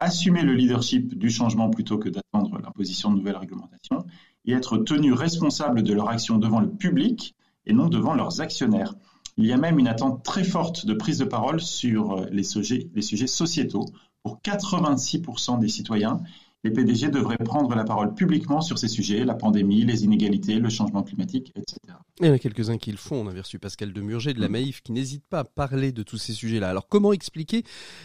assumer 0.00 0.42
le 0.42 0.54
leadership 0.54 1.18
du 1.18 1.30
changement 1.30 1.70
plutôt 1.70 1.98
que 1.98 2.08
d'attendre 2.08 2.58
l'imposition 2.58 3.10
de 3.10 3.16
nouvelles 3.16 3.36
réglementations 3.36 4.04
et 4.44 4.52
être 4.52 4.78
tenus 4.78 5.14
responsables 5.14 5.82
de 5.82 5.92
leur 5.92 6.08
action 6.08 6.38
devant 6.38 6.60
le 6.60 6.70
public 6.70 7.34
et 7.66 7.72
non 7.72 7.88
devant 7.88 8.14
leurs 8.14 8.40
actionnaires. 8.40 8.94
Il 9.38 9.46
y 9.46 9.52
a 9.52 9.56
même 9.56 9.78
une 9.78 9.88
attente 9.88 10.24
très 10.24 10.44
forte 10.44 10.86
de 10.86 10.94
prise 10.94 11.18
de 11.18 11.24
parole 11.24 11.60
sur 11.60 12.26
les 12.30 12.42
sujets, 12.42 12.90
les 12.94 13.02
sujets 13.02 13.26
sociétaux 13.26 13.86
pour 14.22 14.40
86% 14.44 15.58
des 15.58 15.68
citoyens 15.68 16.20
les 16.64 16.70
PDG 16.70 17.08
devraient 17.08 17.38
prendre 17.38 17.74
la 17.74 17.84
parole 17.84 18.14
publiquement 18.14 18.60
sur 18.60 18.78
ces 18.78 18.88
sujets, 18.88 19.24
la 19.24 19.34
pandémie, 19.34 19.84
les 19.84 20.04
inégalités, 20.04 20.58
le 20.60 20.68
changement 20.68 21.02
climatique, 21.02 21.52
etc. 21.56 21.78
Il 22.20 22.26
y 22.26 22.30
en 22.30 22.34
a 22.34 22.38
quelques-uns 22.38 22.78
qui 22.78 22.92
le 22.92 22.98
font. 22.98 23.16
On 23.16 23.28
a 23.28 23.32
reçu 23.32 23.58
Pascal 23.58 23.92
Demurger 23.92 24.32
de 24.32 24.40
la 24.40 24.48
mm. 24.48 24.52
Maïf 24.52 24.82
qui 24.82 24.92
n'hésite 24.92 25.24
pas 25.24 25.40
à 25.40 25.44
parler 25.44 25.92
de 25.92 26.02
tous 26.02 26.18
ces 26.18 26.32
sujets-là. 26.32 26.68
Alors 26.68 26.86
comment 26.86 27.12
expliquer 27.12 27.64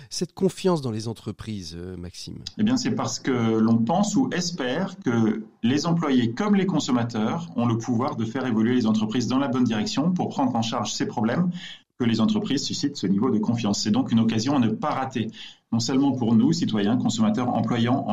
cette 0.10 0.34
confiance 0.34 0.82
dans 0.82 0.91
les 0.91 1.08
entreprises, 1.08 1.76
euh, 1.78 1.97
Maxime? 1.97 2.43
Eh 2.58 2.64
bien 2.64 2.78
c'est 2.78 2.95
parce 2.95 3.20
que 3.20 3.32
l'on 3.32 3.78
pense 3.78 4.16
ou 4.16 4.30
espère 4.32 4.97
que 4.99 5.43
les 5.62 5.86
employés 5.86 6.32
comme 6.32 6.55
les 6.55 6.66
consommateurs 6.66 7.49
ont 7.55 7.66
le 7.66 7.78
pouvoir 7.78 8.16
de 8.16 8.26
faire 8.26 8.45
évoluer 8.47 8.74
les 8.74 8.88
entreprises 8.88 9.28
dans 9.28 9.39
la 9.39 9.49
bonne 9.49 9.66
direction 9.66 10.12
pour 10.12 10.30
prendre 10.30 10.55
en 10.55 10.62
charge 10.62 10.93
ces 10.93 11.05
problèmes 11.05 11.51
que 12.00 12.06
les 12.06 12.22
entreprises 12.22 12.64
suscitent 12.64 12.98
ce 12.98 13.08
niveau 13.08 13.32
de 13.32 13.39
confiance. 13.39 13.82
C'est 13.82 13.91
donc 13.91 14.12
une 14.12 14.20
occasion 14.20 14.56
à 14.56 14.60
ne 14.60 14.70
pas 14.70 14.91
rater 14.91 15.32
non 15.72 15.80
seulement 15.80 16.12
pour 16.14 16.36
nous, 16.36 16.54
citoyens, 16.54 16.98
consommateurs, 16.98 17.50
employants, 17.50 18.06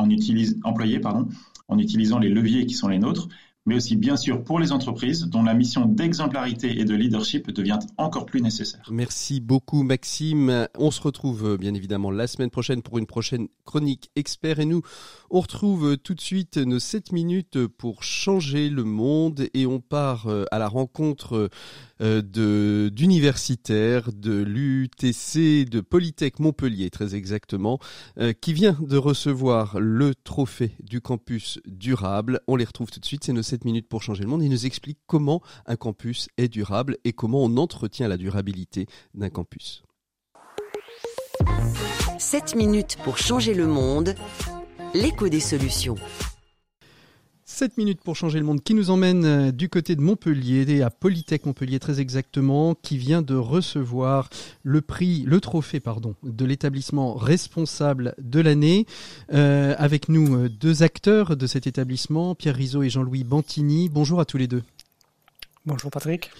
employés, 0.63 1.01
en 1.67 1.79
utilisant 1.79 2.19
les 2.19 2.29
leviers 2.29 2.65
qui 2.65 2.73
sont 2.73 2.87
les 2.87 2.99
nôtres, 2.99 3.27
mais 3.65 3.75
aussi 3.75 3.95
bien 3.95 4.15
sûr 4.15 4.43
pour 4.43 4.59
les 4.59 4.71
entreprises 4.71 5.23
dont 5.23 5.41
la 5.41 5.55
mission 5.55 5.85
d'exemplarité 5.85 6.79
et 6.79 6.85
de 6.85 6.93
leadership 6.93 7.49
devient 7.49 7.79
encore 7.97 8.27
plus 8.27 8.41
nécessaire. 8.41 8.87
Merci 8.91 9.39
beaucoup 9.39 9.83
Maxime. 9.83 10.67
On 10.77 10.91
se 10.91 11.01
retrouve 11.01 11.53
euh, 11.53 11.57
bien 11.57 11.73
évidemment 11.73 12.11
la 12.11 12.27
semaine 12.27 12.51
prochaine 12.51 12.83
pour 12.83 12.99
une 12.99 13.07
prochaine 13.07 13.47
chronique 13.65 14.11
expert 14.15 14.59
et 14.59 14.65
nous 14.65 14.83
on 15.31 15.39
retrouve 15.39 15.93
euh, 15.93 15.97
tout 15.97 16.13
de 16.13 16.21
suite 16.21 16.57
nos 16.57 16.79
7 16.79 17.11
minutes 17.11 17.65
pour 17.65 18.03
changer 18.03 18.69
le 18.69 18.83
monde 18.83 19.47
et 19.55 19.65
on 19.65 19.79
part 19.79 20.27
euh, 20.27 20.45
à 20.51 20.59
la 20.59 20.67
rencontre 20.67 21.49
d'universitaires 21.99 24.11
de 24.11 24.43
l'UTC 24.43 25.69
de 25.69 25.79
Polytech 25.79 26.39
Montpellier 26.39 26.89
très 26.89 27.15
exactement 27.15 27.79
qui 28.41 28.51
vient 28.51 28.77
de 28.81 28.97
recevoir 28.97 29.79
le 29.79 30.13
trophée 30.13 30.75
du 30.83 30.99
campus 30.99 31.61
durable. 31.65 32.41
On 32.47 32.57
les 32.57 32.65
retrouve 32.65 32.91
tout 32.91 32.99
de 32.99 33.05
suite, 33.05 33.23
c'est 33.23 33.31
nos 33.31 33.43
minutes 33.63 33.87
pour 33.87 34.03
changer 34.03 34.23
le 34.23 34.29
monde. 34.29 34.43
Il 34.43 34.49
nous 34.49 34.65
explique 34.65 34.99
comment 35.07 35.41
un 35.65 35.77
campus 35.77 36.27
est 36.37 36.49
durable 36.49 36.97
et 37.05 37.13
comment 37.13 37.43
on 37.43 37.57
entretient 37.57 38.07
la 38.07 38.17
durabilité 38.17 38.87
d'un 39.13 39.29
campus. 39.29 39.83
7 42.17 42.55
minutes 42.55 42.97
pour 43.03 43.17
changer 43.17 43.53
le 43.53 43.67
monde. 43.67 44.15
L'écho 44.93 45.29
des 45.29 45.39
solutions. 45.39 45.95
7 47.47 47.77
minutes 47.77 48.01
pour 48.01 48.15
changer 48.15 48.39
le 48.39 48.45
monde 48.45 48.63
qui 48.63 48.73
nous 48.73 48.89
emmène 48.89 49.23
euh, 49.23 49.51
du 49.51 49.69
côté 49.69 49.95
de 49.95 50.01
Montpellier, 50.01 50.81
à 50.81 50.89
Polytech 50.89 51.45
Montpellier 51.45 51.77
très 51.77 52.01
exactement, 52.01 52.73
qui 52.73 52.97
vient 52.97 53.21
de 53.21 53.35
recevoir 53.35 54.29
le 54.63 54.81
prix, 54.81 55.23
le 55.27 55.39
trophée 55.39 55.79
pardon, 55.79 56.15
de 56.23 56.43
l'établissement 56.43 57.13
responsable 57.13 58.15
de 58.17 58.39
l'année. 58.39 58.87
Euh, 59.31 59.75
avec 59.77 60.09
nous 60.09 60.35
euh, 60.35 60.49
deux 60.49 60.81
acteurs 60.81 61.37
de 61.37 61.45
cet 61.45 61.67
établissement, 61.67 62.33
Pierre 62.33 62.55
Rizot 62.55 62.81
et 62.81 62.89
Jean-Louis 62.89 63.23
Bantini. 63.23 63.89
Bonjour 63.89 64.19
à 64.19 64.25
tous 64.25 64.37
les 64.37 64.47
deux. 64.47 64.63
Bonjour 65.67 65.91
Patrick. 65.91 66.31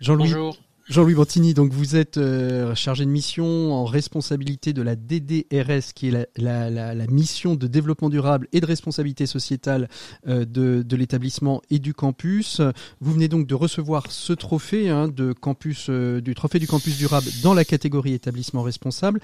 Jean-Louis. 0.00 0.32
Bonjour. 0.32 0.58
Jean-Louis 0.90 1.14
Bantini, 1.14 1.54
donc 1.54 1.72
vous 1.72 1.94
êtes 1.94 2.16
euh, 2.16 2.74
chargé 2.74 3.04
de 3.04 3.10
mission 3.10 3.72
en 3.72 3.84
responsabilité 3.84 4.72
de 4.72 4.82
la 4.82 4.96
DDRS, 4.96 5.92
qui 5.94 6.08
est 6.08 6.28
la, 6.36 7.06
mission 7.06 7.54
de 7.54 7.68
développement 7.68 8.08
durable 8.08 8.48
et 8.52 8.60
de 8.60 8.66
responsabilité 8.66 9.26
sociétale 9.26 9.88
euh, 10.26 10.44
de, 10.44 10.96
l'établissement 10.96 11.62
et 11.70 11.78
du 11.78 11.94
campus. 11.94 12.60
Vous 13.00 13.12
venez 13.12 13.28
donc 13.28 13.46
de 13.46 13.54
recevoir 13.54 14.10
ce 14.10 14.32
trophée 14.32 14.88
hein, 14.88 15.08
euh, 15.20 16.20
du 16.20 16.34
trophée 16.34 16.58
du 16.58 16.66
campus 16.66 16.98
durable 16.98 17.28
dans 17.44 17.54
la 17.54 17.64
catégorie 17.64 18.12
établissement 18.14 18.62
responsable. 18.62 19.20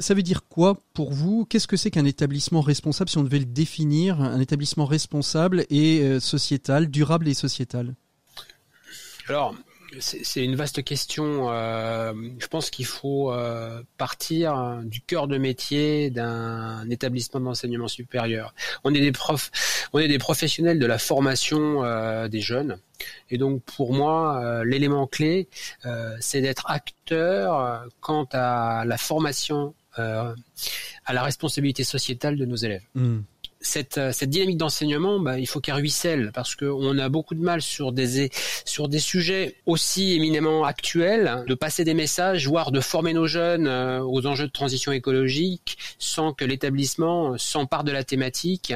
ça 0.00 0.14
veut 0.14 0.22
dire 0.22 0.44
quoi 0.48 0.80
pour 0.94 1.12
vous? 1.12 1.44
Qu'est-ce 1.44 1.68
que 1.68 1.76
c'est 1.76 1.90
qu'un 1.90 2.06
établissement 2.06 2.62
responsable 2.62 3.10
si 3.10 3.18
on 3.18 3.24
devait 3.24 3.40
le 3.40 3.44
définir 3.44 4.22
Un 4.22 4.40
établissement 4.40 4.86
responsable 4.86 5.66
et 5.68 6.18
sociétal, 6.20 6.88
durable 6.88 7.28
et 7.28 7.34
sociétal? 7.34 7.94
Alors, 9.28 9.54
c'est 10.00 10.44
une 10.44 10.56
vaste 10.56 10.82
question. 10.84 11.50
Euh, 11.50 12.12
je 12.38 12.46
pense 12.46 12.70
qu'il 12.70 12.86
faut 12.86 13.32
euh, 13.32 13.82
partir 13.98 14.80
du 14.84 15.00
cœur 15.00 15.28
de 15.28 15.38
métier 15.38 16.10
d'un 16.10 16.88
établissement 16.90 17.40
d'enseignement 17.40 17.88
supérieur. 17.88 18.54
On 18.84 18.94
est 18.94 19.00
des 19.00 19.12
profs, 19.12 19.50
on 19.92 19.98
est 19.98 20.08
des 20.08 20.18
professionnels 20.18 20.78
de 20.78 20.86
la 20.86 20.98
formation 20.98 21.84
euh, 21.84 22.28
des 22.28 22.40
jeunes. 22.40 22.78
Et 23.30 23.38
donc 23.38 23.62
pour 23.62 23.92
moi, 23.92 24.62
l'élément 24.64 25.06
clé, 25.06 25.48
c'est 26.18 26.40
d'être 26.40 26.64
acteur 26.70 27.84
quant 28.00 28.26
à 28.32 28.84
la 28.86 28.96
formation, 28.96 29.74
à 29.96 30.34
la 31.12 31.22
responsabilité 31.22 31.84
sociétale 31.84 32.36
de 32.36 32.46
nos 32.46 32.56
élèves. 32.56 32.84
Mmh 32.94 33.18
cette, 33.60 33.98
euh, 33.98 34.12
cette 34.12 34.30
dynamique 34.30 34.58
d'enseignement, 34.58 35.18
bah, 35.18 35.38
il 35.38 35.46
faut 35.46 35.60
qu'elle 35.60 35.74
ruisselle 35.74 36.30
parce 36.34 36.54
qu'on 36.54 36.98
a 36.98 37.08
beaucoup 37.08 37.34
de 37.34 37.40
mal 37.40 37.62
sur 37.62 37.92
des 37.92 38.30
sur 38.64 38.88
des 38.88 38.98
sujets 38.98 39.56
aussi 39.66 40.14
éminemment 40.14 40.64
actuels 40.64 41.44
de 41.46 41.54
passer 41.54 41.84
des 41.84 41.94
messages, 41.94 42.46
voire 42.46 42.70
de 42.70 42.80
former 42.80 43.12
nos 43.12 43.26
jeunes 43.26 43.66
euh, 43.66 44.00
aux 44.02 44.26
enjeux 44.26 44.46
de 44.46 44.52
transition 44.52 44.92
écologique 44.92 45.78
sans 45.98 46.32
que 46.32 46.44
l'établissement 46.44 47.36
s'empare 47.38 47.84
de 47.84 47.92
la 47.92 48.04
thématique 48.04 48.74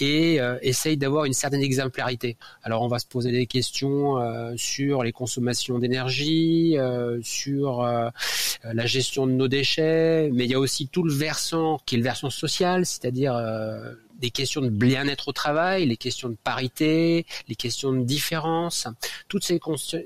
et 0.00 0.40
euh, 0.40 0.58
essaye 0.62 0.96
d'avoir 0.96 1.24
une 1.24 1.34
certaine 1.34 1.62
exemplarité. 1.62 2.36
Alors 2.62 2.82
on 2.82 2.88
va 2.88 2.98
se 2.98 3.06
poser 3.06 3.32
des 3.32 3.46
questions 3.46 4.16
sur 4.56 5.02
les 5.02 5.12
consommations 5.12 5.78
d'énergie, 5.78 6.76
sur 7.22 7.82
la 7.82 8.86
gestion 8.86 9.26
de 9.26 9.32
nos 9.32 9.48
déchets, 9.48 10.30
mais 10.32 10.44
il 10.44 10.50
y 10.50 10.54
a 10.54 10.58
aussi 10.58 10.88
tout 10.88 11.02
le 11.02 11.12
versant 11.12 11.80
qui 11.86 11.96
est 11.96 11.98
le 11.98 12.04
versant 12.04 12.30
social, 12.30 12.86
c'est-à-dire 12.86 13.34
des 14.22 14.30
questions 14.30 14.60
de 14.60 14.70
bien-être 14.70 15.28
au 15.28 15.32
travail, 15.32 15.84
les 15.84 15.96
questions 15.96 16.28
de 16.30 16.36
parité, 16.42 17.26
les 17.48 17.56
questions 17.56 17.92
de 17.92 18.02
différence, 18.04 18.86
toutes 19.28 19.44
ces, 19.44 19.60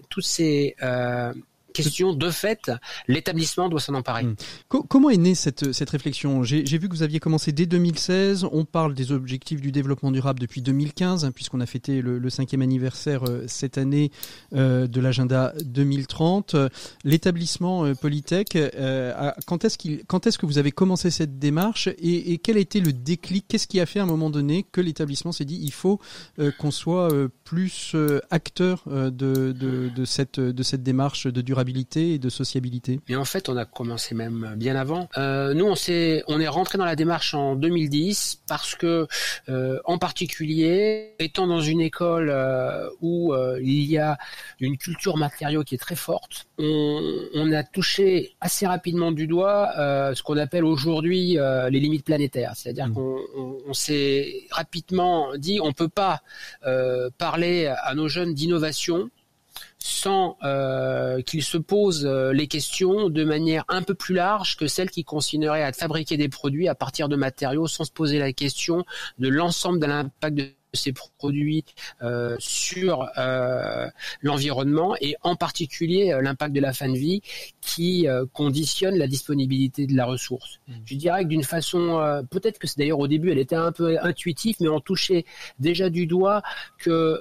toutes 0.08 0.24
ces 0.24 0.74
euh, 0.82 1.32
question, 1.76 2.12
de 2.12 2.30
fait, 2.30 2.70
l'établissement 3.08 3.68
doit 3.68 3.80
s'en 3.80 3.94
emparer. 3.94 4.24
Hmm. 4.24 4.34
Comment 4.68 5.10
est 5.10 5.16
née 5.16 5.34
cette, 5.34 5.90
réflexion? 5.90 6.42
J'ai 6.42 6.78
vu 6.78 6.88
que 6.88 6.94
vous 6.94 7.02
aviez 7.02 7.20
commencé 7.20 7.52
dès 7.52 7.66
2016. 7.66 8.46
On 8.52 8.64
parle 8.64 8.94
des 8.94 9.12
objectifs 9.12 9.60
du 9.60 9.72
développement 9.72 10.10
durable 10.10 10.40
depuis 10.40 10.62
2015, 10.62 11.24
hein, 11.24 11.32
puisqu'on 11.32 11.60
a 11.60 11.66
fêté 11.66 12.02
le, 12.02 12.30
cinquième 12.30 12.62
anniversaire 12.62 13.22
euh, 13.28 13.44
cette 13.46 13.78
année 13.78 14.10
euh, 14.54 14.86
de 14.86 15.00
l'agenda 15.00 15.54
2030. 15.64 16.56
L'établissement 17.04 17.84
euh, 17.84 17.94
Polytech, 17.94 18.58
quand 19.46 19.64
est-ce 19.64 19.78
qu'il, 19.78 20.04
quand 20.06 20.26
est-ce 20.26 20.38
que 20.38 20.46
vous 20.46 20.58
avez 20.58 20.72
commencé 20.72 21.10
cette 21.10 21.38
démarche? 21.38 21.88
Et, 21.98 22.38
quel 22.38 22.56
a 22.56 22.60
été 22.60 22.80
le 22.80 22.92
déclic? 22.92 23.46
Qu'est-ce 23.48 23.66
qui 23.66 23.80
a 23.80 23.86
fait 23.86 24.00
à 24.00 24.02
un 24.02 24.06
moment 24.06 24.30
donné 24.30 24.64
que 24.70 24.80
l'établissement 24.80 25.32
s'est 25.32 25.44
dit 25.44 25.58
il 25.62 25.72
faut 25.72 26.00
qu'on 26.58 26.70
soit 26.70 27.08
plus 27.44 27.96
acteur 28.30 28.84
de 28.86 30.04
cette 30.04 30.82
démarche 30.82 31.26
de 31.26 31.40
durabilité? 31.40 31.65
Durabilité 31.66 32.14
et 32.14 32.18
de 32.18 32.28
sociabilité 32.28 33.00
Mais 33.08 33.16
en 33.16 33.24
fait, 33.24 33.48
on 33.48 33.56
a 33.56 33.64
commencé 33.64 34.14
même 34.14 34.54
bien 34.56 34.76
avant. 34.76 35.08
Euh, 35.18 35.54
nous, 35.54 35.66
on 35.66 35.74
s'est, 35.74 36.22
on 36.28 36.40
est 36.40 36.48
rentré 36.48 36.78
dans 36.78 36.84
la 36.84 36.96
démarche 36.96 37.34
en 37.34 37.56
2010 37.56 38.42
parce 38.48 38.74
que, 38.74 39.06
euh, 39.48 39.78
en 39.84 39.98
particulier, 39.98 41.14
étant 41.18 41.46
dans 41.46 41.60
une 41.60 41.80
école 41.80 42.30
euh, 42.30 42.88
où 43.00 43.34
il 43.60 43.84
y 43.84 43.98
a 43.98 44.18
une 44.60 44.76
culture 44.76 45.16
matériaux 45.16 45.64
qui 45.64 45.74
est 45.74 45.78
très 45.78 45.96
forte, 45.96 46.46
on, 46.58 47.00
on 47.34 47.52
a 47.52 47.62
touché 47.64 48.34
assez 48.40 48.66
rapidement 48.66 49.12
du 49.12 49.26
doigt 49.26 49.72
ce 50.14 50.22
qu'on 50.22 50.36
appelle 50.36 50.64
aujourd'hui 50.64 51.36
les 51.70 51.80
limites 51.80 52.04
planétaires. 52.04 52.52
C'est-à-dire 52.54 52.88
Mmh. 52.88 52.94
qu'on 52.94 53.18
on, 53.36 53.58
on 53.66 53.74
s'est 53.74 54.46
rapidement 54.50 55.36
dit 55.36 55.58
on 55.62 55.72
peut 55.72 55.88
pas 55.88 56.22
parler 57.18 57.66
à 57.66 57.94
nos 57.94 58.08
jeunes 58.08 58.34
d'innovation 58.34 59.10
sans 59.86 60.36
euh, 60.42 61.22
se 61.26 61.58
posent 61.58 62.06
euh, 62.06 62.32
les 62.32 62.48
questions 62.48 63.08
de 63.08 63.24
manière 63.24 63.64
un 63.68 63.82
peu 63.82 63.94
plus 63.94 64.14
large 64.14 64.56
que 64.56 64.66
celle 64.66 64.90
qui 64.90 65.04
consignerait 65.04 65.62
à 65.62 65.72
fabriquer 65.72 66.16
des 66.16 66.28
produits 66.28 66.66
à 66.66 66.74
partir 66.74 67.08
de 67.08 67.14
matériaux 67.14 67.68
sans 67.68 67.84
se 67.84 67.92
poser 67.92 68.18
la 68.18 68.32
question 68.32 68.84
de 69.18 69.28
l'ensemble 69.28 69.78
de 69.78 69.86
l'impact 69.86 70.36
de 70.36 70.50
ces 70.76 70.92
produits 70.92 71.64
euh, 72.02 72.36
sur 72.38 73.08
euh, 73.18 73.88
l'environnement 74.22 74.94
et 75.00 75.16
en 75.22 75.34
particulier 75.34 76.12
euh, 76.12 76.20
l'impact 76.20 76.54
de 76.54 76.60
la 76.60 76.72
fin 76.72 76.88
de 76.88 76.96
vie 76.96 77.22
qui 77.60 78.06
conditionne 78.32 78.96
la 78.96 79.08
disponibilité 79.08 79.86
de 79.86 79.96
la 79.96 80.06
ressource. 80.06 80.60
Je 80.84 80.94
dirais 80.94 81.24
que 81.24 81.28
d'une 81.28 81.42
façon, 81.42 82.24
peut-être 82.30 82.58
que 82.58 82.68
c'est 82.68 82.78
d'ailleurs 82.78 83.00
au 83.00 83.08
début 83.08 83.32
elle 83.32 83.38
était 83.38 83.56
un 83.56 83.72
peu 83.72 83.98
intuitive, 84.00 84.56
mais 84.60 84.68
on 84.68 84.78
touchait 84.78 85.24
déjà 85.58 85.90
du 85.90 86.06
doigt 86.06 86.42
que 86.78 87.20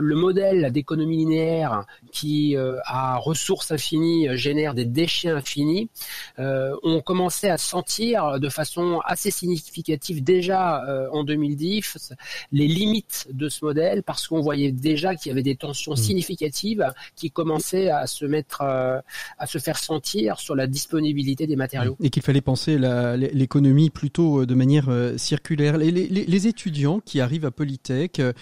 le 0.00 0.16
modèle 0.16 0.72
d'économie 0.72 1.18
linéaire 1.18 1.84
qui 2.10 2.56
à 2.86 3.18
ressources 3.18 3.70
infinies 3.70 4.28
génère 4.36 4.72
des 4.72 4.86
déchets 4.86 5.28
infinis, 5.28 5.90
on 6.38 7.02
commençait 7.04 7.50
à 7.50 7.58
sentir 7.58 8.40
de 8.40 8.48
façon 8.48 9.00
assez 9.04 9.30
significative 9.30 10.24
déjà 10.24 11.08
en 11.12 11.22
2010 11.22 12.14
les 12.52 12.66
limites 12.66 12.91
de 13.32 13.48
ce 13.48 13.64
modèle 13.64 14.02
parce 14.02 14.26
qu'on 14.28 14.40
voyait 14.40 14.72
déjà 14.72 15.14
qu'il 15.14 15.30
y 15.30 15.32
avait 15.32 15.42
des 15.42 15.56
tensions 15.56 15.96
significatives 15.96 16.84
qui 17.16 17.30
commençaient 17.30 17.88
à 17.90 18.06
se 18.06 18.24
mettre 18.24 18.60
euh, 18.62 18.98
à 19.38 19.46
se 19.46 19.58
faire 19.58 19.78
sentir 19.78 20.38
sur 20.40 20.54
la 20.54 20.66
disponibilité 20.66 21.46
des 21.46 21.56
matériaux. 21.56 21.96
Et 22.00 22.10
qu'il 22.10 22.22
fallait 22.22 22.40
penser 22.40 22.78
l'économie 23.32 23.90
plutôt 23.90 24.40
euh, 24.42 24.46
de 24.46 24.54
manière 24.54 24.88
euh, 24.88 25.16
circulaire. 25.18 25.76
Les, 25.78 25.90
les- 25.90 26.08
les 26.08 26.46
étudiants 26.46 27.00
qui 27.00 27.20
arrivent 27.20 27.44
à 27.44 27.50
Polytech, 27.50 28.20
euh, 28.20 28.32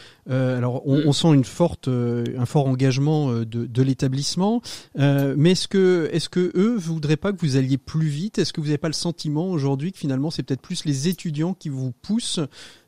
alors 0.59 0.87
on, 0.87 1.03
on 1.07 1.13
sent 1.13 1.29
une 1.35 1.45
forte, 1.45 1.89
un 1.89 2.47
fort 2.47 2.67
engagement 2.67 3.33
de, 3.33 3.45
de 3.45 3.83
l'établissement, 3.83 4.63
euh, 4.99 5.35
mais 5.37 5.53
est-ce 5.53 5.69
que, 5.69 6.09
est-ce 6.13 6.29
que 6.29 6.53
eux 6.57 6.77
voudraient 6.77 7.17
pas 7.17 7.33
que 7.33 7.39
vous 7.41 7.57
alliez 7.57 7.79
plus 7.79 8.09
vite? 8.09 8.39
Est-ce 8.39 8.53
que 8.53 8.61
vous 8.61 8.67
n'avez 8.69 8.79
pas 8.79 8.89
le 8.89 8.95
sentiment 8.95 9.51
aujourd'hui 9.51 9.93
que 9.93 9.99
finalement 9.99 10.31
c'est 10.31 10.43
peut-être 10.43 10.61
plus 10.63 10.85
les 10.85 11.09
étudiants 11.09 11.55
qui 11.55 11.69
vous 11.69 11.93
poussent 12.03 12.41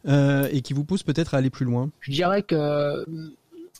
euh, 0.07 0.48
et 0.50 0.62
qui 0.62 0.72
vous 0.72 0.84
poussent 0.84 1.05
peut-être 1.05 1.34
à 1.34 1.38
aller 1.38 1.50
plus 1.50 1.64
loin 1.64 1.90
Je 2.00 2.11
dirais 2.11 2.42
que 2.42 2.57
euh, 2.57 3.05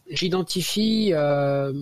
j'identifie 0.09 1.11
euh, 1.13 1.73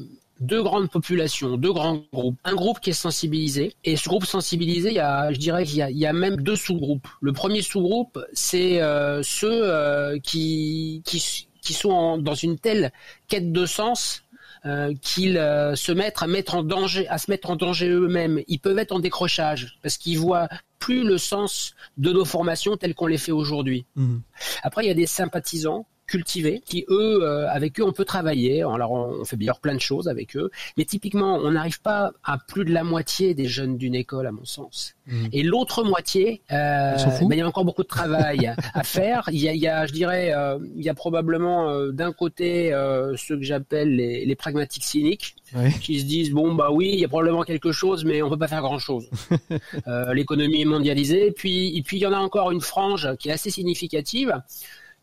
deux 0.40 0.62
grandes 0.62 0.90
populations, 0.90 1.58
deux 1.58 1.72
grands 1.72 2.02
groupes. 2.12 2.38
Un 2.44 2.54
groupe 2.54 2.80
qui 2.80 2.90
est 2.90 2.94
sensibilisé, 2.94 3.74
et 3.84 3.96
ce 3.96 4.08
groupe 4.08 4.24
sensibilisé, 4.24 4.88
il 4.90 4.94
y 4.94 5.00
a, 5.00 5.30
je 5.32 5.38
dirais 5.38 5.64
qu'il 5.64 5.76
y 5.76 6.06
a, 6.06 6.12
même 6.14 6.36
deux 6.36 6.56
sous-groupes. 6.56 7.06
Le 7.20 7.32
premier 7.32 7.60
sous-groupe, 7.60 8.18
c'est 8.32 8.80
ceux 9.22 10.18
qui, 10.22 11.02
qui, 11.04 11.72
sont 11.74 12.16
dans 12.16 12.34
une 12.34 12.58
telle 12.58 12.92
quête 13.28 13.52
de 13.52 13.66
sens 13.66 14.22
qu'ils 15.02 15.34
se 15.34 15.92
mettent 15.92 16.22
à 16.22 16.26
mettre 16.26 16.54
en 16.54 16.62
danger, 16.62 17.06
à 17.08 17.18
se 17.18 17.30
mettre 17.30 17.50
en 17.50 17.56
danger 17.56 17.90
eux-mêmes. 17.90 18.40
Ils 18.48 18.58
peuvent 18.58 18.78
être 18.78 18.92
en 18.92 19.00
décrochage 19.00 19.78
parce 19.82 19.98
qu'ils 19.98 20.18
voient 20.18 20.48
plus 20.80 21.04
le 21.04 21.18
sens 21.18 21.74
de 21.98 22.12
nos 22.12 22.24
formations 22.24 22.76
telles 22.76 22.94
qu'on 22.94 23.06
les 23.06 23.18
fait 23.18 23.32
aujourd'hui. 23.32 23.86
Mhm. 23.94 24.22
Après, 24.64 24.84
il 24.84 24.88
y 24.88 24.90
a 24.90 24.94
des 24.94 25.06
sympathisants 25.06 25.86
cultivés 26.10 26.60
qui 26.64 26.84
eux 26.88 27.22
euh, 27.22 27.48
avec 27.50 27.78
eux 27.80 27.84
on 27.84 27.92
peut 27.92 28.04
travailler. 28.04 28.62
Alors 28.62 28.92
on, 28.92 29.20
on 29.20 29.24
fait 29.24 29.36
bien 29.36 29.54
plein 29.60 29.74
de 29.74 29.80
choses 29.80 30.08
avec 30.08 30.36
eux. 30.36 30.50
Mais 30.76 30.84
typiquement 30.84 31.36
on 31.36 31.52
n'arrive 31.52 31.80
pas 31.80 32.12
à 32.24 32.38
plus 32.38 32.64
de 32.64 32.72
la 32.72 32.84
moitié 32.84 33.34
des 33.34 33.46
jeunes 33.46 33.76
d'une 33.76 33.94
école 33.94 34.26
à 34.26 34.32
mon 34.32 34.44
sens. 34.44 34.94
Mhm. 35.06 35.28
et 35.32 35.42
l'autre 35.42 35.82
moitié 35.82 36.40
euh, 36.52 36.94
ben, 37.22 37.32
il 37.32 37.38
y 37.38 37.40
a 37.40 37.48
encore 37.48 37.64
beaucoup 37.64 37.82
de 37.82 37.88
travail 37.88 38.54
à 38.74 38.84
faire. 38.84 39.28
Il 39.32 39.40
y 39.40 39.48
a, 39.48 39.54
il 39.54 39.60
y 39.60 39.66
a 39.66 39.86
je 39.86 39.92
dirais 39.92 40.32
euh, 40.32 40.58
il 40.76 40.84
y 40.84 40.88
a 40.88 40.94
probablement 40.94 41.86
d'un 41.88 42.12
côté 42.12 42.70
ceux 43.16 43.36
que 43.36 43.42
j'appelle 43.42 43.96
les, 43.96 44.24
les 44.24 44.34
pragmatiques 44.34 44.84
cyniques 44.84 45.36
qui 45.80 46.00
se 46.00 46.04
disent 46.04 46.30
bon 46.30 46.54
bah 46.54 46.70
oui 46.70 46.90
il 46.92 47.00
y 47.00 47.04
a 47.04 47.08
probablement 47.08 47.42
quelque 47.42 47.72
chose 47.72 48.04
mais 48.04 48.22
on 48.22 48.30
peut 48.30 48.38
pas 48.38 48.48
faire 48.48 48.62
grand 48.62 48.78
chose 48.78 49.08
euh, 49.88 50.14
l'économie 50.14 50.60
est 50.60 50.66
mondialisée. 50.66 51.32
Puis, 51.32 51.76
et 51.76 51.82
puis 51.82 51.98
il 51.98 52.00
y 52.00 52.06
en 52.06 52.12
a 52.12 52.18
encore 52.18 52.50
une 52.50 52.60
frange 52.60 53.08
qui 53.18 53.28
est 53.28 53.32
assez 53.32 53.50
significative 53.50 54.34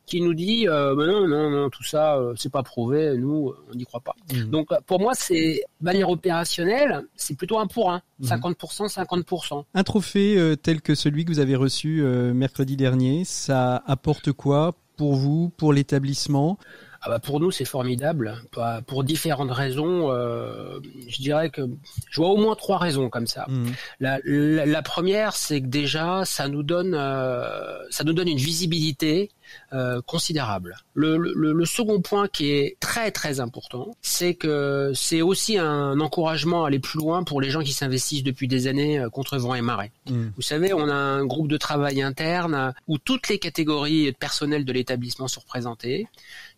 qui 0.07 0.21
nous 0.21 0.33
dit 0.33 0.67
euh, 0.67 0.95
non 0.95 1.27
non 1.27 1.49
non 1.51 1.69
tout 1.69 1.83
ça 1.83 2.15
euh, 2.17 2.33
c'est 2.37 2.51
pas 2.51 2.63
prouvé 2.63 3.15
nous 3.17 3.53
on 3.71 3.75
n'y 3.75 3.85
croit 3.85 3.99
pas. 3.99 4.15
Mhm. 4.33 4.49
Donc 4.49 4.71
euh, 4.71 4.77
pour 4.87 4.99
moi 4.99 5.11
c'est 5.13 5.61
de 5.81 5.85
manière 5.85 6.09
opérationnelle 6.09 7.03
c'est 7.15 7.35
plutôt 7.37 7.59
un 7.59 7.67
pour 7.67 7.91
un 7.91 8.01
Mhm. 8.19 8.29
50% 8.29 8.87
50%. 8.87 9.63
Un 9.75 9.83
trophée 9.83 10.37
euh, 10.39 10.55
tel 10.55 10.81
que 10.81 10.95
celui 10.95 11.23
que 11.25 11.31
vous 11.31 11.39
avez 11.39 11.55
reçu 11.55 12.01
mercredi 12.33 12.75
dernier, 12.75 13.25
ça 13.25 13.83
apporte 13.85 14.31
quoi 14.31 14.73
pour 14.95 15.13
vous, 15.13 15.49
pour 15.57 15.71
l'établissement? 15.73 16.57
Ah 17.03 17.09
bah 17.09 17.19
pour 17.19 17.39
nous 17.39 17.51
c'est 17.51 17.63
formidable 17.63 18.41
pour 18.87 19.03
différentes 19.03 19.51
raisons. 19.51 20.11
euh, 20.11 20.79
je 21.07 21.21
dirais 21.21 21.51
que 21.51 21.61
je 22.09 22.19
vois 22.19 22.31
au 22.31 22.37
moins 22.37 22.55
trois 22.55 22.79
raisons 22.79 23.07
comme 23.09 23.27
ça. 23.27 23.45
Mhm. 23.49 23.71
La, 23.99 24.17
la, 24.25 24.65
la 24.65 24.81
première, 24.81 25.35
c'est 25.35 25.61
que 25.61 25.67
déjà, 25.67 26.25
ça 26.25 26.47
nous 26.47 26.63
donne, 26.63 26.95
euh, 26.95 27.77
ça 27.91 28.03
nous 28.03 28.13
donne 28.13 28.27
une 28.29 28.37
visibilité 28.39 29.29
euh, 29.73 30.01
considérable. 30.01 30.77
Le, 30.93 31.17
le, 31.17 31.53
le 31.53 31.65
second 31.65 32.01
point 32.01 32.27
qui 32.27 32.51
est 32.51 32.77
très 32.79 33.11
très 33.11 33.39
important, 33.39 33.95
c'est 34.01 34.33
que 34.33 34.91
c'est 34.95 35.21
aussi 35.21 35.57
un 35.57 35.99
encouragement 35.99 36.63
à 36.63 36.67
aller 36.67 36.79
plus 36.79 36.99
loin 36.99 37.23
pour 37.23 37.41
les 37.41 37.49
gens 37.49 37.61
qui 37.61 37.73
s'investissent 37.73 38.23
depuis 38.23 38.47
des 38.47 38.67
années 38.67 38.99
euh, 38.99 39.09
contre 39.09 39.37
vent 39.37 39.55
et 39.55 39.61
marée. 39.61 39.91
Mhm. 40.09 40.31
Vous 40.35 40.41
savez, 40.41 40.73
on 40.73 40.87
a 40.89 40.93
un 40.93 41.25
groupe 41.25 41.47
de 41.47 41.57
travail 41.57 42.01
interne 42.01 42.73
où 42.87 42.97
toutes 42.97 43.29
les 43.29 43.39
catégories 43.39 44.05
de 44.05 44.17
personnel 44.17 44.65
de 44.65 44.73
l'établissement 44.73 45.27
sont 45.27 45.41
représentées 45.41 46.07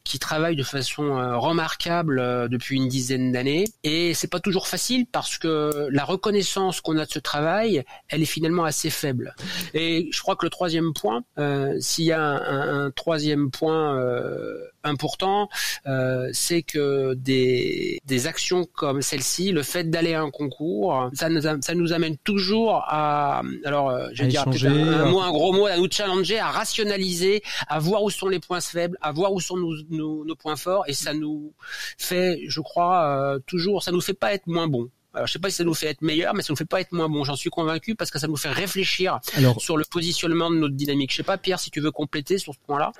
qui 0.04 0.20
travaillent 0.20 0.56
de 0.56 0.64
façon 0.64 1.04
euh, 1.18 1.38
remarquable 1.38 2.20
euh, 2.20 2.48
depuis 2.48 2.78
une 2.78 2.88
dizaine 2.88 3.32
d'années. 3.32 3.66
Et 3.84 4.14
c'est 4.14 4.28
pas 4.30 4.40
toujours 4.40 4.68
facile 4.68 5.06
parce 5.12 5.38
que 5.38 5.88
la 5.92 6.04
reconnaissance 6.04 6.82
qu'on 6.82 6.98
a 6.98 7.06
de 7.06 7.12
ce 7.12 7.20
travail 7.20 7.84
elle 8.08 8.22
est 8.22 8.26
finalement 8.26 8.64
assez 8.66 8.90
faible. 8.90 9.36
Et 9.74 10.10
je 10.12 10.22
crois 10.22 10.36
que 10.36 10.46
le 10.46 10.50
troisième 10.50 10.94
point 10.94 11.24
euh, 11.38 11.76
s'il 11.80 12.06
y 12.06 12.12
a 12.12 12.22
un, 12.22 12.36
un- 12.38 12.86
un 12.86 12.92
troisième 12.92 13.52
point 13.52 13.98
euh, 14.00 14.58
important 14.84 15.50
euh, 15.88 16.30
c'est 16.34 16.62
que 16.64 17.14
des, 17.16 18.00
des 18.06 18.28
actions 18.28 18.66
comme 18.74 19.02
celle-ci 19.02 19.52
le 19.52 19.62
fait 19.64 19.90
d'aller 19.90 20.14
à 20.14 20.22
un 20.22 20.32
concours 20.32 21.10
ça 21.14 21.28
nous, 21.30 21.46
a- 21.48 21.62
ça 21.62 21.76
nous 21.76 21.92
amène 21.94 22.18
toujours 22.24 22.76
à 22.88 23.42
alors 23.66 23.90
euh, 23.90 24.08
je 24.14 24.24
vais 24.24 24.30
dire 24.30 24.42
échanger, 24.42 24.68
un, 24.70 25.02
un 25.02 25.06
mot 25.12 25.20
un 25.22 25.32
gros 25.32 25.52
mot 25.54 25.66
à 25.66 25.78
nous 25.78 25.88
challenger 25.92 26.40
à 26.40 26.48
rationaliser 26.50 27.42
à 27.68 27.80
voir 27.80 28.04
où 28.04 28.10
sont 28.10 28.28
les 28.30 28.40
points 28.40 28.62
faibles, 28.62 28.98
à 29.02 29.12
voir 29.12 29.34
où 29.34 29.40
sont 29.42 29.58
nos, 29.58 29.74
nos, 29.90 30.26
nos 30.26 30.36
points 30.36 30.56
forts, 30.56 30.84
et 30.88 30.94
ça 30.94 31.14
nous 31.14 31.54
fait, 31.98 32.42
je 32.48 32.62
crois, 32.62 33.06
euh, 33.06 33.40
toujours, 33.46 33.84
ça 33.84 33.92
nous 33.92 34.02
fait 34.02 34.14
pas 34.14 34.34
être 34.34 34.48
moins 34.48 34.68
bon. 34.68 34.90
Alors, 35.14 35.26
je 35.26 35.34
sais 35.34 35.40
pas 35.40 35.50
si 35.50 35.56
ça 35.56 35.64
nous 35.64 35.74
fait 35.74 35.88
être 35.88 36.04
meilleur, 36.04 36.36
mais 36.36 36.44
ça 36.44 36.54
nous 36.54 36.58
fait 36.58 36.66
pas 36.66 36.82
être 36.82 36.92
moins 36.92 37.10
bon. 37.10 37.24
J'en 37.24 37.36
suis 37.36 37.50
convaincu 37.50 37.96
parce 37.96 38.12
que 38.12 38.20
ça 38.20 38.28
nous 38.28 38.38
fait 38.38 38.52
réfléchir 38.52 39.20
Alors, 39.36 39.60
sur 39.60 39.76
le 39.76 39.84
positionnement 39.90 40.52
de 40.52 40.58
notre 40.58 40.76
dynamique. 40.76 41.12
Je 41.12 41.18
sais 41.18 41.24
pas, 41.24 41.38
Pierre, 41.38 41.60
si 41.60 41.72
tu 41.72 41.82
veux 41.82 41.92
compléter 41.92 42.38
sur 42.38 42.54
ce 42.54 42.60
point-là. 42.68 42.92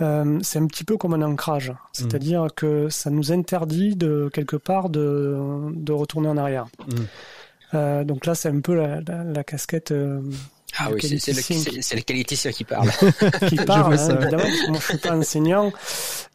Euh, 0.00 0.38
c'est 0.42 0.58
un 0.58 0.66
petit 0.66 0.84
peu 0.84 0.96
comme 0.96 1.14
un 1.14 1.22
ancrage, 1.22 1.72
c'est-à-dire 1.92 2.48
que 2.56 2.88
ça 2.88 3.10
nous 3.10 3.30
interdit 3.30 3.94
de 3.94 4.28
quelque 4.32 4.56
part 4.56 4.88
de, 4.88 5.38
de 5.72 5.92
retourner 5.92 6.28
en 6.28 6.36
arrière. 6.36 6.66
Mhm. 6.88 7.06
Euh, 7.74 8.04
donc 8.04 8.26
là, 8.26 8.34
c'est 8.34 8.48
un 8.48 8.60
peu 8.60 8.74
la, 8.74 9.00
la, 9.02 9.22
la 9.22 9.44
casquette 9.44 9.92
euh, 9.92 10.20
Ah 10.78 10.88
du 10.88 10.94
oui, 10.94 11.00
c'est 11.02 11.18
c'est 11.18 11.32
le, 11.70 11.96
le 11.96 12.02
qualiticien 12.02 12.50
qui 12.52 12.64
parle. 12.64 12.90
qui 13.48 13.56
Je 13.56 13.62
parle, 13.64 13.96
ça. 13.98 14.12
hein, 14.12 14.20
évidemment. 14.20 14.42
parce 14.42 14.60
que 14.62 14.70
Moi, 14.70 14.80
je 14.80 14.84
suis 14.86 14.98
pas 14.98 15.16
enseignant, 15.16 15.72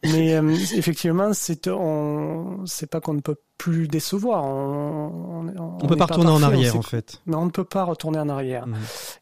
mais 0.04 0.34
euh, 0.34 0.54
effectivement, 0.76 1.32
c'est 1.32 1.68
on, 1.68 2.64
c'est 2.66 2.88
pas 2.90 3.00
qu'on 3.00 3.14
ne 3.14 3.20
peut 3.20 3.36
plus 3.60 3.88
décevoir. 3.88 4.42
On, 4.44 5.46
on 5.82 5.86
peut 5.86 5.94
pas 5.96 6.06
retourner 6.06 6.30
en 6.30 6.40
parfait, 6.40 6.56
arrière 6.56 6.76
en 6.76 6.82
fait. 6.82 7.20
Mais 7.26 7.34
on 7.36 7.44
ne 7.44 7.50
peut 7.50 7.64
pas 7.64 7.84
retourner 7.84 8.18
en 8.18 8.28
arrière. 8.30 8.64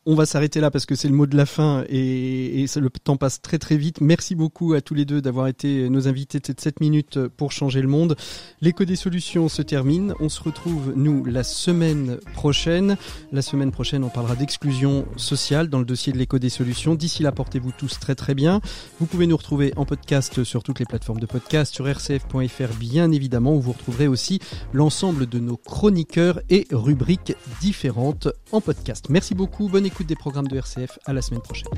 On 0.06 0.14
va 0.14 0.26
s'arrêter 0.26 0.60
là 0.60 0.70
parce 0.70 0.86
que 0.86 0.94
c'est 0.94 1.08
le 1.08 1.14
mot 1.14 1.26
de 1.26 1.36
la 1.36 1.44
fin 1.44 1.82
et, 1.88 2.62
et 2.62 2.66
ça- 2.68 2.78
le 2.78 2.88
temps 2.90 3.16
passe 3.16 3.42
très 3.42 3.58
très 3.58 3.76
vite. 3.76 4.00
Merci 4.00 4.36
beaucoup 4.36 4.74
à 4.74 4.80
tous 4.80 4.94
les 4.94 5.04
deux 5.04 5.20
d'avoir 5.20 5.48
été 5.48 5.88
nos 5.90 6.06
invités 6.06 6.38
de 6.38 6.46
cette 6.46 6.60
7 6.60 6.80
minutes 6.80 7.18
pour 7.36 7.50
changer 7.50 7.82
le 7.82 7.88
monde. 7.88 8.14
L'écho 8.60 8.84
des 8.84 8.94
solutions 8.94 9.48
se 9.48 9.60
termine. 9.62 10.14
On 10.20 10.28
se 10.28 10.40
retrouve 10.40 10.92
nous 10.94 11.24
la 11.24 11.42
semaine 11.42 12.18
prochaine. 12.34 12.96
La 13.32 13.42
semaine 13.42 13.72
prochaine, 13.72 14.04
on 14.04 14.08
parlera 14.08 14.36
d'exclusion 14.36 15.04
sociale 15.16 15.68
dans 15.68 15.80
le 15.80 15.84
dossier 15.84 16.12
de 16.12 16.18
l'écho 16.18 16.38
des 16.38 16.48
solutions. 16.50 16.94
D'ici 16.94 17.24
là, 17.24 17.32
portez-vous 17.32 17.72
tous 17.76 17.98
très 17.98 18.14
très 18.14 18.34
bien. 18.36 18.60
Vous 19.00 19.06
pouvez 19.06 19.26
nous 19.26 19.36
retrouver 19.36 19.72
en 19.76 19.84
podcast 19.84 20.44
sur 20.44 20.62
toutes 20.62 20.78
les 20.78 20.86
plateformes 20.86 21.18
de 21.18 21.26
podcast, 21.26 21.74
sur 21.74 21.86
rcf.fr 21.86 22.74
bien 22.78 23.10
évidemment, 23.10 23.54
où 23.56 23.60
vous 23.60 23.72
retrouverez 23.72 24.06
aussi 24.06 24.27
l'ensemble 24.72 25.26
de 25.26 25.38
nos 25.38 25.56
chroniqueurs 25.56 26.40
et 26.50 26.66
rubriques 26.70 27.34
différentes 27.60 28.28
en 28.52 28.60
podcast. 28.60 29.06
Merci 29.08 29.34
beaucoup, 29.34 29.68
bonne 29.68 29.86
écoute 29.86 30.06
des 30.06 30.16
programmes 30.16 30.48
de 30.48 30.56
RCF, 30.56 30.98
à 31.06 31.12
la 31.12 31.22
semaine 31.22 31.42
prochaine. 31.42 31.68